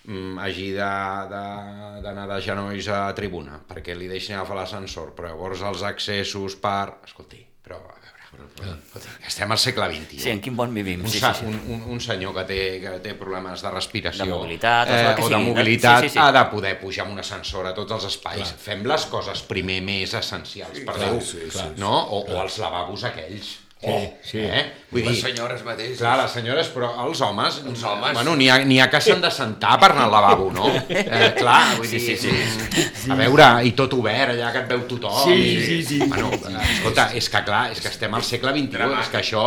mm, 0.04 0.36
hagi 0.42 0.66
de- 0.74 1.28
de- 1.30 2.02
d'anar 2.04 2.26
de, 2.28 2.34
de 2.34 2.42
genolls 2.44 2.88
a 2.92 3.00
tribuna 3.14 3.60
perquè 3.70 3.94
li 3.96 4.10
deixin 4.10 4.36
agafar 4.36 4.58
l'ascensor, 4.60 5.14
però 5.16 5.30
llavors 5.32 5.62
els 5.62 5.82
accessos 5.88 6.58
per... 6.60 6.98
Escolti, 7.06 7.40
però 7.62 7.78
a 7.80 7.86
veure, 7.86 8.12
però, 8.36 9.02
estem 9.26 9.52
al 9.52 9.58
segle 9.58 9.86
XXI. 9.92 10.20
Sí, 10.22 10.30
en 10.30 10.40
quin 10.40 10.54
món 10.54 10.72
vivim. 10.74 11.02
Un, 11.04 11.10
Sí, 11.10 11.18
sa- 11.18 11.32
sí, 11.34 11.40
sí. 11.40 11.46
un, 11.46 11.60
un, 11.74 11.82
un 11.96 12.00
senyor 12.00 12.34
que 12.34 12.44
té, 12.44 12.58
que 12.80 12.94
té 13.04 13.14
problemes 13.14 13.62
de 13.62 13.70
respiració 13.70 14.24
De 14.24 14.30
mobilitat, 14.30 14.88
o 14.88 14.92
el 14.94 15.14
que 15.16 15.22
o 15.22 15.28
de 15.28 15.34
sigui, 15.34 15.50
mobilitat 15.50 16.00
sí, 16.02 16.08
sí, 16.08 16.12
sí. 16.14 16.18
ha 16.22 16.30
de 16.32 16.44
poder 16.50 16.78
pujar 16.80 17.04
amb 17.06 17.12
un 17.14 17.20
ascensor 17.20 17.66
a 17.66 17.74
tots 17.74 17.92
els 17.98 18.04
espais. 18.12 18.54
Fem 18.58 18.84
les 18.86 19.06
coses 19.06 19.42
primer 19.42 19.80
més 19.82 20.14
essencials 20.14 20.80
per 20.86 20.96
Déu, 20.98 21.20
sí, 21.20 21.50
sí, 21.50 21.68
no? 21.76 21.92
O, 22.10 22.24
o 22.26 22.42
els 22.42 22.58
lavabos 22.58 23.04
aquells. 23.04 23.56
Oh, 23.82 24.00
sí. 24.24 24.38
Eh? 24.40 24.62
Vull 24.90 25.02
Les 25.04 25.12
dir, 25.12 25.20
senyores 25.20 25.60
mateixes. 25.62 25.98
Clar, 26.00 26.14
les 26.22 26.32
senyores, 26.32 26.68
però 26.72 26.88
els 27.04 27.20
homes... 27.20 27.58
Els 27.60 27.82
homes. 27.84 28.14
Bueno, 28.16 28.32
n'hi 28.40 28.48
ha, 28.48 28.56
ha 28.56 28.86
que 28.90 29.00
s'han 29.04 29.20
de 29.20 29.30
sentar 29.30 29.74
per 29.82 29.90
anar 29.92 30.06
al 30.06 30.14
lavabo, 30.14 30.46
no? 30.54 30.70
Eh, 30.88 31.28
clar, 31.36 31.76
vull 31.76 31.86
Sí, 31.86 31.98
dir... 32.00 32.16
sí, 32.16 32.32
sí. 32.32 33.10
A 33.12 33.18
veure, 33.20 33.48
i 33.68 33.74
tot 33.76 33.92
obert, 33.98 34.32
allà 34.32 34.48
que 34.54 34.62
et 34.64 34.70
veu 34.72 34.86
tothom. 34.88 35.18
Sí, 35.26 35.36
i... 35.36 35.58
sí, 35.66 35.76
sí. 35.84 35.98
Bueno, 36.08 36.30
escolta, 36.32 37.10
és 37.20 37.28
que 37.30 37.42
clar, 37.46 37.66
és 37.76 37.82
que 37.84 37.92
estem 37.92 38.16
al 38.16 38.24
segle 38.26 38.54
XXI, 38.56 38.88
és 39.02 39.10
que 39.12 39.20
això... 39.20 39.44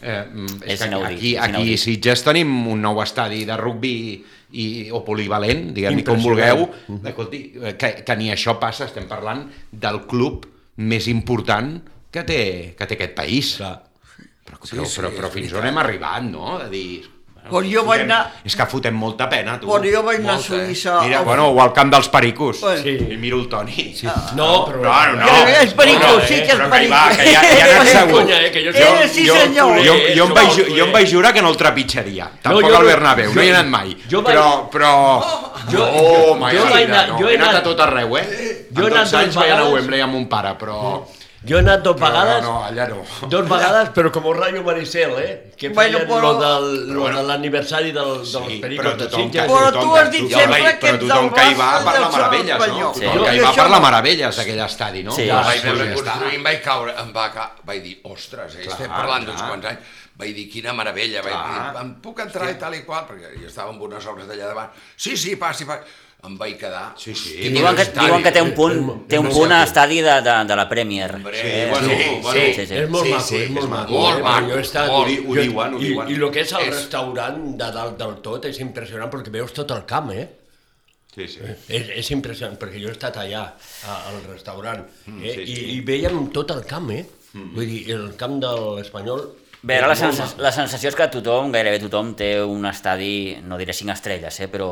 Eh, 0.00 0.18
mm, 0.28 0.60
És 0.64 0.74
és, 0.74 0.80
que 0.80 0.88
inaudit, 0.88 1.14
aquí, 1.16 1.32
és 1.34 1.40
aquí 1.46 1.72
a. 1.74 1.78
Sitges 1.80 2.22
tenim 2.24 2.52
un 2.72 2.80
nou 2.84 3.00
estadi 3.02 3.42
de 3.48 3.56
rugbi 3.60 3.94
i, 4.52 4.66
o 4.92 5.00
polivalent, 5.06 5.70
diguem-hi 5.76 6.04
com 6.04 6.20
vulgueu, 6.20 6.66
escolti, 7.00 7.42
eh, 7.60 7.74
que, 7.80 7.90
que 8.04 8.16
ni 8.20 8.28
això 8.32 8.58
passa, 8.60 8.86
estem 8.88 9.08
parlant 9.08 9.46
del 9.72 10.02
club 10.08 10.46
més 10.80 11.08
important 11.12 11.78
que 12.10 12.24
té, 12.26 12.40
que 12.78 12.86
té 12.86 12.94
aquest 12.98 13.14
país. 13.14 13.54
Clar. 13.60 13.76
Però, 14.50 14.58
Sí, 14.66 14.74
però, 14.76 14.84
sí, 14.84 14.98
però, 15.00 15.08
però 15.14 15.28
fins 15.30 15.46
veritat. 15.52 15.60
on 15.62 15.66
hem 15.68 15.78
arribat, 15.78 16.22
no? 16.26 16.58
De 16.58 16.68
dir... 16.72 17.08
Però 17.40 17.62
jo 17.64 17.80
vaig 17.86 18.02
fotem- 18.02 18.10
anar- 18.10 18.32
És 18.44 18.54
que 18.54 18.64
fotem 18.68 18.94
molta 18.94 19.26
pena, 19.28 19.54
tu. 19.58 19.66
Però 19.70 19.80
jo 19.94 20.02
vaig 20.04 20.18
anar 20.20 20.34
a 20.34 20.38
eh? 20.38 20.42
Suïssa... 20.44 20.98
Mira, 21.06 21.18
al- 21.20 21.24
bueno, 21.24 21.46
o 21.48 21.62
al 21.62 21.72
camp 21.72 21.90
dels 21.90 22.08
pericos. 22.12 22.60
Bueno. 22.60 22.82
Sí. 22.82 22.92
I 23.14 23.16
miro 23.16 23.38
el 23.40 23.46
Toni. 23.48 23.94
Sí. 23.96 24.06
No, 24.36 24.66
però... 24.66 24.82
No, 24.82 25.06
no, 25.16 25.24
no. 25.24 25.46
Que 25.46 25.62
és 25.64 25.72
perico, 25.78 26.02
No, 26.04 26.18
no, 26.18 26.26
sí 26.26 26.34
eh, 26.34 26.42
que 26.44 26.52
és 26.52 26.58
però 26.58 26.68
que 26.70 26.82
hi 26.84 26.90
va, 26.92 27.00
que 27.16 27.24
ja, 27.32 27.40
ja 27.40 27.66
n'ets 27.70 27.86
És 27.86 27.92
segur. 27.96 28.20
Eh, 28.28 28.50
que 28.52 28.64
jo... 28.66 28.74
Eh, 28.74 29.08
sí, 29.08 29.24
jo, 29.26 29.36
senyor. 29.40 29.80
Jo, 29.86 29.94
jo, 30.18 30.26
em 30.26 30.34
vaig, 30.36 30.50
jo, 30.58 30.66
jo 30.76 30.84
em 30.84 30.92
vaig 30.98 31.08
jurar 31.14 31.32
que 31.32 31.42
no 31.46 31.48
el 31.54 31.56
trepitjaria. 31.62 32.28
Tampoc 32.42 32.68
jo 32.68 32.74
al 32.76 32.82
no- 32.82 32.88
Bernabéu, 32.92 33.32
no 33.34 33.42
hi 33.42 33.48
he 33.48 33.54
anat 33.54 33.70
mai. 33.72 33.96
jo 34.10 34.20
vaig- 34.22 34.34
Però, 34.36 34.68
però... 34.70 34.92
Jo- 35.72 35.86
oh, 35.88 36.36
jo 36.36 36.60
God, 36.60 36.70
vaig 36.74 36.90
anar- 36.90 37.08
no. 37.14 37.18
jo 37.22 37.28
he 37.30 37.34
he 37.34 37.40
anat 37.40 37.54
a 37.62 37.62
tot 37.62 37.80
arreu, 37.86 38.18
eh? 38.18 38.26
Jo 38.70 38.84
he 38.84 38.90
anat 38.92 39.08
12 39.08 39.16
anys 39.24 39.34
dues 39.34 39.40
vaig 39.40 39.50
anar 39.56 39.64
a. 39.66 39.72
Wembley 39.78 40.00
amb 40.04 40.12
mon 40.18 40.28
pare, 40.28 40.52
però... 40.60 41.06
Jo 41.40 41.56
he 41.56 41.60
anat 41.62 41.80
dos 41.80 41.96
però 41.96 42.10
vegades, 42.10 42.42
No, 42.44 42.50
no, 42.52 42.64
allà 42.66 42.84
no. 42.90 43.28
dos 43.32 43.46
vegades, 43.48 43.88
però 43.96 44.10
com 44.12 44.26
Rayo 44.36 44.60
Maricel, 44.62 45.14
eh? 45.22 45.52
Que 45.56 45.70
Bueno, 45.70 45.98
feien 46.02 46.08
però- 46.10 46.20
lo, 46.20 46.32
del, 46.40 46.92
lo 46.92 47.06
de 47.08 47.22
l'aniversari 47.22 47.92
del, 47.96 48.10
dels 48.20 48.50
Sí, 48.52 48.58
pericos 48.60 48.98
de 48.98 49.06
Sitges. 49.08 49.46
Però 49.48 49.70
tu 49.72 49.94
has 49.96 50.10
dit 50.10 50.26
sempre 50.28 50.58
que- 50.60 50.74
que 50.78 50.86
però 50.86 50.94
ets 50.98 51.06
tothom 51.06 51.30
del 51.30 51.32
que 51.38 51.46
hi 51.48 51.54
va 51.54 51.70
del 51.80 52.02
Sol 52.02 52.12
meravelles, 52.12 52.58
no? 52.68 52.92
Sí. 52.92 53.00
Tothom 53.06 53.24
que 53.24 53.34
hi 53.36 53.40
va 53.40 53.54
parla 53.56 53.78
no. 53.78 53.84
meravelles 53.86 54.36
d'aquell 54.36 54.60
estadi, 54.66 55.02
no? 55.02 55.12
Sí, 55.16 55.22
el 55.22 55.28
ja, 55.32 55.40
vaig 55.48 55.60
sí, 55.62 55.66
veure 55.70 56.34
em 56.34 56.44
vaig 56.44 56.60
caure, 56.62 56.94
em 57.00 57.10
va, 57.16 57.30
ca... 57.32 57.48
vaig 57.64 57.82
dir, 57.88 57.96
ostres, 58.04 58.54
eh, 58.60 58.66
estem 58.68 58.90
parlant 58.92 59.24
d'uns 59.24 59.40
quants 59.40 59.64
anys, 59.72 59.96
vaig 60.20 60.34
dir, 60.36 60.46
quina 60.52 60.72
meravella, 60.76 61.22
vaig 61.24 61.40
dir, 61.48 61.80
em 61.86 61.94
puc 62.04 62.20
entrar 62.20 62.50
i 62.52 62.58
tal 62.60 62.74
i 62.76 62.84
qual, 62.84 63.06
perquè 63.08 63.32
jo 63.40 63.48
estava 63.48 63.72
amb 63.72 63.80
unes 63.88 64.04
obres 64.12 64.28
d'allà 64.28 64.52
davant, 64.52 64.68
sí, 64.96 65.16
sí, 65.16 65.36
passi, 65.40 65.64
passi, 65.64 65.88
em 66.26 66.34
vaig 66.38 66.56
quedar. 66.60 66.94
Sí, 67.00 67.14
sí. 67.14 67.36
Quin 67.40 67.54
Diuen 67.54 67.76
que, 67.78 67.84
diuen 67.96 68.22
que 68.22 68.32
té 68.34 68.42
un 68.44 68.50
punt, 68.54 68.80
té 69.08 69.18
un 69.18 69.28
punt 69.30 69.52
a 69.52 69.60
maco. 69.60 69.68
estadi 69.70 70.00
de, 70.04 70.16
de, 70.26 70.34
de 70.50 70.56
la 70.56 70.66
Premier. 70.68 71.14
Hombre, 71.16 71.40
Eh, 71.42 71.68
bueno, 71.70 71.88
sí, 71.88 71.94
bueno. 72.22 72.32
sí, 72.32 72.52
sí, 72.54 72.66
sí. 72.66 72.74
És 72.74 72.90
molt 72.90 73.06
Sí, 73.06 73.12
maco, 73.12 73.24
sí, 73.28 73.36
és 73.36 73.50
molt 73.50 73.68
maco, 73.72 73.92
molt 73.92 74.18
eh? 74.18 74.22
maco, 74.22 74.50
Jo 74.50 74.58
he 74.58 74.60
estat... 74.60 74.88
molt. 74.90 75.00
Ho 75.00 75.08
di- 75.08 75.22
ho 75.26 75.34
diuen, 75.40 75.74
ho 75.74 75.80
i, 75.80 75.86
diuen. 75.86 76.10
I 76.10 76.14
el 76.20 76.30
que 76.30 76.40
és 76.44 76.52
el 76.52 76.66
És- 76.66 76.74
restaurant 76.74 77.40
de 77.62 77.70
dalt 77.78 77.96
del 77.98 78.14
tot 78.26 78.44
és 78.50 78.60
impressionant 78.60 79.10
perquè 79.10 79.32
veus 79.32 79.52
tot 79.56 79.70
el 79.72 79.86
camp, 79.86 80.10
eh? 80.12 80.28
Sí, 81.14 81.26
sí. 81.26 81.40
És, 81.68 81.88
és 82.04 82.10
impressionant, 82.14 82.58
perquè 82.60 82.78
jo 82.82 82.88
he 82.88 82.92
estat 82.94 83.16
allà, 83.18 83.46
a, 83.88 83.96
al 84.12 84.20
restaurant, 84.28 84.84
eh? 84.84 85.10
Mm, 85.10 85.22
sí, 85.24 85.40
I, 85.42 85.56
sí. 85.56 85.64
i 85.76 85.80
veiem 85.80 86.28
tot 86.36 86.50
el 86.54 86.62
camp, 86.68 86.90
eh? 86.94 87.04
Vull 87.32 87.66
dir, 87.66 87.84
el 87.96 88.10
camp 88.20 88.38
de 88.42 88.52
l'Espanyol... 88.76 89.24
Bé, 89.62 89.76
ara 89.76 89.90
la, 89.90 89.94
maco. 89.94 90.26
la 90.40 90.52
sensació 90.56 90.88
és 90.88 90.96
que 90.96 91.06
tothom, 91.12 91.50
gairebé 91.52 91.82
tothom, 91.82 92.14
té 92.16 92.30
un 92.40 92.64
estadi, 92.64 93.36
no 93.44 93.58
diré 93.60 93.74
cinc 93.76 93.92
estrelles, 93.92 94.38
eh, 94.40 94.48
però 94.48 94.70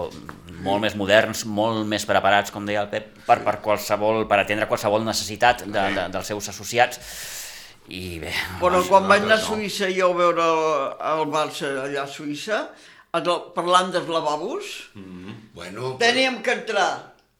molt 0.64 0.80
més 0.80 0.96
moderns, 0.96 1.44
molt 1.44 1.84
més 1.88 2.06
preparats, 2.08 2.52
com 2.54 2.64
deia 2.64 2.86
el 2.86 2.88
Pep, 2.92 3.10
per, 3.26 3.42
per, 3.44 3.58
qualsevol, 3.64 4.24
per 4.30 4.40
atendre 4.40 4.68
qualsevol 4.70 5.04
necessitat 5.04 5.66
de, 5.66 5.82
de, 5.96 6.06
dels 6.14 6.32
seus 6.32 6.48
associats. 6.54 7.02
I 7.88 8.18
bé... 8.22 8.32
Però 8.60 8.78
doncs, 8.78 8.88
quan 8.88 9.06
vaig 9.08 9.26
anar 9.28 9.36
a. 9.36 9.44
Suïssa 9.44 9.88
jo 9.92 10.10
a 10.12 10.16
veure 10.16 10.48
el, 10.54 10.64
el 11.12 11.22
Barça 11.32 11.70
allà 11.84 12.02
a 12.04 12.08
Suïssa, 12.08 12.62
el, 13.16 13.28
parlant 13.56 13.92
dels 13.92 14.08
lavabos, 14.12 14.72
Bueno, 15.58 15.96
teníem 16.00 16.40
que 16.44 16.52
entrar 16.54 16.90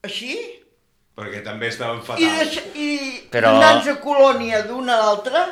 així 0.03 0.35
Perquè 1.19 1.41
també 1.43 1.69
estaven 1.71 2.01
i, 2.19 2.27
deixa, 2.39 2.63
i 2.79 2.89
Però- 3.33 3.53
anar-nos 3.57 3.89
a 3.91 3.97
colònia 4.03 4.63
d'una 4.67 4.95
a 4.95 5.05
l'altra 5.05 5.45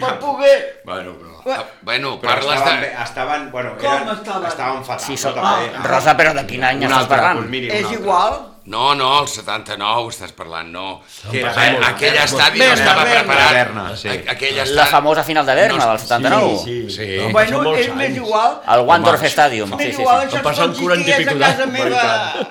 per 0.00 0.18
poder... 0.18 0.80
Bueno, 0.84 1.12
però... 1.20 1.54
ah, 1.54 1.64
bueno, 1.82 2.18
Però 2.20 2.32
parles 2.32 2.58
estaven, 2.58 2.80
de... 2.80 2.90
estaven, 3.04 3.50
bueno, 3.52 3.76
Com 3.78 3.92
eren, 3.92 4.08
estaven? 4.16 4.46
estaven 4.48 4.84
fatal. 4.84 5.06
Sí, 5.06 5.16
no, 5.22 5.32
també. 5.36 5.70
Ah, 5.76 5.82
Rosa, 5.86 6.16
però 6.16 6.32
de 6.34 6.46
quin 6.46 6.64
any 6.64 6.78
Un 6.84 6.90
estàs 6.90 7.08
parlant? 7.10 7.38
doncs 7.42 7.50
miri, 7.50 7.68
És 7.70 7.84
altre. 7.84 8.00
igual. 8.00 8.38
No, 8.66 8.96
no, 8.98 9.20
el 9.22 9.28
79 9.30 10.08
estàs 10.10 10.32
parlant, 10.34 10.72
no. 10.74 11.00
Que 11.30 11.38
era 11.44 11.52
Eh, 11.68 11.76
aquell 11.86 12.16
estadi 12.18 12.58
no 12.58 12.72
estava 12.72 13.04
Berna. 13.04 13.20
preparat. 13.22 13.52
Berna, 13.52 13.84
sí. 13.96 14.08
A- 14.08 14.32
Aquell 14.32 14.56
La 14.56 14.62
estadi... 14.64 14.90
famosa 14.90 15.22
final 15.22 15.46
de 15.46 15.54
Berna, 15.54 15.84
No, 15.84 15.90
del 15.92 15.98
79. 16.00 16.58
Sí, 16.64 16.90
sí. 16.90 16.96
Sí. 16.96 17.18
Van 17.22 17.32
Bueno, 17.32 17.74
és 17.76 17.94
més 17.94 18.08
anys. 18.08 18.16
igual. 18.16 18.58
El 18.74 18.80
Wandorf 18.88 19.22
Stadium. 19.24 19.70
Més 19.76 19.86
Sí, 19.86 19.92
sí, 19.92 20.00
igual, 20.02 20.20
sí. 20.22 20.26
això 20.26 20.36
Em 20.38 20.42
passen 20.42 20.64
com 20.66 20.74
si 20.74 20.82
40 20.82 21.10
i 21.10 21.14
pico 21.22 21.30
a 21.30 21.38
casa 21.38 21.58
d'anys. 21.58 21.72
meva... 21.72 22.50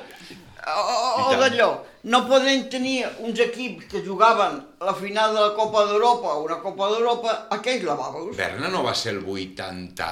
O, 0.66 0.80
o, 0.80 1.28
o 1.34 1.36
d'allò. 1.42 1.70
No 2.06 2.20
podem 2.30 2.68
tenir 2.70 3.00
uns 3.26 3.40
equips 3.42 3.88
que 3.90 4.04
jugaven 4.06 4.60
la 4.80 4.94
final 4.94 5.34
de 5.34 5.42
la 5.42 5.54
Copa 5.58 5.86
d'Europa 5.90 6.36
o 6.38 6.44
una 6.46 6.60
Copa 6.62 6.90
d'Europa, 6.92 7.48
aquells 7.50 7.82
lavabos. 7.84 8.36
Berna 8.38 8.68
no 8.70 8.84
va 8.86 8.94
ser 8.94 9.16
el 9.16 9.24
80... 9.26 10.10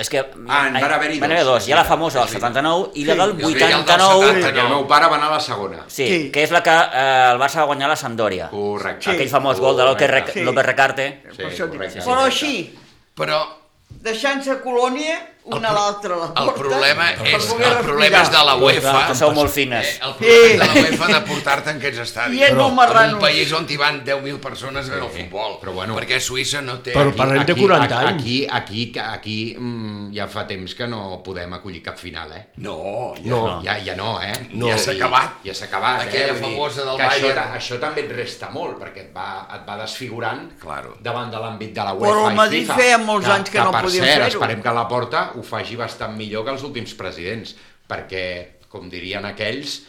És 0.00 0.08
que 0.10 0.22
Ah, 0.48 0.62
en 0.68 0.78
van 0.80 0.92
haver-hi 0.96 1.20
van 1.20 1.30
haver 1.34 1.44
dos. 1.44 1.68
Hi 1.68 1.72
ha 1.74 1.76
la 1.76 1.84
famosa 1.84 2.20
del 2.24 2.28
79 2.32 2.88
i 2.94 3.04
la 3.04 3.14
del 3.20 3.34
Sí, 3.36 3.42
i 3.42 3.44
el 3.44 3.58
del 3.60 3.74
89, 3.84 4.24
70. 4.30 4.46
Perquè 4.48 4.62
el 4.64 4.72
meu 4.72 4.86
pare 4.88 5.10
va 5.12 5.18
anar 5.20 5.28
a 5.28 5.34
la 5.36 5.40
segona. 5.40 5.84
sí, 5.86 6.06
Sí. 6.08 6.30
que 6.32 6.42
és 6.44 6.50
la 6.50 6.62
que 6.62 6.70
eh, 6.72 7.28
el 7.34 7.38
Barça 7.38 7.60
va 7.60 7.66
guanyar 7.74 7.90
a 7.90 7.92
la 7.92 7.96
Sampdoria. 8.00 8.48
Correcte. 8.50 9.10
Aquell 9.12 9.28
famós 9.28 9.60
gol 9.60 9.76
de 9.76 9.84
López 9.84 10.10
Rec 10.10 10.32
Sí. 10.32 10.42
López 10.48 10.66
Recarte. 10.66 11.06
Sí, 11.30 11.36
Per 11.36 11.46
això 11.52 11.68
dic. 11.68 11.76
correcte. 11.76 12.00
Però 12.08 12.24
així, 12.24 12.78
Però 13.14 13.42
deixant-se 14.00 14.56
colònia, 14.64 15.20
una 15.44 15.68
a 15.68 15.72
l'altra 15.76 16.16
la 16.16 16.26
el 16.26 16.32
porta... 16.32 16.54
problema 16.58 17.04
per 17.18 17.26
és, 17.36 17.48
el 17.52 17.76
problema 17.84 18.20
és 18.22 18.30
de 18.32 18.42
la 18.48 18.54
UEFA. 18.56 18.92
Que 19.10 19.14
sou 19.18 19.32
molt 19.36 19.50
fines. 19.52 19.86
Eh, 19.86 20.06
el 20.06 20.14
problema 20.16 20.46
és 20.48 20.58
de 20.58 20.64
la 20.64 20.82
UEFA 20.88 21.08
de 21.12 21.20
portar-te 21.28 21.70
en 21.74 21.76
aquests 21.82 22.00
estadis. 22.06 22.38
I 22.40 22.44
en 22.48 22.56
marrano. 22.74 23.16
un 23.18 23.20
país 23.20 23.52
on 23.52 23.66
hi 23.68 23.76
van 23.76 24.00
10.000 24.06 24.38
persones 24.40 24.88
a 24.88 24.94
veure 24.94 25.06
el 25.06 25.12
Sí, 25.12 25.22
futbol. 25.24 25.58
però 25.60 25.72
bueno. 25.74 25.94
Perquè 25.98 26.18
Suïssa 26.20 26.62
no 26.64 26.78
té... 26.80 26.94
Però 26.96 27.12
parlem 27.14 27.44
de 27.44 27.54
40 27.54 27.98
anys. 27.98 28.14
Aquí, 28.22 28.46
aquí, 28.50 28.92
aquí 29.04 29.36
mm, 29.58 30.14
ja 30.16 30.26
fa 30.28 30.46
temps 30.46 30.74
que 30.74 30.86
no 30.88 31.20
podem 31.22 31.52
acollir 31.52 31.82
cap 31.82 31.98
final, 32.00 32.32
eh? 32.32 32.46
No, 32.56 33.12
ja. 33.18 33.28
No. 33.30 33.60
Ja, 33.62 33.76
ja 33.84 33.94
no, 33.96 34.16
eh? 34.22 34.32
No. 34.54 34.68
Ja 34.72 34.78
s'ha 34.78 34.92
acabat. 34.96 35.42
Ja 35.44 35.52
s'ha 35.54 35.66
acabat, 35.68 36.06
Aquella 36.08 36.32
eh? 36.32 36.38
Vull 36.38 36.40
dir 36.40 36.56
famosa 36.56 36.80
del 36.88 36.96
això, 37.04 37.20
Bayern. 37.20 37.34
ta- 37.36 37.58
això 37.60 37.78
també 37.84 38.00
et 38.06 38.16
resta 38.16 38.48
molt, 38.50 38.78
perquè 38.80 39.04
et 39.08 39.12
va, 39.14 39.46
et 39.54 39.68
va 39.68 39.76
desfigurant 39.82 40.48
Claro. 40.58 40.96
davant 41.04 41.30
de 41.30 41.36
l'àmbit 41.36 41.72
de 41.74 41.84
la 41.84 41.92
UEFA 41.92 42.12
Però 42.14 42.28
el 42.30 42.34
Madrid 42.36 42.70
feia 42.72 42.96
molts 42.98 43.28
anys 43.28 43.50
que 43.50 43.58
no 43.60 43.70
per 43.72 43.82
podien 43.84 44.04
cert, 44.04 44.14
fer-ho. 44.24 44.32
esperem 44.40 44.62
que 44.62 44.72
la 44.80 44.88
porta 44.88 45.30
ho 45.36 45.42
faci 45.42 45.76
bastant 45.76 46.16
millor 46.16 46.44
que 46.44 46.50
els 46.56 46.62
últims 46.66 46.94
presidents, 46.94 47.54
perquè, 47.88 48.26
com 48.68 48.88
dirien 48.90 49.24
aquells, 49.28 49.82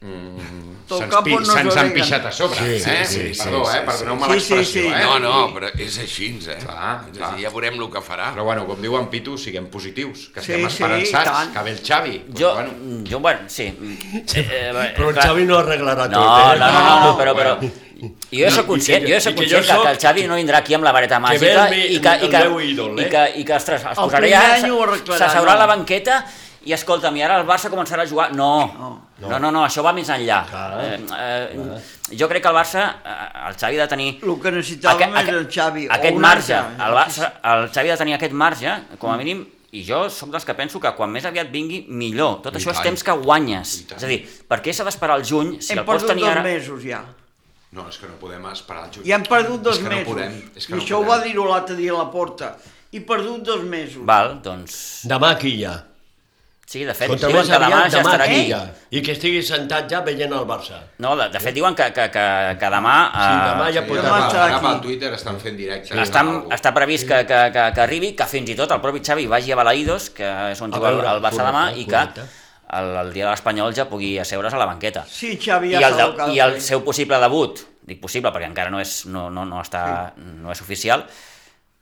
mm, 0.00 0.76
se'ns 0.88 1.48
se'ns 1.50 1.76
han 1.76 1.90
pixat 1.92 2.26
a 2.26 2.30
sobre, 2.32 2.56
Sí, 2.78 2.90
eh? 2.90 3.04
sí, 3.04 3.34
sí, 3.34 3.42
Perdó, 3.42 3.64
sí, 3.64 3.70
eh? 3.76 3.80
sí, 3.80 3.86
Perdoneu-me 3.86 4.26
sí. 4.26 4.32
l'expressió, 4.32 4.64
Sí, 4.64 4.72
sí, 4.72 4.80
sí. 4.80 4.94
eh? 4.94 5.02
No, 5.04 5.18
no, 5.18 5.54
però 5.54 5.70
és 5.74 5.98
així, 5.98 6.28
eh? 6.46 6.56
Clar, 6.62 6.92
és 7.10 7.18
clar. 7.18 7.32
ja 7.42 7.50
veurem 7.50 7.74
el 7.80 7.90
que 7.90 8.02
farà. 8.06 8.28
Però 8.36 8.44
bueno, 8.46 8.64
com 8.68 8.80
diu 8.80 8.96
en 9.00 9.08
Pitu, 9.10 9.36
siguem 9.36 9.66
positius, 9.72 10.28
que 10.34 10.40
Sí, 10.40 10.52
estem 10.52 10.68
sí, 10.68 10.72
esperançats, 10.74 11.30
tant. 11.32 11.52
que 11.56 11.62
ve 11.66 11.70
el 11.74 11.80
Xavi. 11.82 12.18
Pues 12.28 12.40
Jo, 12.40 12.54
bueno, 12.54 13.04
jo, 13.10 13.18
bueno, 13.20 13.40
sí. 13.48 13.64
Eh, 13.64 14.24
eh, 14.36 14.94
Però 14.96 15.08
el 15.08 15.14
clar. 15.14 15.26
Xavi 15.26 15.44
no 15.44 15.58
arreglarà 15.58 16.08
No, 16.08 16.22
tot, 16.22 16.30
no, 16.38 16.54
eh? 16.54 16.58
no, 16.58 16.72
no, 16.72 17.04
no, 17.04 17.18
però, 17.18 17.34
però 17.34 17.58
jo 17.98 18.44
No, 18.46 18.50
soc 18.54 18.64
i 18.64 18.68
conscient, 18.68 19.04
que- 19.04 19.12
jo 19.14 19.20
soc 19.20 19.32
i 19.32 19.34
que 19.34 19.40
conscient 19.42 19.64
que, 19.64 19.68
que 19.68 19.74
soc- 19.78 19.88
el 19.90 19.98
Xavi 19.98 20.26
no 20.28 20.36
vindrà 20.36 20.58
aquí 20.62 20.74
amb 20.74 20.84
la 20.84 20.92
vareta 20.92 21.18
màgica 21.20 21.64
el 21.66 21.70
me- 21.70 21.86
i 21.86 22.00
que, 22.00 22.12
i 22.24 22.28
que, 22.28 22.42
ídol, 22.72 23.00
i 23.00 23.04
eh? 23.04 23.08
que, 23.08 23.24
i 23.40 23.44
que 23.44 23.54
ostres, 23.56 23.82
es 23.84 23.98
posarà 23.98 24.18
arreglarà, 24.18 25.18
s'asseurà 25.18 25.50
a 25.50 25.54
no. 25.54 25.58
la 25.58 25.66
banqueta 25.66 26.24
i 26.68 26.72
escolta'm, 26.74 27.16
i 27.16 27.22
ara 27.22 27.38
el 27.40 27.46
Barça 27.46 27.70
començarà 27.70 28.02
a 28.02 28.06
jugar. 28.06 28.32
No, 28.34 29.08
no, 29.20 29.38
no, 29.38 29.50
no, 29.50 29.62
això 29.64 29.80
va 29.82 29.92
més 29.96 30.08
enllà. 30.10 30.42
Clar. 30.50 30.80
Eh, 30.84 30.98
eh, 31.18 32.16
jo 32.18 32.28
crec 32.28 32.42
que 32.42 32.48
el 32.50 32.54
Barça, 32.54 32.82
eh, 33.04 33.48
el 33.48 33.54
Xavi 33.56 33.78
ha 33.78 33.82
de 33.86 33.88
tenir 33.88 34.08
El 34.22 34.34
que 34.42 34.50
necessitàvem 34.52 35.16
és 35.22 35.28
el 35.28 35.46
Xavi. 35.48 35.86
aquest 35.90 36.16
marge, 36.16 36.54
el, 36.58 36.92
Barça, 36.98 37.30
el 37.54 37.68
Xavi 37.72 37.88
ha 37.88 37.92
de 37.94 37.98
tenir 38.02 38.14
aquest 38.18 38.32
marge, 38.32 38.74
com 38.98 39.10
a 39.10 39.16
mínim, 39.16 39.46
i 39.72 39.82
jo 39.84 40.08
sóc 40.10 40.30
dels 40.30 40.44
que 40.44 40.54
penso 40.54 40.78
que 40.80 40.92
quan 40.96 41.10
més 41.10 41.24
aviat 41.24 41.50
vingui, 41.50 41.86
millor. 41.88 42.42
Tot 42.42 42.54
I 42.54 42.58
això 42.58 42.70
és 42.70 42.76
tant. 42.76 42.84
temps 42.90 43.02
que 43.04 43.12
guanyes. 43.12 43.80
I. 43.80 43.86
És 43.96 44.04
a 44.04 44.06
dir, 44.06 44.20
per 44.48 44.60
què 44.60 44.72
s'ha 44.74 44.84
d'esperar 44.84 45.14
al 45.16 45.24
juny 45.24 45.58
si 45.62 45.72
Hem 45.72 45.78
el 45.78 45.84
pots 45.86 46.02
perdut 46.02 46.08
tenir 46.16 46.24
dos 46.24 46.30
ara... 46.36 46.42
mesos 46.42 46.82
ja. 46.84 47.02
No, 47.76 47.84
és 47.90 47.98
que 48.00 48.08
no 48.08 48.16
podem 48.16 48.46
esperar 48.48 48.86
el 48.86 48.94
juny. 48.94 49.04
I 49.08 49.12
han 49.12 49.26
perdut 49.28 49.60
dos 49.66 49.76
és 49.76 49.82
que 49.84 49.90
mesos. 49.90 50.06
No 50.06 50.14
podem, 50.14 50.38
és 50.56 50.64
que 50.66 50.72
I 50.72 50.76
no 50.76 50.82
això 50.82 50.96
ho 50.96 51.04
podem. 51.04 51.10
va 51.12 51.24
dir-ho 51.26 51.44
l'altre 51.50 51.76
dia 51.76 51.92
a 51.92 51.98
la 51.98 52.08
porta. 52.10 52.54
I 52.96 53.00
perdut 53.04 53.42
dos 53.44 53.62
mesos. 53.68 54.00
Val, 54.08 54.38
doncs... 54.42 54.78
Demà 55.04 55.34
aquí 55.36 55.58
ja. 55.60 55.74
Sí, 56.68 56.82
de 56.84 56.92
fet, 56.92 57.08
Contra 57.08 57.28
diuen 57.32 57.46
que 57.48 57.58
demà 57.60 57.76
ja 57.88 57.92
demà 57.94 58.10
estarà 58.12 58.24
aquí 58.28 58.40
aquí. 58.40 58.48
ja. 58.52 58.58
I 58.92 59.00
que 59.04 59.12
estigui 59.16 59.38
sentat 59.44 59.86
ja 59.88 60.02
veient 60.04 60.32
el 60.36 60.44
Barça. 60.48 60.82
No, 61.00 61.14
de, 61.16 61.28
de 61.32 61.40
fet 61.40 61.54
diuen 61.56 61.72
que, 61.76 61.86
que, 61.96 62.08
que, 62.12 62.24
que 62.60 62.70
demà... 62.74 62.96
Sí, 63.12 63.38
demà 63.44 63.68
eh, 63.68 63.72
ja 63.76 63.82
Sí, 63.84 63.88
pot 63.88 64.02
Demà 64.04 64.18
pel 64.32 64.42
aquí. 64.56 64.72
Twitter 64.84 65.12
estan 65.16 65.38
fent 65.40 65.56
directe. 65.56 65.96
Estan, 66.02 66.28
Algú. 66.34 66.52
està 66.52 66.72
previst 66.76 67.08
que, 67.08 67.22
que, 67.28 67.38
que, 67.54 67.64
que 67.72 67.84
arribi, 67.86 68.12
que 68.18 68.26
fins 68.28 68.52
i 68.52 68.56
tot 68.58 68.72
el 68.76 68.82
propi 68.84 69.00
Xavi 69.00 69.24
vagi 69.32 69.52
a 69.52 69.56
Balaïdos, 69.60 70.10
que 70.12 70.28
és 70.52 70.60
on 70.60 70.72
juga 70.76 70.92
el, 70.92 71.22
Barça 71.24 71.40
demà, 71.40 71.70
correcte, 71.70 71.80
i 71.80 71.86
que 71.88 71.96
correcte. 71.96 72.28
El, 72.72 72.90
el 73.04 73.12
dia 73.14 73.24
de 73.24 73.30
l'Espanyol 73.32 73.74
ja 73.76 73.86
pugui 73.88 74.18
asseure's 74.20 74.54
a 74.54 74.58
la 74.60 74.66
banqueta. 74.68 75.04
Sí, 75.08 75.36
Xavi 75.40 75.72
I 75.72 75.78
ja 75.80 75.88
el, 75.88 75.96
s'ha 75.96 76.10
de. 76.26 76.34
I 76.34 76.40
el 76.44 76.60
seu 76.60 76.82
possible 76.84 77.18
debut, 77.22 77.64
dic 77.88 78.00
possible 78.02 78.32
perquè 78.34 78.48
encara 78.50 78.70
no 78.70 78.80
és, 78.82 79.04
no, 79.06 79.28
no, 79.30 79.44
no 79.48 79.60
està, 79.64 80.12
no 80.16 80.52
és 80.52 80.60
oficial, 80.64 81.06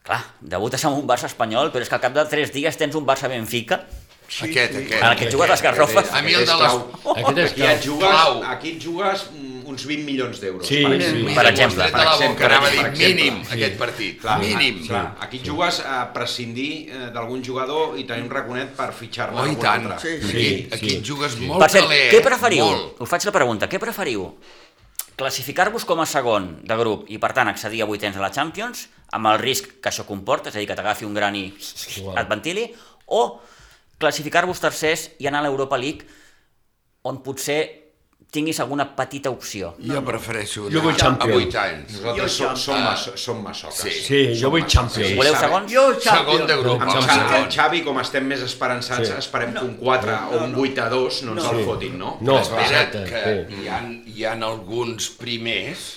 clar, 0.07 0.21
debutes 0.39 0.83
amb 0.87 0.97
un 1.01 1.07
Barça 1.09 1.27
espanyol, 1.27 1.71
però 1.73 1.83
és 1.83 1.89
que 1.91 1.97
al 1.99 2.03
cap 2.05 2.13
de 2.15 2.23
tres 2.31 2.53
dies 2.55 2.77
tens 2.79 2.95
un 2.95 3.05
Barça 3.07 3.27
Benfica, 3.31 3.81
Sí, 4.27 4.49
aquest, 4.49 4.73
sí. 4.73 4.79
aquest. 4.83 5.01
en 5.01 5.05
el 5.07 5.15
que 5.15 5.31
jugues 5.31 5.49
les 5.49 5.61
garrofes. 5.63 6.09
A 6.11 6.21
mi 6.21 6.33
el 6.35 6.41
Aquest 6.43 6.51
de 6.51 6.63
les... 6.63 6.73
clau. 6.73 7.13
Aquest 7.15 7.37
és 7.39 7.51
Aquí 7.53 7.61
et 7.63 7.85
jugues, 7.85 8.09
Clau. 8.09 8.41
aquí 8.43 8.71
et 8.73 8.81
jugues 8.83 9.21
uns 9.77 9.85
20 9.85 10.03
milions 10.09 10.39
d'euros. 10.41 10.65
Sí, 10.67 10.81
per 10.81 10.91
sí. 10.91 10.97
exemple. 10.97 11.33
Per 11.37 11.45
exemple, 11.51 11.83
per 11.93 12.01
exemple, 12.01 12.27
boca, 12.33 12.45
anava 12.49 12.67
a 12.67 12.69
per 12.69 12.73
dir 12.73 12.85
exemple. 12.87 13.13
mínim, 13.13 13.35
Sí. 13.45 13.53
aquest 13.59 13.77
partit. 13.77 14.19
Clar, 14.21 14.39
mínim. 14.41 14.79
Clar, 14.87 15.05
aquí 15.21 15.37
et 15.37 15.45
jugues 15.47 15.79
a 15.85 15.99
prescindir 16.13 16.71
eh, 16.89 17.09
d'algun 17.13 17.43
jugador 17.45 17.97
i 18.01 18.03
tenir 18.09 18.23
un 18.25 18.29
raconet 18.33 18.73
per 18.75 18.89
fitxar-ne 18.91 19.37
Oh, 19.39 19.45
i 19.45 19.49
algun 19.53 19.61
tant. 19.63 19.85
altre. 19.91 19.99
Sí, 20.01 20.15
Aquí, 20.25 20.31
sí. 20.41 20.67
aquí 20.73 20.89
Sí. 20.89 20.95
et 20.97 21.05
jugues 21.05 21.37
molt 21.39 21.59
Per 21.61 21.69
cert, 21.69 21.87
què 21.89 22.21
preferiu? 22.25 22.65
Molt. 22.65 23.01
Us 23.05 23.09
faig 23.09 23.25
la 23.29 23.31
pregunta, 23.31 23.69
què 23.69 23.79
preferiu? 23.79 24.33
Classificar-vos 25.17 25.85
com 25.85 25.99
a 25.99 26.05
segon 26.05 26.59
de 26.63 26.75
grup 26.77 27.07
i, 27.09 27.17
per 27.17 27.31
tant, 27.33 27.47
accedir 27.49 27.81
a 27.81 27.85
vuitens 27.89 28.13
de 28.15 28.21
la 28.21 28.29
Champions, 28.29 28.87
amb 29.11 29.25
el 29.31 29.39
risc 29.39 29.79
que 29.81 29.89
això 29.89 30.05
comporta, 30.05 30.49
és 30.49 30.55
a 30.55 30.59
dir, 30.59 30.67
que 30.67 30.75
t'agafi 30.77 31.05
un 31.05 31.13
gran 31.15 31.35
i 31.35 31.47
Igual. 31.97 32.17
et 32.21 32.29
ventili, 32.29 32.67
o 33.07 33.39
classificar-vos 33.97 34.59
tercers 34.61 35.07
i 35.17 35.25
anar 35.25 35.39
a 35.39 35.47
l'Europa 35.47 35.77
League, 35.77 36.05
on 37.01 37.23
potser 37.23 37.86
tinguis 38.31 38.59
alguna 38.59 38.85
petita 38.95 39.29
opció. 39.31 39.69
Jo 39.79 40.01
prefereixo 40.05 40.65
Jo 40.69 40.81
vull 40.83 40.95
Champions. 40.99 41.33
a 41.33 41.47
8 41.47 41.59
anys. 41.61 41.93
Nosaltres 41.93 42.37
Jo 42.37 42.47
som, 42.49 42.57
som, 42.57 42.81
maso, 42.83 43.13
som 43.17 43.41
masoques. 43.43 43.77
Sí. 43.79 43.91
Sí, 44.07 44.19
jo 44.41 44.49
vull 44.51 44.65
Champions. 44.67 45.15
Voleu 45.15 45.35
segons? 45.39 45.71
Jo, 45.71 45.85
Segon 45.93 46.01
Champions. 46.03 46.47
de 46.47 46.57
grup, 46.57 46.81
Amb 46.81 46.91
Xavi, 46.91 47.07
segon. 47.07 47.49
Xavi, 47.55 47.81
com 47.85 47.99
estem 48.03 48.27
més 48.27 48.41
esperançats, 48.41 49.07
Sí. 49.07 49.13
esperem 49.17 49.53
que 49.53 49.63
un 49.63 49.75
4 49.77 50.17
o 50.33 50.43
un 50.43 50.55
8 50.55 50.83
a 50.83 50.89
2 50.89 51.21
no 51.23 51.33
ens 51.37 51.45
el 51.51 51.63
fotin, 51.65 51.97
no? 51.97 52.17
No, 52.21 52.39
Espera't, 52.39 52.95
exacte, 52.95 53.05
que 53.05 53.47
sí. 53.55 53.63
hi 53.63 53.67
ha, 53.69 53.81
hi 54.17 54.25
ha 54.25 54.33
alguns 54.33 55.09
primers, 55.09 55.87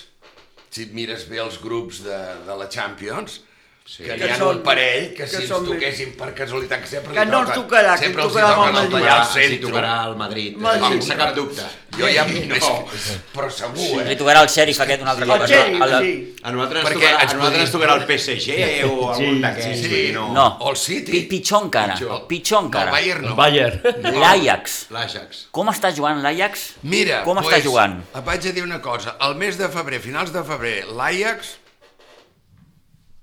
si 0.71 0.83
et 0.83 0.93
mires 0.93 1.27
bé 1.29 1.39
els 1.43 1.59
grups 1.61 2.01
de, 2.03 2.17
de 2.47 2.55
la 2.57 2.69
Champions, 2.69 3.41
Sí. 3.83 4.03
que 4.03 4.15
Que 4.15 4.31
ha 4.31 4.37
són- 4.37 4.57
un 4.57 4.63
parell 4.63 5.09
que, 5.09 5.23
que 5.25 5.27
si 5.27 5.35
ens 5.41 5.49
toquessin 5.49 6.13
per 6.15 6.29
casualitat 6.33 6.81
que 6.83 6.87
sempre 6.87 7.13
Que 7.13 7.25
li 7.25 7.31
no 7.31 7.39
ens 7.41 7.49
toquen, 7.49 7.63
tocarà, 7.65 7.95
que 7.99 8.05
ens 8.05 8.15
els 8.15 8.23
hi 8.23 8.29
tocarà 8.29 8.51
amb 8.53 8.77
el 8.77 8.83
els 8.85 8.91
Madrid. 8.93 9.09
si 9.25 9.39
centre. 9.41 9.59
tocarà 9.67 10.05
el 10.07 10.15
Madrid, 10.15 10.55
Madrid. 10.57 10.83
eh, 10.83 10.89
sense 11.01 11.17
cap 11.17 11.35
dubte. 11.35 11.61
Jo 11.97 12.07
ja... 12.07 12.23
No. 12.25 12.85
Però 13.35 13.49
segur, 13.51 14.03
Li 14.05 14.13
eh? 14.13 14.15
tocarà 14.15 14.43
el 14.43 14.47
xèrif 14.47 14.79
aquest 14.79 15.01
un 15.01 15.07
altre 15.09 15.25
El 15.25 15.31
cop. 15.31 15.45
Xeri, 15.47 15.75
El- 15.75 15.81
el- 15.81 16.05
sí. 16.05 16.35
A 16.43 16.51
nosaltres, 16.51 16.79
ens 16.85 16.89
Perquè 16.89 17.01
tocarà, 17.01 17.21
ens 17.25 17.31
a 17.33 17.35
nosaltres 17.35 17.61
ens 17.61 17.71
podria- 17.71 17.87
tocarà 17.89 17.93
el 17.97 18.05
PSG 18.07 18.85
o 18.85 19.09
algun 19.11 19.35
Sí, 19.35 19.41
d'aquests. 19.41 19.81
sí, 19.81 19.87
dir, 19.89 20.13
no. 20.13 20.27
No. 20.33 20.45
O 20.61 20.69
el 20.71 20.77
City. 20.77 21.11
Pi- 21.11 21.25
Pitjor 21.27 21.63
encara, 21.65 21.93
Pitjor. 21.95 22.27
pitjor 22.27 22.61
No, 22.61 22.67
encara. 22.67 22.85
el 22.85 22.91
Bayern 22.91 23.21
no. 23.23 23.27
El 23.29 23.35
Bayern. 23.35 23.81
L'Ajax. 24.21 24.85
L'Ajax. 24.91 25.47
Com 25.51 25.67
està 25.67 25.91
jugant 25.93 26.21
l'Ajax? 26.23 26.75
Mira, 26.83 27.23
Com 27.23 27.35
pues, 27.41 27.47
està 27.47 27.61
jugant? 27.61 27.99
et 28.15 28.23
vaig 28.23 28.47
a 28.47 28.51
dir 28.53 28.63
una 28.63 28.79
cosa. 28.81 29.17
El 29.19 29.35
mes 29.35 29.57
de 29.57 29.67
febrer, 29.67 29.99
finals 29.99 30.31
de 30.31 30.43
febrer, 30.43 30.85
l'Ajax, 30.87 31.57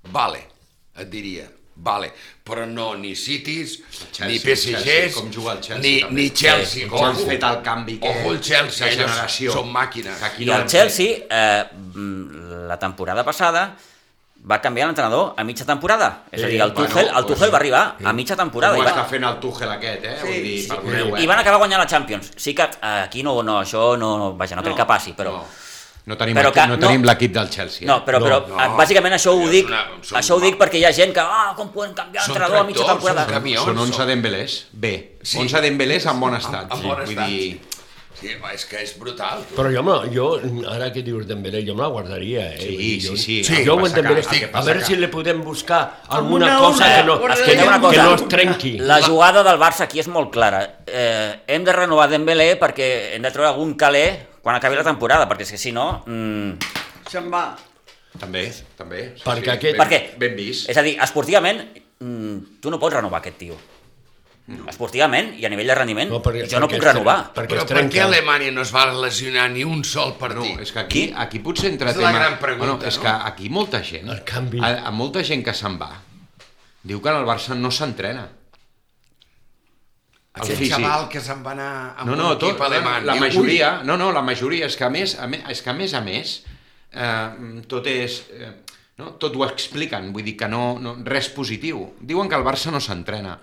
vale, 0.03 0.43
et 0.97 1.09
diria, 1.09 1.45
vale, 1.75 2.11
però 2.43 2.65
no 2.65 2.93
ni 2.95 3.15
Cities, 3.15 3.77
Chelsea, 4.11 4.27
ni 4.27 4.39
Chelsea, 4.39 4.77
PSGs, 4.77 5.13
com 5.15 5.29
juga 5.31 5.53
el 5.53 5.61
Chelsea, 5.61 5.81
ni, 5.83 5.99
també. 6.01 6.15
ni 6.21 6.29
Chelsea. 6.31 6.87
Com 6.89 7.05
han 7.05 7.15
ojo. 7.15 7.25
fet 7.29 7.43
el 7.43 7.61
canvi 7.63 7.99
que... 7.99 8.09
Ojo 8.09 8.31
el 8.33 8.41
Chelsea, 8.41 8.87
ells 8.87 8.97
generació. 8.97 9.53
són 9.53 9.69
màquines. 9.71 10.23
Aquí 10.23 10.43
I 10.43 10.49
no 10.49 10.57
el 10.57 10.65
Chelsea, 10.67 11.21
eh, 11.29 11.63
mm, 11.93 12.65
la 12.67 12.77
temporada 12.79 13.23
passada, 13.23 13.75
va 14.49 14.61
canviar 14.63 14.87
l'entrenador 14.87 15.33
a 15.37 15.43
mitja 15.43 15.65
temporada. 15.67 16.23
És 16.31 16.43
a 16.43 16.47
dir, 16.47 16.61
el 16.61 16.71
bueno, 16.71 16.87
Tuchel, 16.87 17.07
el 17.07 17.13
doncs- 17.13 17.27
Tuchel 17.27 17.53
va 17.53 17.57
arribar 17.57 17.95
a 18.03 18.13
mitja 18.13 18.35
temporada. 18.39 18.75
Com 18.75 18.83
I, 18.83 18.87
ho 18.87 18.89
està 18.91 19.05
fent 19.05 19.23
el 19.27 19.39
Tuchel 19.39 19.71
aquest, 19.71 20.03
eh? 20.05 20.17
Sí, 20.21 20.27
Vull 20.27 20.43
dir, 20.43 20.61
sí. 20.63 20.69
perdoneu, 20.69 21.15
eh? 21.17 21.23
I 21.23 21.27
van 21.27 21.39
acabar 21.39 21.59
guanyant 21.59 21.81
la 21.83 21.87
Champions. 21.87 22.31
Sí 22.35 22.53
que 22.55 22.63
eh, 22.63 23.01
aquí 23.05 23.23
no, 23.23 23.41
no 23.43 23.59
això 23.61 23.97
no, 23.97 24.17
no 24.17 24.33
vaja, 24.39 24.55
no, 24.55 24.63
crec 24.63 24.77
que 24.79 24.85
passi, 24.85 25.13
però... 25.13 25.31
No, 25.41 25.45
no 26.09 26.17
tenim, 26.17 26.35
Però 26.35 26.51
que 26.51 26.65
no, 26.67 26.75
no- 26.75 26.87
tenim 26.87 27.05
l'equip 27.07 27.31
del 27.37 27.49
Chelsea. 27.53 27.85
Eh? 27.85 27.87
No, 27.87 28.01
però, 28.03 28.19
No, 28.19 28.25
però 28.25 28.41
no. 28.49 28.59
eh, 28.59 28.67
bàsicament 28.81 29.13
això 29.15 29.31
ho 29.37 29.47
dic, 29.47 29.67
una- 29.69 29.85
són 30.01 30.19
això 30.19 30.35
ho 30.35 30.39
dic 30.43 30.57
perquè 30.59 30.81
hi 30.81 30.85
ha 30.85 30.91
gent 30.91 31.13
que, 31.13 31.21
ah, 31.23 31.53
com 31.55 31.69
poden 31.71 31.93
canviar 31.93 32.23
Són 32.25 32.33
l'entrenador 32.35 32.65
a 32.65 32.67
mitja 32.67 32.85
temporada? 32.85 33.23
són 33.25 33.33
camions. 33.33 33.63
Són 33.65 33.77
11 33.77 33.97
són- 34.01 34.07
Dembélés, 34.07 34.59
bé. 34.73 34.93
Sí. 35.21 35.37
11 35.37 35.61
Dembélés 35.61 36.05
en 36.07 36.19
bon 36.19 36.35
estat. 36.35 36.71
En, 36.71 36.77
en 36.77 36.83
bon 36.87 36.95
Vull 36.97 37.09
estat. 37.09 37.27
dir, 37.27 37.61
Sí, 38.19 38.27
és 38.53 38.65
que 38.65 38.81
és 38.83 38.99
brutal. 38.99 39.45
Tu. 39.47 39.55
Però 39.55 39.69
jo, 39.71 39.81
me, 39.81 39.93
jo, 40.13 40.41
ara 40.69 40.91
que 40.91 41.01
dius 41.01 41.25
Dembélé, 41.25 41.61
jo 41.65 41.73
me 41.73 41.83
la 41.83 41.87
guardaria, 41.87 42.49
eh? 42.53 42.57
Sí, 42.59 42.65
Vull 42.67 42.77
dir, 42.77 43.01
sí, 43.01 43.07
jo- 43.07 43.15
sí. 43.15 43.43
Sí, 43.45 43.55
que 43.55 43.65
Jo 43.65 43.75
ho 43.75 43.83
que- 43.83 43.89
Dembélé, 43.91 44.19
el 44.19 44.27
que 44.27 44.49
a 44.51 44.61
veure 44.61 44.79
que- 44.81 44.85
si 44.87 44.95
li 44.97 45.07
podem 45.07 45.41
buscar 45.41 46.01
alguna 46.09 46.47
una 46.47 46.57
cosa 46.59 46.95
que 46.97 47.03
no, 47.05 47.15
És 47.29 47.39
que 47.39 47.53
hi 47.53 47.59
ha 47.59 47.63
una 47.63 47.75
que 47.79 47.81
cosa, 47.87 48.03
no 48.03 48.15
es 48.15 48.27
trenqui. 48.27 48.77
la 48.79 49.01
jugada 49.03 49.41
del 49.41 49.57
Barça 49.57 49.81
aquí 49.83 49.99
és 50.01 50.07
molt 50.09 50.31
clara. 50.31 50.79
Eh, 50.85 51.39
hem 51.47 51.63
de 51.63 51.71
renovar 51.71 52.09
Dembélé 52.09 52.59
perquè 52.59 53.13
hem 53.15 53.21
de 53.21 53.31
treure 53.31 53.51
algun 53.53 53.75
calé 53.75 54.27
quan 54.41 54.55
acabi 54.55 54.75
la 54.75 54.83
temporada, 54.83 55.27
perquè 55.29 55.41
és 55.47 55.51
que 55.51 55.57
si 55.61 55.71
no... 55.71 56.03
Mm, 56.05 56.53
Se'n 57.09 57.29
va. 57.31 57.55
També, 58.19 58.47
també. 58.77 59.13
Sí, 59.17 59.23
Perquè 59.25 59.43
sí, 59.45 59.49
aquest- 59.57 59.77
Ben, 59.77 59.81
Per 59.81 59.87
què? 59.89 59.99
Ben 60.17 60.35
vist. 60.35 60.69
És 60.69 60.77
a 60.77 60.81
dir, 60.85 60.95
esportivament, 61.01 61.61
mm, 61.99 62.59
tu 62.61 62.69
no 62.71 62.79
pots 62.79 62.95
renovar 62.95 63.19
aquest 63.21 63.37
tio. 63.37 63.57
Esportivament 64.67 65.35
i 65.37 65.45
a 65.45 65.49
nivell 65.53 65.67
de 65.69 65.75
rendiment, 65.77 66.09
No, 66.09 66.23
perquè- 66.25 66.47
jo 66.49 66.59
no 66.59 66.65
perquè 66.67 66.79
puc 66.79 66.85
renovar. 66.87 67.17
perquè 67.35 67.53
Però 67.53 67.65
per 67.67 67.83
què. 67.89 67.99
Alemanya 68.01 68.49
no 68.51 68.63
es 68.63 68.71
va 68.73 68.87
lesionar 68.93 69.49
ni 69.51 69.63
un 69.63 69.83
sol 69.85 70.13
No, 70.13 70.17
partit? 70.17 70.59
és 70.59 70.71
que 70.71 70.79
aquí, 70.79 71.13
aquí 71.15 71.37
potser 71.39 71.69
entra 71.69 71.91
És 71.91 71.97
la 71.97 72.07
tema... 72.07 72.19
gran 72.19 72.39
pregunta, 72.39 72.65
bueno, 72.73 72.87
és 72.87 72.97
no? 72.97 73.03
que 73.03 73.09
aquí 73.09 73.49
molta 73.49 73.83
gent, 73.83 74.09
El 74.09 74.23
canvi. 74.23 74.59
A, 74.59 74.87
a 74.87 74.91
molta 74.91 75.23
gent 75.23 75.43
que 75.45 75.53
se'n 75.53 75.77
va, 75.79 75.91
diu 76.81 76.99
que 77.01 77.09
en 77.09 77.15
el 77.17 77.25
Barça 77.25 77.55
no 77.55 77.69
s'entrena. 77.69 78.27
Aquest 80.41 80.59
físic. 80.59 80.75
xaval 80.75 81.07
que 81.09 81.19
se'n 81.21 81.43
va 81.45 81.51
anar 81.51 81.95
amb 81.97 82.07
No, 82.07 82.13
un 82.13 82.17
no, 82.19 82.37
tot, 82.37 82.49
equip 82.51 82.61
alemany. 82.61 83.03
la 83.05 83.15
i- 83.15 83.19
majoria, 83.19 83.81
no, 83.83 83.97
no, 83.97 84.11
la 84.11 84.21
majoria, 84.21 84.65
és 84.65 84.75
que 84.77 84.83
a 84.85 84.89
més, 84.89 85.17
a 85.19 85.27
més, 85.27 85.41
és 85.49 85.61
que 85.61 85.69
a 85.69 85.73
més 85.73 85.93
a 85.93 86.01
més, 86.01 86.43
eh, 86.91 87.61
tot 87.67 87.85
és, 87.87 88.23
eh, 88.31 88.51
no, 88.97 89.13
tot 89.13 89.35
ho 89.35 89.45
expliquen, 89.45 90.11
vull 90.13 90.23
dir 90.23 90.35
que 90.37 90.47
no, 90.47 90.79
no, 90.79 90.97
res 91.05 91.29
positiu. 91.29 91.93
Diuen 91.99 92.27
que 92.29 92.35
el 92.35 92.43
Barça 92.43 92.71
no 92.71 92.79
s'entrena. 92.79 93.39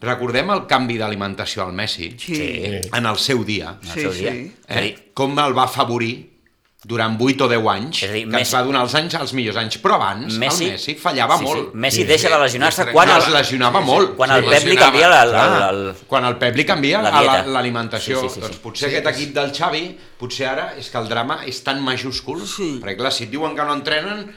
Recordem 0.00 0.50
el 0.54 0.66
canvi 0.66 0.96
d'alimentació 0.96 1.64
al 1.64 1.72
Messi 1.72 2.14
Sí. 2.18 2.80
en 2.94 3.06
el 3.06 3.16
seu 3.18 3.42
dia, 3.44 3.76
en 3.82 3.88
el 3.88 3.94
Sí, 3.94 4.00
seu 4.00 4.12
dia. 4.12 4.30
sí. 4.32 4.56
Eh? 4.68 5.10
com 5.12 5.36
el 5.38 5.56
va 5.58 5.64
afavorir 5.64 6.37
durant 6.84 7.16
8 7.20 7.44
o 7.44 7.48
10 7.48 7.66
anys, 7.66 8.02
És 8.04 8.12
dir, 8.12 8.20
que 8.22 8.30
Messi- 8.30 8.38
ens 8.44 8.54
va 8.54 8.62
donar 8.62 8.82
els 8.84 8.94
anys 8.94 9.14
els 9.18 9.32
millors 9.34 9.56
anys, 9.56 9.78
però 9.82 9.94
abans 9.96 10.36
Messi, 10.38 10.64
el 10.66 10.70
Messi 10.76 10.94
fallava 10.94 11.36
sí, 11.38 11.44
molt. 11.44 11.72
Sí. 11.72 11.76
Messi 11.76 11.96
Sí, 11.96 12.04
deixa 12.04 12.28
sí. 12.28 12.32
de 12.34 12.38
lesionar-se 12.40 12.82
Es 12.82 12.88
quan, 12.92 13.08
Quan 13.08 13.16
el, 13.16 13.22
es 13.22 13.28
lesionava 13.34 13.80
molt. 13.80 14.14
quan 14.16 14.30
Sí, 14.30 14.36
el 14.36 14.44
Pep 14.44 14.64
li 14.68 14.76
canvia 14.76 15.08
la, 15.08 15.24
la, 15.24 15.46
la, 15.58 15.72
la, 15.72 15.94
quan 16.06 16.24
el 16.24 16.36
Pep 16.38 16.54
li 16.56 16.64
canvia 16.64 17.02
la 17.02 17.08
a 17.08 17.22
la- 17.22 17.42
l'alimentació, 17.46 18.20
Sí, 18.20 18.28
sí, 18.28 18.34
sí, 18.36 18.40
doncs 18.40 18.54
sí. 18.56 18.60
potser 18.62 18.88
Sí, 18.90 18.94
aquest 18.96 19.08
és- 19.08 19.16
equip 19.22 19.34
del 19.34 19.50
Xavi, 19.52 19.98
potser 20.18 20.46
ara 20.46 20.74
és 20.78 20.88
que 20.88 20.98
el 20.98 21.08
drama 21.08 21.40
és 21.46 21.64
tan 21.64 21.82
majúscul, 21.82 22.46
Sí. 22.46 22.78
perquè 22.80 22.96
clar, 22.96 23.12
si 23.12 23.24
et 23.24 23.30
diuen 23.30 23.56
que 23.56 23.64
no 23.64 23.74
entrenen, 23.74 24.32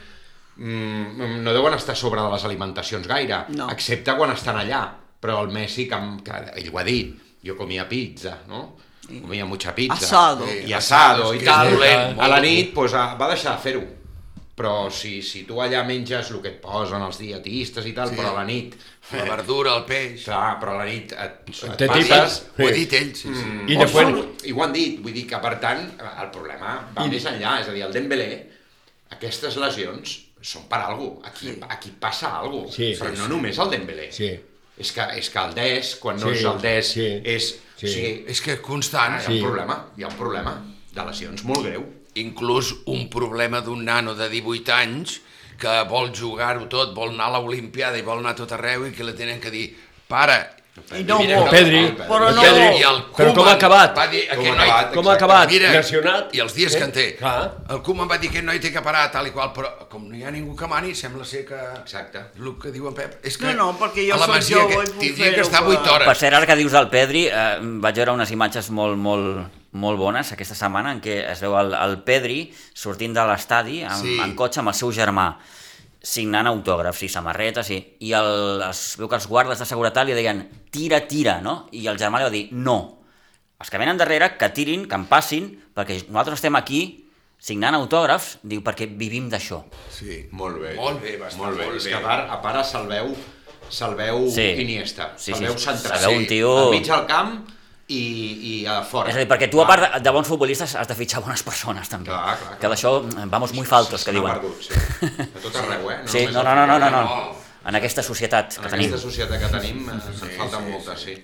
mm, 0.56 1.42
no 1.44 1.52
deuen 1.52 1.74
estar 1.74 1.96
sobre 1.96 2.20
de 2.20 2.28
les 2.30 2.44
alimentacions 2.44 3.06
gaire, 3.06 3.44
No. 3.50 3.70
excepte 3.70 4.16
quan 4.16 4.32
estan 4.32 4.56
allà. 4.56 4.88
Però 5.20 5.40
el 5.44 5.50
Messi, 5.52 5.86
que, 5.86 5.96
que 6.24 6.32
ell 6.60 6.70
ho 6.74 6.78
ha 6.80 6.82
dit, 6.82 7.14
jo 7.46 7.56
comia 7.56 7.88
pizza, 7.88 8.38
no? 8.48 8.74
Comia 9.08 9.44
mucha 9.44 9.74
pizza. 9.74 9.94
Asado. 9.94 10.46
I 10.46 10.72
asado 10.72 11.34
i 11.34 11.40
tal. 11.44 11.72
dolent, 11.74 12.20
a 12.20 12.28
la 12.28 12.38
nit 12.40 12.72
pues, 12.74 12.92
va 12.94 13.28
deixar 13.28 13.56
de 13.56 13.62
fer-ho. 13.62 13.82
Però 14.54 14.90
si, 14.92 15.22
si 15.24 15.42
tu 15.48 15.56
allà 15.64 15.80
menges 15.88 16.28
el 16.30 16.40
que 16.44 16.50
et 16.52 16.58
posen 16.60 17.00
els 17.02 17.16
dietistes 17.18 17.86
i 17.88 17.92
tal, 17.96 18.10
Sí. 18.12 18.16
però 18.18 18.30
a 18.34 18.40
la 18.42 18.44
nit... 18.44 18.74
La 19.12 19.24
verdura, 19.24 19.72
el 19.78 19.84
peix. 19.88 20.22
Clar, 20.24 20.58
però 20.60 20.74
a 20.76 20.84
la 20.84 20.84
nit 20.86 21.10
et, 21.12 21.40
et 21.50 21.76
Te 21.80 21.88
passes... 21.88 22.36
Ho 22.58 22.66
ha 22.66 22.68
Sí. 22.68 22.74
dit 22.78 22.92
ell, 22.92 23.10
sí, 23.16 23.32
sí. 23.34 23.46
I 23.72 23.76
O 23.76 23.80
després... 23.80 24.06
són- 24.12 24.28
I 24.44 24.52
ho 24.52 24.62
han 24.62 24.72
dit, 24.76 25.00
vull 25.02 25.12
dir 25.16 25.24
que 25.26 25.40
per 25.42 25.54
tant 25.60 25.80
el 26.04 26.30
problema 26.36 26.76
va 26.94 27.06
més 27.10 27.24
enllà, 27.32 27.56
és 27.64 27.68
a 27.72 27.74
dir, 27.74 27.82
el 27.88 27.92
Dembélé, 27.96 28.28
aquestes 29.16 29.56
lesions 29.60 30.14
són 30.42 30.68
per 30.70 30.80
algú, 30.84 31.10
aquí, 31.24 31.56
aquí 31.68 31.90
passa 31.98 32.36
algú, 32.38 32.66
Sí, 32.70 32.92
però 33.00 33.10
sí, 33.12 33.18
no 33.24 33.28
només 33.34 33.58
el 33.58 33.70
Dembélé. 33.72 34.08
Sí. 34.12 34.30
És 34.78 34.92
que, 34.92 35.08
és 35.18 35.28
que 35.32 35.38
el 35.42 35.54
Des, 35.58 35.94
quan 36.00 36.20
no 36.20 36.28
Sí, 36.30 36.38
és 36.38 36.44
el 36.52 36.60
Des, 36.62 36.92
sí, 36.96 37.08
és... 37.24 37.50
sí. 37.82 37.90
O 37.90 37.92
sigui, 37.92 38.24
És 38.28 38.40
que 38.40 38.60
constant. 38.62 39.16
hi 39.18 39.24
ha 39.24 39.26
Sí. 39.26 39.38
un 39.40 39.42
problema, 39.48 39.76
hi 39.96 40.02
ha 40.04 40.08
un 40.08 40.16
problema 40.16 40.54
de 40.94 41.04
lesions 41.04 41.44
molt 41.44 41.64
greu. 41.66 41.84
Inclús 42.14 42.74
un 42.86 43.08
problema 43.08 43.60
d'un 43.64 43.84
nano 43.84 44.14
de 44.14 44.28
18 44.28 44.72
anys 44.72 45.20
que 45.58 45.82
vol 45.88 46.10
jugar-ho 46.14 46.66
tot, 46.68 46.94
vol 46.94 47.10
anar 47.14 47.28
a 47.30 47.38
l'Olimpiada 47.40 47.98
i 47.98 48.02
vol 48.02 48.18
anar 48.18 48.34
tot 48.36 48.52
arreu 48.52 48.86
i 48.86 48.92
que 48.92 49.04
li 49.04 49.12
tenen 49.14 49.40
que 49.40 49.50
dir 49.50 49.76
pare, 50.08 50.40
I 50.72 51.02
no 51.04 51.18
Mira. 51.20 51.42
Pedri, 51.52 51.80
Però 52.08 52.30
no 52.32 52.40
Pedri. 52.40 52.78
I 52.80 52.84
el 52.88 53.00
Però 53.12 53.32
com 53.36 53.44
ha 53.44 53.52
Koeman 53.52 53.56
acabat? 53.58 53.96
Va 53.98 54.06
dir, 54.08 54.22
Com 54.32 54.38
noi, 54.46 54.54
acabat? 54.56 54.94
Com 54.94 55.08
ha 55.08 55.12
acabat? 55.18 55.50
Mira, 55.52 55.72
Lesionat? 55.74 56.30
I 56.32 56.40
els 56.40 56.54
dies 56.56 56.76
que 56.76 56.84
en 56.86 56.92
té. 56.92 57.04
Clar. 57.18 57.50
El 57.76 57.82
Koeman 57.84 58.08
va 58.08 58.16
dir 58.16 58.30
que 58.30 58.38
aquest 58.40 58.46
noi 58.48 58.58
té 58.58 58.70
que 58.72 58.80
parar, 58.80 59.02
tal 59.12 59.28
i 59.28 59.32
qual, 59.34 59.50
però 59.52 59.68
com 59.92 60.06
no 60.08 60.16
hi 60.16 60.24
ha 60.24 60.30
ningú 60.32 60.56
que 60.56 60.66
mani, 60.66 60.94
sembla 60.96 61.26
ser 61.28 61.44
que... 61.44 61.58
Exacte. 61.82 62.22
El 62.40 62.54
que 62.62 62.72
diu 62.72 62.88
en 62.88 62.94
Pep. 62.96 63.18
És 63.22 63.36
que 63.36 63.52
No, 63.52 63.66
no, 63.66 63.78
perquè 63.78 64.06
jo 64.08 64.16
soc 64.16 64.38
jove 64.48 64.68
que 64.72 64.80
puc 64.94 64.98
tindria 65.04 65.34
que 65.34 65.42
però- 65.44 65.68
8 65.76 65.82
Per 65.84 65.92
hores. 66.08 66.18
cert, 66.24 66.34
ara 66.40 66.46
que 66.48 66.56
dius 66.56 66.72
del 66.72 66.88
Pedri, 66.88 67.26
eh, 67.28 67.58
vaig 67.60 67.94
veure 68.00 68.12
unes 68.16 68.30
imatges 68.32 68.70
molt, 68.70 68.96
molt, 68.96 69.44
molt 69.72 69.98
bones 70.00 70.32
aquesta 70.32 70.54
setmana 70.56 70.92
en 70.96 71.02
què 71.04 71.18
es 71.32 71.40
veu 71.44 71.52
el, 71.60 71.74
el 71.74 71.98
Pedri 72.02 72.46
sortint 72.72 73.12
de 73.12 73.24
l'estadi 73.28 73.82
amb, 73.84 74.00
Sí. 74.02 74.18
en 74.24 74.34
cotxe 74.34 74.60
amb 74.64 74.68
el 74.72 74.74
seu 74.74 74.90
germà 74.92 75.34
signant 76.02 76.48
autògrafs 76.50 77.02
i 77.06 77.08
samarretes 77.08 77.68
i, 77.70 77.76
i 78.02 78.10
el, 78.18 78.62
es 78.68 78.96
veu 78.98 79.08
que 79.08 79.14
els 79.20 79.28
guardes 79.30 79.60
de 79.62 79.66
seguretat 79.68 80.06
li 80.08 80.16
deien 80.16 80.42
tira, 80.74 80.98
tira, 81.06 81.36
no? 81.40 81.68
I 81.72 81.86
el 81.86 81.98
germà 82.00 82.18
li 82.18 82.26
va 82.26 82.32
dir 82.34 82.48
no, 82.52 82.76
els 83.62 83.70
que 83.70 83.78
venen 83.78 83.96
darrere 84.00 84.32
que 84.36 84.48
tirin, 84.50 84.88
que 84.90 84.98
en 84.98 85.06
passin, 85.06 85.46
perquè 85.76 86.00
nosaltres 86.08 86.40
estem 86.40 86.56
aquí 86.58 86.80
signant 87.42 87.74
autògrafs, 87.78 88.38
diu, 88.42 88.60
perquè 88.66 88.86
vivim 88.98 89.28
d'això. 89.30 89.62
Sí. 89.90 90.24
Molt 90.34 90.58
bé. 90.62 90.74
Molt 90.78 91.00
bé, 91.02 91.14
estar 91.18 91.38
molt 91.38 91.56
bé. 91.58 91.64
molt 91.66 91.76
És 91.78 91.84
bé. 91.86 91.90
que 91.90 91.96
a 91.98 92.02
part, 92.02 92.30
a 92.30 92.40
part 92.42 92.64
salveu, 92.66 93.14
salveu 93.70 94.28
Sí. 94.30 94.48
Iniesta, 94.62 95.12
Sí, 95.16 95.32
sí, 95.32 95.38
salveu 95.38 95.56
sí. 95.58 95.64
central. 95.64 95.98
Salveu 95.98 96.18
un 96.18 96.26
tio- 96.26 96.58
Al 96.66 96.70
mig 96.70 96.86
del 96.86 97.06
camp 97.06 97.48
i, 97.98 98.02
i 98.50 98.54
a 98.66 98.78
fora. 98.88 99.10
És 99.12 99.16
a 99.18 99.22
dir, 99.22 99.28
perquè 99.30 99.48
tu, 99.52 99.60
a 99.62 99.66
part 99.68 99.84
de, 99.84 100.00
de 100.04 100.14
bons 100.14 100.28
futbolistes, 100.28 100.74
has 100.80 100.88
de 100.90 100.96
fitxar 100.98 101.22
bones 101.24 101.42
persones, 101.46 101.88
també. 101.92 102.10
Clar, 102.10 102.22
clar, 102.24 102.38
clar. 102.48 102.58
Que 102.62 102.70
d'això, 102.72 102.92
eh, 103.04 103.26
vamos 103.32 103.54
muy 103.58 103.66
faltos, 103.68 104.04
que 104.06 104.14
diuen. 104.16 104.32
Perdut, 104.40 104.66
sí. 104.66 105.22
A 105.28 105.42
tot 105.44 105.56
arreu, 105.62 105.90
eh? 105.92 106.00
Sí, 106.14 106.26
no, 106.32 106.40
al 106.40 106.50
no, 106.50 106.54
no, 106.60 106.66
no, 106.66 106.78
no, 106.78 106.86
eh? 106.88 106.90
no. 106.92 107.40
En 107.70 107.76
aquesta 107.78 108.02
societat 108.02 108.56
En 108.58 108.64
que 108.64 108.70
tenim. 108.72 108.88
aquesta 108.90 109.04
societat 109.06 109.38
que 109.38 109.50
tenim 109.52 109.84
eh, 109.88 109.94
en 109.94 110.32
falten 110.38 110.64
moltes, 110.70 111.04
sí. 111.06 111.14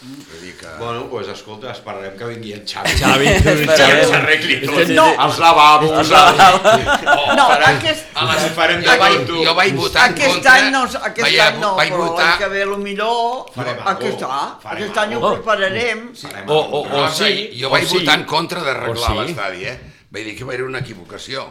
Vull 0.00 0.40
dir 0.42 0.52
que... 0.58 0.68
Bueno, 0.78 0.98
doncs 1.00 1.10
pues, 1.10 1.28
escolta, 1.32 1.70
esperarem 1.72 2.16
que 2.18 2.26
vingui 2.28 2.52
en 2.52 2.66
Xavi. 2.68 2.90
Xavi, 3.00 3.26
que 3.42 4.04
s'arregli 4.10 4.58
tot. 4.66 4.74
Sí, 4.76 4.86
sí, 4.90 4.94
No. 4.98 5.06
sí. 5.08 5.16
Els 5.24 5.38
lavabos, 5.40 5.90
els 6.02 6.10
Oh, 6.12 7.34
No, 7.38 7.46
farem- 7.48 7.78
aquest- 7.78 8.10
a 8.14 8.26
les... 8.28 8.44
farem 8.58 8.82
de 8.82 8.88
jo, 8.90 8.98
vaig, 9.00 9.16
tot, 9.16 9.26
tu. 9.30 9.44
jo 9.46 9.54
vaig 9.56 9.74
votar 9.74 10.04
en 10.10 10.14
Aquest 10.14 10.34
contra... 10.34 10.54
any 10.60 10.70
no, 10.74 10.82
aquest 10.84 11.22
vaig, 11.24 11.38
any 11.46 11.58
no, 11.64 11.72
vaig 11.80 11.90
però 11.94 12.02
votar... 12.04 12.26
l'any 12.28 12.38
que 12.42 12.48
ve 12.52 12.64
millor 12.84 13.50
Farem 13.56 13.80
aquest, 13.94 14.20
Farem 14.62 14.82
aquest 14.84 14.98
any 15.04 15.14
ho 15.16 15.20
prepararem. 15.34 16.02
Farem 16.22 16.48
O, 16.50 16.58
o, 16.60 16.80
o 16.80 16.88
cosa. 16.90 17.14
sí, 17.24 17.50
Jo 17.60 17.68
o 17.68 17.70
vaig 17.72 17.86
sí, 17.88 17.98
votar 17.98 18.18
en 18.20 18.24
contra 18.24 18.60
o 18.60 18.64
d'arreglar 18.68 19.10
sí. 19.10 19.18
l'estadi, 19.22 19.64
eh? 19.72 19.78
Vaig 20.10 20.24
dir 20.28 20.36
que 20.36 20.44
va 20.44 20.52
haver 20.52 20.66
una 20.68 20.84
equivocació. 20.84 21.48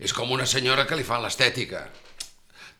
És 0.00 0.14
com 0.16 0.30
una 0.32 0.46
senyora 0.46 0.86
que 0.88 0.96
li 0.96 1.04
fan 1.04 1.20
l'estètica. 1.26 1.84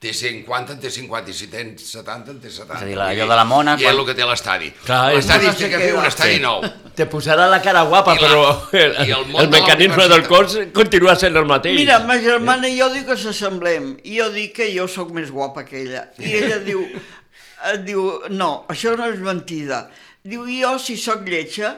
Té 0.00 0.14
50, 0.16 0.72
en 0.72 0.78
té 0.80 0.88
50, 0.88 1.28
i 1.28 1.34
si 1.36 1.46
tens 1.52 1.82
70, 1.92 2.30
en 2.32 2.38
té 2.40 2.48
70. 2.48 2.78
És 2.78 2.82
a 2.82 2.86
dir, 2.88 2.94
la- 2.96 3.08
allò 3.12 3.26
de 3.28 3.36
la 3.36 3.44
mona, 3.44 3.74
I 3.76 3.82
quan- 3.82 3.92
és 3.92 3.98
el 4.00 4.06
que 4.06 4.14
té 4.14 4.24
l'estadi. 4.24 4.70
L'estadi 4.88 5.46
No 5.46 5.52
té 5.58 5.68
que 5.68 5.78
fer 5.78 5.94
un 5.94 6.06
estadi 6.06 6.34
Sí. 6.36 6.40
nou. 6.40 6.62
Te 6.96 7.04
posarà 7.06 7.46
la 7.50 7.60
cara 7.60 7.82
guapa, 7.82 8.14
I 8.16 8.18
la- 8.22 8.28
però 8.28 8.68
el, 8.72 8.94
i 9.08 9.10
el 9.12 9.36
el 9.42 9.48
mecanisme 9.50 10.08
del 10.08 10.26
cos 10.26 10.56
continua 10.72 11.14
sent 11.16 11.36
el 11.36 11.44
mateix. 11.44 11.76
Mira, 11.76 11.98
ma 11.98 12.16
germana 12.18 12.66
i 12.66 12.78
jo 12.80 12.88
dic 12.94 13.04
que 13.06 13.16
s'assemblem, 13.16 13.98
i 14.04 14.16
jo 14.18 14.30
dic 14.30 14.54
que 14.56 14.70
jo 14.74 14.88
sóc 14.88 15.10
més 15.12 15.30
guapa 15.30 15.66
que 15.66 15.82
ella. 15.82 16.08
I 16.18 16.32
ella 16.32 16.58
diu, 16.70 16.80
eh, 16.80 17.76
diu, 17.84 18.22
no, 18.30 18.64
això 18.70 18.96
no 18.96 19.04
és 19.04 19.18
mentida. 19.20 19.90
Diu, 20.24 20.46
jo, 20.48 20.78
si 20.78 20.96
sóc 20.96 21.28
lletja, 21.28 21.76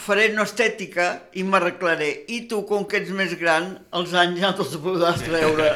faré 0.00 0.30
una 0.32 0.44
estètica 0.48 1.06
i 1.36 1.42
m'arreglaré. 1.46 2.08
I 2.32 2.40
tu, 2.50 2.62
com 2.68 2.86
que 2.88 2.98
ets 3.02 3.10
més 3.16 3.34
gran, 3.40 3.66
els 3.96 4.14
anys 4.16 4.40
ja 4.42 4.50
te'ls 4.56 4.72
podràs 4.82 5.20
treure. 5.26 5.66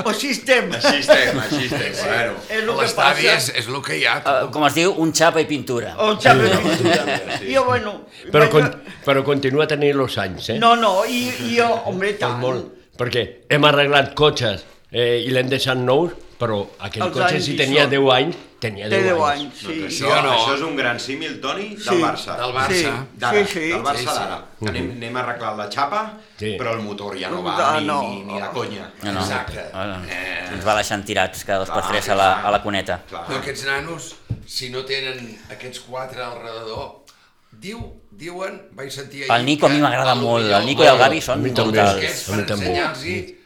O 0.00 0.08
així 0.12 0.30
estem. 0.34 0.70
Així 0.78 0.96
estem, 1.02 1.38
així 1.44 1.66
estem. 1.68 1.92
Bueno. 2.00 2.34
És 2.48 2.56
el 2.62 2.70
que 2.70 2.78
L'estadi 2.80 3.26
passa. 3.28 3.36
és, 3.36 3.50
és 3.62 3.68
el 3.70 3.80
que 3.86 3.98
hi 4.00 4.06
ha. 4.08 4.16
Eh, 4.24 4.48
com 4.54 4.64
es 4.68 4.78
diu, 4.80 4.94
un 5.04 5.12
xapa 5.16 5.44
i 5.44 5.48
pintura. 5.50 5.92
O 6.00 6.10
el 6.14 6.18
xavi 6.24 6.50
pintura. 6.64 7.20
I 7.40 7.54
jo, 7.54 7.64
bueno... 7.68 7.94
Però, 8.32 8.46
vaig- 8.46 8.50
con, 8.54 8.96
però 9.06 9.22
continua 9.26 9.68
tenint 9.70 10.00
els 10.06 10.18
anys, 10.24 10.50
eh? 10.56 10.58
No, 10.62 10.74
no, 10.80 10.94
i, 11.04 11.22
i 11.50 11.54
jo, 11.58 11.68
home, 11.92 12.14
tant. 12.20 12.38
molt, 12.42 12.72
perquè 13.00 13.26
hem 13.52 13.64
arreglat 13.68 14.14
cotxes 14.18 14.64
eh, 14.92 15.20
i 15.24 15.30
l'hem 15.34 15.48
deixat 15.52 15.78
nous, 15.80 16.12
però 16.40 16.62
aquell 16.80 17.02
Els 17.04 17.12
cotxe 17.18 17.34
anys 17.36 17.44
si 17.44 17.52
hi 17.52 17.56
tenia 17.58 17.82
són. 17.84 17.90
10 17.92 18.12
anys, 18.14 18.36
tenia 18.60 18.86
10, 18.88 18.90
Té 18.90 19.02
10 19.10 19.18
anys. 19.20 19.42
anys, 19.42 19.58
sí. 19.60 19.66
Sí 19.66 20.04
Això, 20.04 20.08
o 20.18 20.22
no? 20.24 20.30
això 20.32 20.54
és 20.56 20.62
un 20.64 20.76
gran 20.76 20.98
símil, 21.00 21.34
Toni, 21.40 21.66
del 21.74 21.82
Sí. 21.84 21.98
Barça. 22.02 22.36
Del 22.40 22.52
Barça. 22.56 22.74
Sí. 22.80 23.18
D'ara, 23.20 23.44
Sí, 23.44 23.52
sí. 23.52 23.68
del 23.68 23.82
Barça 23.82 23.96
Sí, 23.98 24.06
sí. 24.06 24.14
d'ara. 24.18 24.38
Que 24.60 24.68
anem, 24.70 24.90
anem 24.96 25.16
arreglant 25.20 25.58
la 25.58 25.68
xapa, 25.70 26.00
Sí. 26.38 26.56
però 26.58 26.72
el 26.74 26.80
motor 26.82 27.18
ja 27.20 27.28
no 27.30 27.42
va 27.42 27.54
Ah, 27.58 27.80
ni, 27.80 27.86
no. 27.86 28.00
ni, 28.02 28.22
ni 28.24 28.40
de 28.40 28.48
conya. 28.54 28.90
No, 29.02 29.12
no. 29.12 29.20
Exacte. 29.20 29.60
Eh, 30.08 30.48
Ens 30.54 30.64
va 30.66 30.74
deixant 30.76 31.04
tirats 31.04 31.44
cada 31.44 31.58
dos 31.60 31.70
per 31.70 31.82
tres 31.88 32.08
a 32.08 32.14
la, 32.16 32.40
a 32.40 32.50
la 32.50 32.62
cuneta. 32.62 33.02
Clar. 33.08 33.26
Però 33.28 33.36
aquests 33.38 33.64
nanos, 33.66 34.14
si 34.46 34.70
no 34.70 34.82
tenen 34.84 35.38
aquests 35.50 35.80
quatre 35.80 36.22
al 36.22 36.38
redador, 36.42 37.04
diu, 37.52 37.78
diuen, 38.10 38.62
vaig 38.72 38.90
sentir 38.90 39.24
ahir... 39.24 39.32
El 39.32 39.44
Nico 39.44 39.66
a 39.66 39.68
mi 39.68 39.78
m'agrada 39.80 40.14
molt, 40.14 40.46
el 40.50 40.64
Nico 40.66 40.82
i 40.84 40.86
el 40.86 40.96
Gavi 40.98 41.18
A 41.18 41.20
són 41.22 41.42
mi 41.42 41.50
també. 41.50 41.72
brutals. 41.78 41.96
Aquests 41.98 42.28
A 42.28 42.32
mi 42.32 42.42
per 42.42 42.46
també. 42.48 42.66
ensenyar-los 42.66 43.39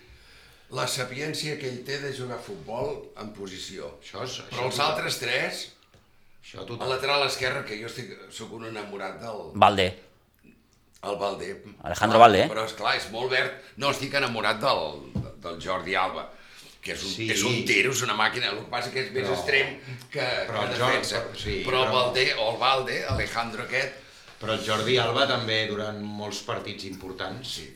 la 0.75 0.87
sapiència 0.91 1.57
que 1.61 1.69
ell 1.71 1.83
té 1.87 1.99
de 2.03 2.11
jugar 2.17 2.39
a 2.39 2.43
futbol 2.43 2.97
en 3.21 3.33
posició. 3.37 3.93
Això 4.03 4.25
és- 4.25 4.41
Però 4.51 4.65
això 4.65 4.67
els 4.67 4.75
és- 4.75 4.81
altres 4.81 5.19
tres, 5.21 5.61
Això 6.43 6.61
al 6.61 6.67
total. 6.67 6.89
lateral 6.91 7.27
esquerre, 7.27 7.65
que 7.65 7.79
jo 7.81 7.87
estic, 7.87 8.11
sóc 8.31 8.53
un 8.53 8.67
enamorat 8.67 9.21
del 9.21 9.53
Valde. 9.55 9.87
el 11.03 11.17
Valde. 11.17 11.65
Alejandro 11.83 12.19
Valde, 12.19 12.43
eh? 12.45 12.49
Però, 12.49 12.65
esclar, 12.65 12.97
és 12.97 13.11
molt 13.13 13.31
verd. 13.31 13.53
No, 13.77 13.91
estic 13.91 14.15
enamorat 14.15 14.59
del, 14.61 15.13
del 15.41 15.61
Jordi 15.63 15.95
Alba 15.95 16.31
que 16.85 16.93
és 16.93 17.03
un, 17.03 17.11
Sí. 17.11 17.31
és 17.31 17.43
un 17.43 17.65
tiro, 17.65 17.93
és 17.93 18.03
una 18.03 18.13
màquina, 18.15 18.51
el 18.51 18.59
que 18.59 18.69
passa 18.71 18.91
que 18.93 19.01
és 19.01 19.11
més 19.11 19.25
Però- 19.25 19.33
extrem 19.39 19.79
que, 20.11 20.21
però 20.21 20.61
que 20.67 20.75
el 20.75 20.81
Jordi- 20.81 20.91
defensa. 20.93 21.23
però- 21.25 21.37
sí, 21.37 21.63
però 21.65 21.79
el 21.83 21.89
però- 21.89 21.93
Valde, 21.93 22.35
o 22.35 22.51
el 22.53 22.59
Valde, 22.59 23.05
Alejandro 23.07 23.63
aquest, 23.63 23.95
Però 24.45 24.53
el 24.59 24.61
Jordi 24.67 24.99
Alba 25.01 25.25
també 25.27 25.63
durant 25.71 25.97
molts 26.05 26.43
partits 26.45 26.85
importants 26.85 27.49
sí, 27.57 27.71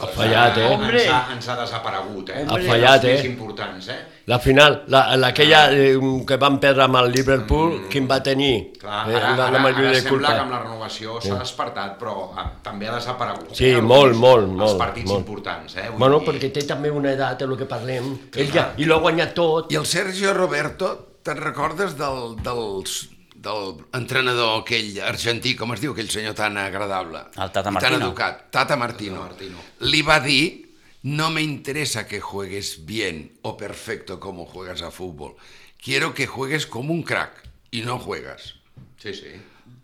Ha 0.00 0.06
fallat, 0.08 0.56
eh? 0.58 0.64
Hombre. 0.72 1.02
Ens 1.04 1.10
ha, 1.12 1.18
ens 1.34 1.48
ha 1.52 1.56
desaparegut, 1.60 2.30
eh? 2.32 2.44
Ha 2.48 2.56
fallat, 2.64 3.04
Els 3.04 3.20
eh? 3.24 3.26
importants, 3.28 3.88
eh? 3.92 3.98
La 4.28 4.38
final, 4.40 4.82
la, 4.92 5.02
la 5.16 5.28
aquella 5.34 5.60
eh, 5.72 5.92
que 6.26 6.36
van 6.40 6.56
perdre 6.60 6.84
amb 6.84 6.96
el 7.02 7.10
Liverpool, 7.12 7.74
mm. 7.82 7.88
quin 7.92 8.08
va 8.10 8.18
tenir? 8.24 8.54
Clar, 8.80 9.02
Eh, 9.08 9.14
ara, 9.16 9.34
la, 9.36 9.46
ara, 9.46 9.60
la 9.62 9.68
ara, 9.68 9.82
de 9.92 10.00
sembla 10.00 10.10
culpa. 10.10 10.32
que 10.34 10.40
amb 10.46 10.50
la 10.56 10.62
renovació 10.62 11.18
s'ha 11.20 11.38
despertat, 11.38 11.94
però 12.00 12.16
ah, 12.36 12.46
també 12.62 12.88
ha 12.88 12.94
desaparegut. 12.96 13.52
Sí, 13.56 13.70
eh? 13.70 13.80
molt, 13.80 14.10
Els- 14.12 14.18
molt, 14.24 14.48
Els 14.48 14.56
molt, 14.64 14.78
partits 14.78 15.10
molt. 15.12 15.20
importants, 15.26 15.76
eh? 15.76 15.86
Vull 15.90 15.98
Bueno, 15.98 16.18
dir- 16.20 16.28
perquè 16.32 16.50
té 16.58 16.64
també 16.72 16.90
una 16.90 17.12
edat, 17.12 17.42
el 17.42 17.56
que 17.56 17.68
parlem. 17.68 18.10
Ell 18.34 18.50
ja, 18.52 18.72
I 18.76 18.84
l'ha 18.88 18.96
guanyat 19.04 19.34
tot. 19.34 19.70
I 19.72 19.76
el 19.76 19.86
Sergio 19.86 20.32
Roberto, 20.34 20.90
te'n 21.22 21.36
recordes 21.44 21.96
del, 21.96 22.36
dels, 22.42 22.98
del 23.38 23.84
entrenador 23.94 24.62
aquell 24.62 24.98
argentí, 25.06 25.54
com 25.56 25.72
es 25.74 25.82
diu, 25.82 25.92
aquell 25.94 26.10
senyor 26.10 26.34
tan 26.38 26.58
agradable? 26.58 27.22
El 27.38 27.52
Tata 27.54 27.70
Martino. 27.70 27.98
Tan 27.98 28.02
educat, 28.02 28.48
Tata 28.54 28.76
Martino. 28.76 29.22
Tata 29.22 29.34
Martino. 29.34 29.66
Li 29.86 30.02
va 30.02 30.18
dir, 30.24 30.74
no 31.02 31.30
me 31.30 31.42
interesa 31.42 32.06
que 32.08 32.20
juegues 32.20 32.84
bien 32.86 33.38
o 33.42 33.56
perfecto 33.56 34.18
como 34.18 34.46
juegas 34.46 34.82
a 34.82 34.90
fútbol. 34.90 35.36
Quiero 35.78 36.14
que 36.14 36.26
juegues 36.26 36.66
como 36.66 36.92
un 36.92 37.02
crack 37.02 37.44
i 37.70 37.82
no 37.82 37.98
juegas. 37.98 38.56
Sí, 38.98 39.14
sí. 39.14 39.30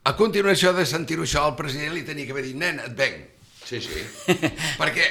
A 0.05 0.17
continuació 0.17 0.73
de 0.75 0.85
sentir-ho 0.85 1.23
això, 1.25 1.47
el 1.49 1.55
president 1.57 1.95
li 1.95 2.03
tenia 2.05 2.27
que 2.27 2.35
haver 2.35 2.45
dit, 2.49 2.59
nen, 2.59 2.83
et 2.83 2.97
venc. 2.99 3.31
Sí, 3.65 3.79
sí. 3.81 4.03
Perquè 4.81 5.07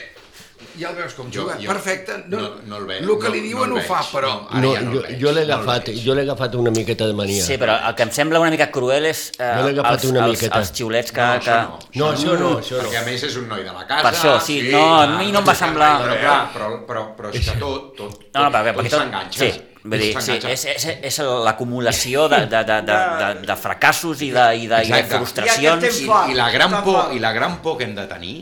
ja 0.80 0.90
el 0.90 0.96
veus 0.96 1.14
com 1.14 1.30
Jo- 1.32 1.42
juga, 1.44 1.56
jo- 1.62 1.68
perfecte. 1.68 2.18
No, 2.28 2.40
no- 2.40 2.50
no 2.66 2.78
el 2.78 2.86
veig, 2.86 3.04
El 3.04 3.18
que 3.20 3.30
li 3.30 3.42
no- 3.42 3.48
diuen 3.48 3.70
no 3.70 3.76
ho 3.78 3.82
fa, 3.82 4.02
però... 4.12 4.32
No, 4.42 4.48
ara 4.52 4.62
No, 4.62 4.74
ja 4.74 4.82
no 4.82 4.92
el 4.92 4.96
jo, 4.98 5.02
veig, 5.08 5.20
jo 5.22 5.32
l'he 5.32 5.46
no 5.46 5.54
agafat, 5.56 5.88
veig. 5.88 6.04
jo 6.06 6.16
l'he 6.16 6.22
agafat 6.22 6.56
una 6.56 6.72
miqueta 6.72 7.08
de 7.08 7.14
mania. 7.14 7.44
Sí, 7.44 7.58
però 7.58 7.76
el 7.90 7.96
que 7.96 8.04
em 8.04 8.12
sembla 8.12 8.40
una 8.40 8.52
mica 8.52 8.70
cruel 8.72 9.06
és 9.06 9.32
eh, 9.40 9.52
Jo 9.60 9.68
els, 9.70 10.06
una 10.06 10.26
els, 10.26 10.32
miqueta. 10.38 10.60
els 10.60 10.72
xiulets 10.74 11.12
que... 11.12 11.22
No, 11.22 11.40
que... 11.40 11.52
això 11.52 11.62
no. 11.64 11.80
No, 11.96 12.12
això 12.14 12.40
no, 12.40 12.54
això 12.60 12.78
no. 12.82 12.84
Perquè 12.90 13.02
a 13.02 13.06
més 13.06 13.24
és 13.24 13.36
un 13.38 13.48
noi 13.48 13.64
de 13.64 13.72
la 13.74 13.86
casa. 13.88 14.02
Per 14.08 14.14
això, 14.14 14.40
sí, 14.42 14.62
no, 14.72 14.86
a 15.02 15.08
mi 15.18 15.32
no 15.32 15.40
em 15.40 15.46
va 15.48 15.56
semblar- 15.56 16.02
Però, 16.04 16.18
clar, 16.20 16.40
però, 16.54 16.72
però, 16.88 17.06
però 17.16 17.34
és 17.34 17.46
que 17.50 17.60
tot, 17.60 17.94
tot, 17.98 18.18
tot, 18.18 18.34
No, 18.34 18.50
no, 18.50 18.74
tot 18.74 18.90
s'enganxa. 18.92 19.40
Sí, 19.40 19.52
vull 19.84 20.00
dir, 20.00 20.14
sí, 20.22 20.40
és, 20.48 20.66
és, 20.66 20.86
és 21.04 21.18
l'acumulació 21.44 22.28
de, 22.32 22.46
de, 22.48 22.64
de, 22.64 22.82
de, 22.88 22.98
de, 23.20 23.30
de 23.48 23.56
fracassos 23.60 24.22
i 24.22 24.32
de, 24.32 24.46
i 24.64 24.68
de, 24.68 24.82
i 24.88 24.92
de 24.92 25.04
frustracions. 25.12 26.00
I, 26.02 26.08
i, 26.32 26.36
la 26.38 26.50
gran 26.52 26.84
por. 26.84 27.14
I 27.14 27.20
la 27.20 27.32
gran 27.34 27.58
por 27.62 27.78
que 27.78 27.84
hem 27.86 27.96
de 27.96 28.06
tenir 28.08 28.36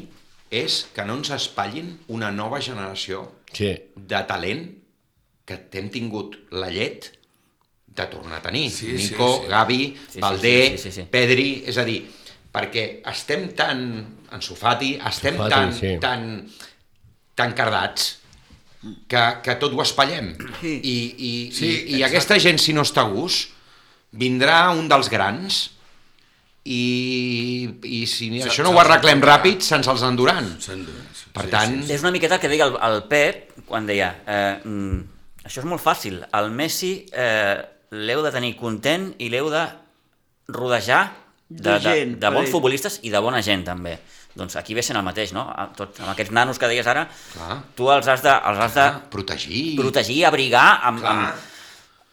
és 0.52 0.82
que 0.94 1.06
no 1.08 1.16
ens 1.20 1.32
espatllin 1.32 1.94
una 2.12 2.32
nova 2.32 2.60
generació 2.62 3.24
Sí. 3.54 3.72
de 3.96 4.20
talent 4.28 4.66
que 5.48 5.58
hem 5.80 5.90
tingut 5.92 6.36
la 6.52 6.70
llet 6.72 7.10
de 7.92 8.06
tornar 8.08 8.38
a 8.40 8.42
tenir. 8.42 8.70
Sí, 8.72 8.98
sí, 8.98 9.12
Nico, 9.12 9.42
sí. 9.42 9.48
Gavi, 9.50 9.80
sí, 10.10 10.20
Valdé, 10.24 10.78
sí, 10.78 10.84
sí, 10.84 10.92
sí. 11.02 11.08
Pedri... 11.12 11.64
És 11.68 11.78
a 11.78 11.84
dir, 11.88 12.02
perquè 12.54 13.02
estem 13.12 13.50
tan... 13.58 13.82
En 14.32 14.40
Sofati, 14.42 14.94
estem 15.10 15.36
Sofati, 15.36 15.52
tan, 15.52 15.74
sí. 15.76 15.90
tan, 16.00 16.28
tan 17.36 17.52
cardats 17.58 18.06
que, 19.12 19.24
que 19.44 19.56
tot 19.60 19.74
ho 19.76 19.82
espallem. 19.84 20.32
Sí. 20.62 20.78
I, 20.80 20.96
i, 21.18 21.32
Sí, 21.52 21.66
i, 21.68 21.74
i 21.74 21.80
exacte. 22.00 22.06
aquesta 22.08 22.40
gent, 22.40 22.62
si 22.64 22.72
no 22.74 22.86
està 22.88 23.04
a 23.04 23.12
gust, 23.12 23.52
vindrà 24.12 24.70
un 24.72 24.88
dels 24.92 25.10
grans 25.12 25.60
i, 26.66 27.70
i 27.84 28.02
si 28.08 28.30
Se- 28.42 28.50
això 28.50 28.64
no 28.66 28.72
ho 28.76 28.80
arreglem 28.82 29.22
ràpid, 29.24 29.64
se'ns 29.66 29.88
els 29.92 30.04
enduran. 30.08 30.52
Per 31.34 31.46
tant, 31.50 31.80
És 31.90 32.02
una 32.04 32.12
miqueta 32.12 32.36
el 32.38 32.42
que 32.44 32.50
deia 32.52 32.66
el, 32.68 32.76
el 32.78 33.04
Pep 33.10 33.62
quan 33.66 33.86
deia 33.88 34.10
eh, 34.28 34.60
mm, 34.64 34.98
això 35.48 35.62
és 35.64 35.68
molt 35.70 35.82
fàcil, 35.82 36.20
el 36.38 36.50
Messi 36.52 37.06
eh, 37.14 37.56
l'heu 37.92 38.22
de 38.24 38.32
tenir 38.36 38.54
content 38.60 39.14
i 39.20 39.30
l'heu 39.32 39.50
de 39.52 39.64
rodejar 40.52 41.06
de, 41.50 41.64
De 41.64 41.74
de, 41.74 41.80
gent, 41.84 42.14
de 42.20 42.28
bons 42.30 42.44
per 42.44 42.46
ell. 42.48 42.52
futbolistes 42.52 43.00
i 43.04 43.10
de 43.12 43.20
bona 43.24 43.42
gent 43.44 43.64
també. 43.68 43.98
Doncs 44.36 44.56
aquí 44.56 44.74
ve 44.74 44.84
sent 44.84 44.96
el 44.96 45.04
mateix, 45.04 45.34
no? 45.36 45.44
Tot, 45.76 45.98
amb 46.00 46.14
aquests 46.14 46.32
nanos 46.32 46.60
que 46.60 46.68
deies 46.72 46.88
ara, 46.88 47.04
Clar. 47.34 47.58
tu 47.76 47.90
els 47.92 48.08
has 48.08 48.22
de, 48.24 48.32
els 48.32 48.62
has 48.64 48.76
de 48.78 48.86
protegir. 49.12 49.76
protegir, 49.80 50.22
abrigar 50.26 50.80
amb, 50.88 51.02
Clar. 51.04 51.12
amb, 51.12 51.50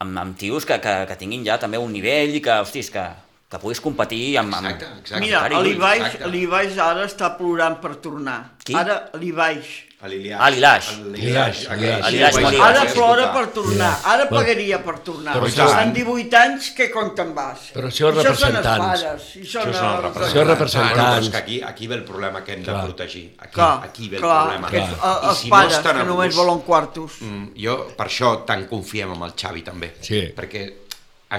amb, 0.02 0.18
amb 0.24 0.38
tios 0.38 0.66
que, 0.66 0.80
que, 0.82 0.94
que 1.06 1.16
tinguin 1.20 1.44
ja 1.46 1.58
també 1.62 1.78
un 1.78 1.92
nivell 1.94 2.34
i 2.34 2.40
que, 2.42 2.56
hostis, 2.64 2.90
que, 2.90 3.04
que 3.48 3.58
puguis 3.58 3.80
competir 3.80 4.36
amb... 4.38 4.52
amb... 4.54 4.66
Exacte, 4.68 4.88
exacte. 5.00 5.20
Mira, 5.24 6.28
l'Ibaix 6.28 6.78
ara 6.84 7.04
està 7.08 7.30
plorant 7.38 7.78
per 7.80 7.94
tornar. 8.04 8.40
Qui? 8.64 8.74
Ara 8.76 9.06
l'Ibaix. 9.16 9.84
A 9.98 10.06
l'Iliaix. 10.06 10.38
Ah, 10.38 10.48
l'Ilaix. 10.54 10.88
A 10.94 11.06
L'Ilaix, 11.10 11.62
aquest. 11.74 12.04
A 12.06 12.10
l'Ilaix 12.12 12.36
Ara 12.62 12.82
plora 12.92 13.24
per 13.34 13.46
tornar. 13.56 13.88
Ara 14.06 14.26
pagaria 14.30 14.78
per 14.84 14.98
tornar. 15.02 15.32
Però 15.34 15.48
Estan 15.48 15.90
18 15.96 16.36
anys, 16.38 16.68
què 16.76 16.86
compten 16.92 17.32
vas? 17.34 17.64
Però 17.74 17.88
això 17.88 18.12
és 18.12 18.20
Això 18.20 18.34
són 18.36 18.58
els 18.60 18.60
representants. 18.60 18.84
pares. 18.84 19.24
Són 19.32 19.40
Això 19.42 19.72
són 19.72 19.88
els 19.96 20.04
els- 20.04 20.28
Això 20.28 20.42
és 20.44 20.46
representants. 20.52 21.30
Que 21.32 21.40
aquí, 21.40 21.56
aquí 21.72 21.88
ve 21.90 21.96
el 21.96 22.04
problema 22.04 22.44
que 22.44 22.52
hem 22.54 22.62
de 22.62 22.76
protegir. 22.84 23.24
Aquí, 23.40 23.54
Clar, 23.54 23.72
aquí 23.88 24.08
ve 24.08 24.16
el 24.20 24.22
clar, 24.22 24.44
problema. 24.44 24.68
eh, 24.70 24.78
I 25.24 25.28
els 25.32 25.38
si 25.38 25.50
pares, 25.50 25.72
estan 25.80 25.96
que 25.96 26.02
a 26.02 26.04
només 26.12 26.36
volen 26.36 26.60
quartos. 26.68 27.16
Mm, 27.20 27.48
jo 27.64 27.76
per 27.96 28.06
això 28.06 28.44
tant 28.46 28.68
confiem 28.68 29.16
en 29.16 29.22
el 29.26 29.32
Xavi 29.34 29.62
també. 29.66 29.94
Sí. 30.00 30.22
Perquè 30.36 30.62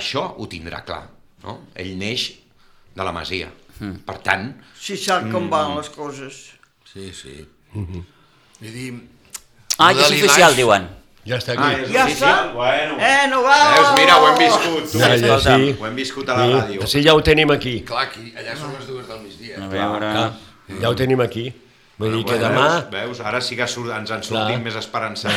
això 0.01 0.25
ho 0.35 0.47
tindrà 0.51 0.83
clar. 0.83 1.05
No? 1.43 1.59
Ell 1.75 1.93
neix 1.97 2.29
de 2.95 3.03
la 3.03 3.11
Masia. 3.15 3.49
Mm. 3.79 4.01
Per 4.05 4.17
tant, 4.25 4.49
Si 4.79 4.97
sap 4.97 5.29
com 5.31 5.49
van 5.49 5.75
les 5.77 5.89
coses. 5.89 6.39
Sí, 6.91 7.11
sí. 7.13 7.45
Vull 7.73 8.71
dir... 8.73 8.89
Ah, 9.79 9.93
ja 9.95 10.07
és 10.09 10.17
oficial, 10.23 10.55
diuen. 10.57 10.87
Ja 11.27 11.37
està 11.37 11.53
Ah, 11.55 11.67
aquí. 11.69 11.83
és 11.85 11.91
Ja 11.93 12.05
està? 12.09 12.31
Bueno. 12.55 12.97
Eh, 12.99 13.27
no 13.29 13.41
va! 13.43 13.55
Veus, 13.75 13.89
mira, 13.99 14.17
ho 14.19 14.27
hem 14.31 14.37
viscut. 14.39 14.91
Tu. 14.91 14.99
Ja, 14.99 15.09
ja, 15.15 15.37
sí. 15.39 15.75
Ho 15.79 15.85
hem 15.87 15.95
viscut 15.95 16.29
a 16.29 16.35
la 16.39 16.45
Sí, 16.45 16.53
ràdio. 16.55 16.87
sí, 16.87 17.03
ja 17.05 17.13
ho 17.13 17.21
tenim 17.23 17.51
aquí. 17.51 17.75
Clar, 17.87 18.07
aquí, 18.07 18.33
allà 18.35 18.55
són 18.57 18.73
les 18.75 18.87
dues 18.87 19.07
del 19.07 19.19
migdia. 19.23 19.59
A 19.63 19.67
veure... 19.71 20.11
Clar, 20.15 20.79
ja 20.81 20.89
ho 20.89 20.95
tenim 20.95 21.21
aquí. 21.21 21.45
Vull 21.99 22.13
dir 22.15 22.21
que 22.23 22.37
Bueno, 22.37 22.47
demà... 22.47 22.67
Veus, 22.89 23.17
veus, 23.17 23.19
ara 23.27 23.41
sí 23.43 23.57
que 23.59 23.65
surt, 23.67 23.89
ens 23.91 24.09
en 24.15 24.21
sortim 24.23 24.53
Clar. 24.55 24.61
més 24.63 24.75
esperançats. 24.79 25.35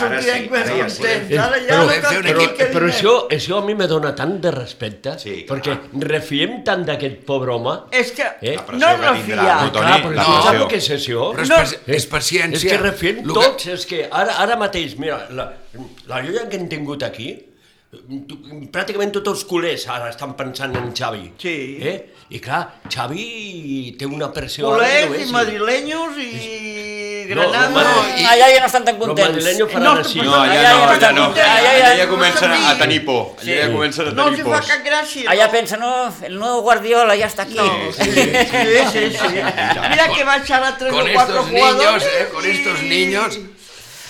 Sortirem 0.00 0.48
més 0.50 0.64
ara 0.66 0.76
ja 0.80 0.88
sí. 0.90 0.96
contents. 1.02 1.34
Ara 1.44 1.60
ja 1.62 1.68
Però- 1.68 1.84
fer 1.86 2.16
un 2.18 2.24
que 2.26 2.32
Però, 2.32 2.72
però 2.72 2.86
més. 2.88 2.96
això, 2.96 3.12
això 3.36 3.58
a 3.60 3.64
mi 3.66 3.76
me 3.78 3.86
dona 3.86 4.10
tant 4.18 4.32
de 4.42 4.50
respecte, 4.50 5.12
Sí, 5.22 5.44
clar. 5.46 5.60
perquè 5.60 5.76
refiem 6.08 6.56
tant 6.66 6.82
d'aquest 6.88 7.22
pobre 7.28 7.52
home. 7.54 7.76
És 7.92 8.10
que 8.16 8.26
Eh? 8.42 8.56
No 8.56 8.90
que 8.98 9.12
es 9.12 9.24
tindrà, 9.26 9.42
refia. 9.46 9.54
no, 9.62 9.70
Toni, 9.72 9.86
Clar, 9.86 10.00
però 10.02 10.14
la 10.16 10.26
no, 10.26 10.42
sap 10.42 10.70
què 10.72 10.76
és 10.82 10.90
això? 10.90 11.30
Però 11.36 11.42
és, 11.42 11.48
No. 11.86 11.94
és 11.94 12.06
paciència. 12.06 12.56
És 12.58 12.64
que 12.64 12.78
refiem 12.82 13.22
Lo 13.24 13.34
tots, 13.34 13.66
és 13.66 13.86
que 13.86 14.08
ara, 14.10 14.36
ara 14.42 14.56
mateix, 14.56 14.98
mira, 14.98 15.26
la, 15.30 15.52
la 16.08 16.20
lluna 16.20 16.48
que 16.48 16.56
hem 16.56 16.68
tingut 16.68 17.02
aquí, 17.04 17.30
pràcticament 18.72 19.12
tots 19.12 19.28
els 19.34 19.42
culers 19.48 19.82
ara 19.92 20.08
estan 20.12 20.32
pensant 20.38 20.74
en 20.80 20.92
Xavi. 20.96 21.26
Sí. 21.40 21.54
Eh? 21.82 21.96
I 22.32 22.38
clar, 22.40 22.62
Xavi 22.88 23.94
té 24.00 24.06
una 24.08 24.30
pressió... 24.32 24.70
Culers 24.72 25.10
no 25.12 25.18
i 25.20 25.26
madrilenyos 25.34 26.16
i 26.22 26.30
No, 27.32 27.36
Granada. 27.46 27.68
no, 27.70 27.82
No, 27.82 28.28
allà 28.32 28.46
ja 28.50 28.60
no 28.60 28.66
estan 28.66 28.84
tan 28.84 28.96
Los 28.98 29.06
contents. 29.08 29.30
madrileños 29.30 29.74
No, 29.78 29.92
així. 29.92 30.18
No, 30.24 30.34
allà 30.40 30.56
no, 30.72 30.80
ja 30.80 30.88
allà 30.96 31.12
no. 31.12 31.26
Allà 31.30 31.52
allà 31.58 31.72
ja, 31.78 31.92
ja- 32.00 32.08
comencen 32.08 32.50
a, 32.50 32.56
a 32.70 32.72
Sí. 32.74 32.80
tenir 32.80 33.04
por. 33.04 33.36
Allà 33.40 33.60
ja 33.60 33.68
comencen 33.72 34.08
a 34.08 34.10
No 34.10 34.24
tenir 34.24 34.40
els 34.40 34.48
fa 34.48 34.58
por. 34.58 34.66
cap 34.72 34.84
gràcia. 34.88 35.28
Allà 35.30 35.46
no. 35.46 35.52
pensa, 35.52 35.76
no, 35.76 35.92
el 36.22 36.38
nuevo 36.38 36.60
Guardiola 36.62 37.16
ja 37.16 37.28
està 37.30 37.42
aquí. 37.46 37.54
No, 37.54 37.92
sí, 37.92 38.10
sí, 38.10 38.26
sí, 38.92 39.10
sí. 39.20 39.28
Mira 39.92 40.08
que 40.16 40.24
va 40.24 40.36
echar 40.42 40.62
a 40.64 40.76
tres 40.76 40.92
Con 40.92 41.08
o 41.08 41.12
cuatro 41.12 41.38
estos 41.40 41.52
niños, 41.52 41.72
jugadores 41.72 42.04
eh, 42.04 42.28
con 42.32 42.44
estos 42.44 42.82
i- 42.82 42.88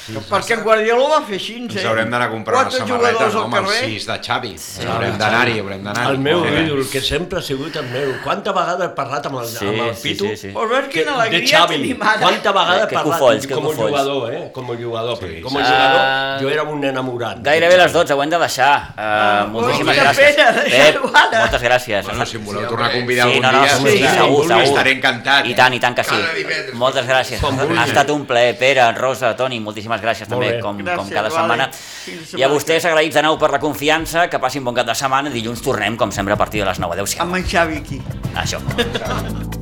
niños. 0.09 0.25
Perquè 0.31 0.53
en 0.55 0.63
Guardiola 0.63 1.03
ho 1.05 1.09
va 1.11 1.21
fer 1.27 1.37
així, 1.37 1.57
Ens 1.63 1.77
eh? 1.77 1.87
haurem 1.87 2.11
d'anar 2.11 2.27
a 2.27 2.31
comprar 2.31 2.55
una 2.57 2.65
Quatre 2.65 2.79
samarreta, 2.87 3.13
jugadors 3.13 3.35
no, 3.35 3.45
els 3.45 3.55
carrer. 3.71 3.91
sis 3.91 4.07
de 4.07 4.19
Xavi. 4.27 4.53
Haurem 4.89 5.19
d'anar-hi, 5.19 5.59
haurem 5.61 5.85
d'anar-hi. 5.85 6.11
El 6.13 6.19
meu 6.19 6.43
Sí. 6.45 6.49
ídol, 6.65 6.85
que 6.91 7.01
sempre 7.01 7.39
ha 7.39 7.43
sigut 7.43 7.77
el 7.77 7.87
meu. 7.89 8.15
Quanta 8.25 8.53
vegada 8.53 8.85
he 8.87 8.89
parlat 8.91 9.27
amb 9.27 9.39
el, 9.41 9.47
Sí, 9.47 9.67
amb 9.67 9.81
el 9.89 9.95
sí, 9.97 10.03
Pitu? 10.09 10.25
sí, 10.29 10.37
sí. 10.37 10.49
Pues 10.53 10.69
veus 10.71 10.85
Que, 10.85 10.91
quina 11.01 11.13
de 11.17 11.23
alegria 11.23 11.59
Xavi, 11.59 11.75
tenim 11.77 12.03
ara. 12.03 12.21
quanta 12.21 12.53
vegada 12.53 12.85
he 12.85 12.95
parlat 12.95 13.19
cofolls, 13.19 13.47
com 13.47 13.67
a 13.67 13.75
jugador, 13.75 14.33
eh? 14.35 14.51
Com 14.53 14.71
a 14.71 14.77
jugador, 14.77 15.17
Sí, 15.19 15.41
com 15.41 15.57
a 15.57 15.61
sí. 15.61 15.67
jugador 15.73 16.01
Ah. 16.03 16.39
jo 16.41 16.49
era 16.51 16.63
un 16.63 16.85
enamorat. 16.85 17.39
Gairebé 17.43 17.77
les 17.77 17.93
12, 17.93 18.13
ho 18.15 18.23
hem 18.23 18.31
de 18.31 18.39
deixar. 18.39 18.95
Uh, 18.97 19.49
moltíssimes 19.51 19.97
quina 19.97 20.11
gràcies. 20.13 20.35
pena, 20.37 20.53
Pep, 20.63 21.03
moltes 21.03 21.63
gràcies. 21.63 22.05
Bueno, 22.05 22.27
si 22.27 22.37
em 22.37 22.45
voleu 22.45 22.63
Sí, 22.63 22.69
tornar 22.69 22.87
a 22.87 22.91
home. 22.91 22.99
convidar 23.01 23.27
Sí, 23.29 23.31
algun 23.37 23.43
no, 23.43 23.53
no, 23.53 23.61
dia, 23.65 23.77
sí, 23.77 23.89
sí, 23.99 23.99
segur, 24.09 24.47
segur. 24.47 24.63
estaré 24.63 24.91
encantat. 24.93 25.47
I 25.47 25.55
tant, 25.55 25.75
i 25.75 25.81
tant 25.81 25.95
que 25.97 26.05
sí. 26.05 26.15
Moltes 26.75 27.07
gràcies. 27.07 27.41
Ha 27.43 27.85
estat 27.85 28.11
un 28.11 28.25
plaer, 28.27 28.57
Pere, 28.59 28.93
Rosa, 28.93 29.35
Toni, 29.37 29.61
moltíssimes 29.61 29.92
gràcies 30.01 30.29
Molt 30.29 30.41
també, 30.41 30.57
bé. 30.57 30.61
com, 30.63 30.77
com 30.77 30.87
Gràcies, 30.87 31.13
cada 31.13 31.29
vale. 31.29 31.35
setmana. 31.41 31.69
Fins 31.73 32.35
I 32.39 32.43
a 32.43 32.49
vostès 32.49 32.85
agraïts 32.85 33.15
de 33.15 33.23
nou 33.23 33.37
per 33.39 33.51
la 33.51 33.59
confiança, 33.59 34.29
que 34.29 34.39
passin 34.39 34.65
bon 34.65 34.75
cap 34.75 34.87
de 34.87 34.95
setmana. 34.95 35.31
Dilluns 35.31 35.61
tornem, 35.63 35.97
com 35.97 36.11
sempre, 36.11 36.33
a 36.33 36.37
partir 36.37 36.61
de 36.61 36.67
les 36.67 36.79
9. 36.79 36.93
Adéu-siau. 36.95 37.27
Amb 37.27 37.37
en 37.37 37.45
Xavi 37.45 37.77
aquí. 37.77 38.01
Això. 38.35 38.59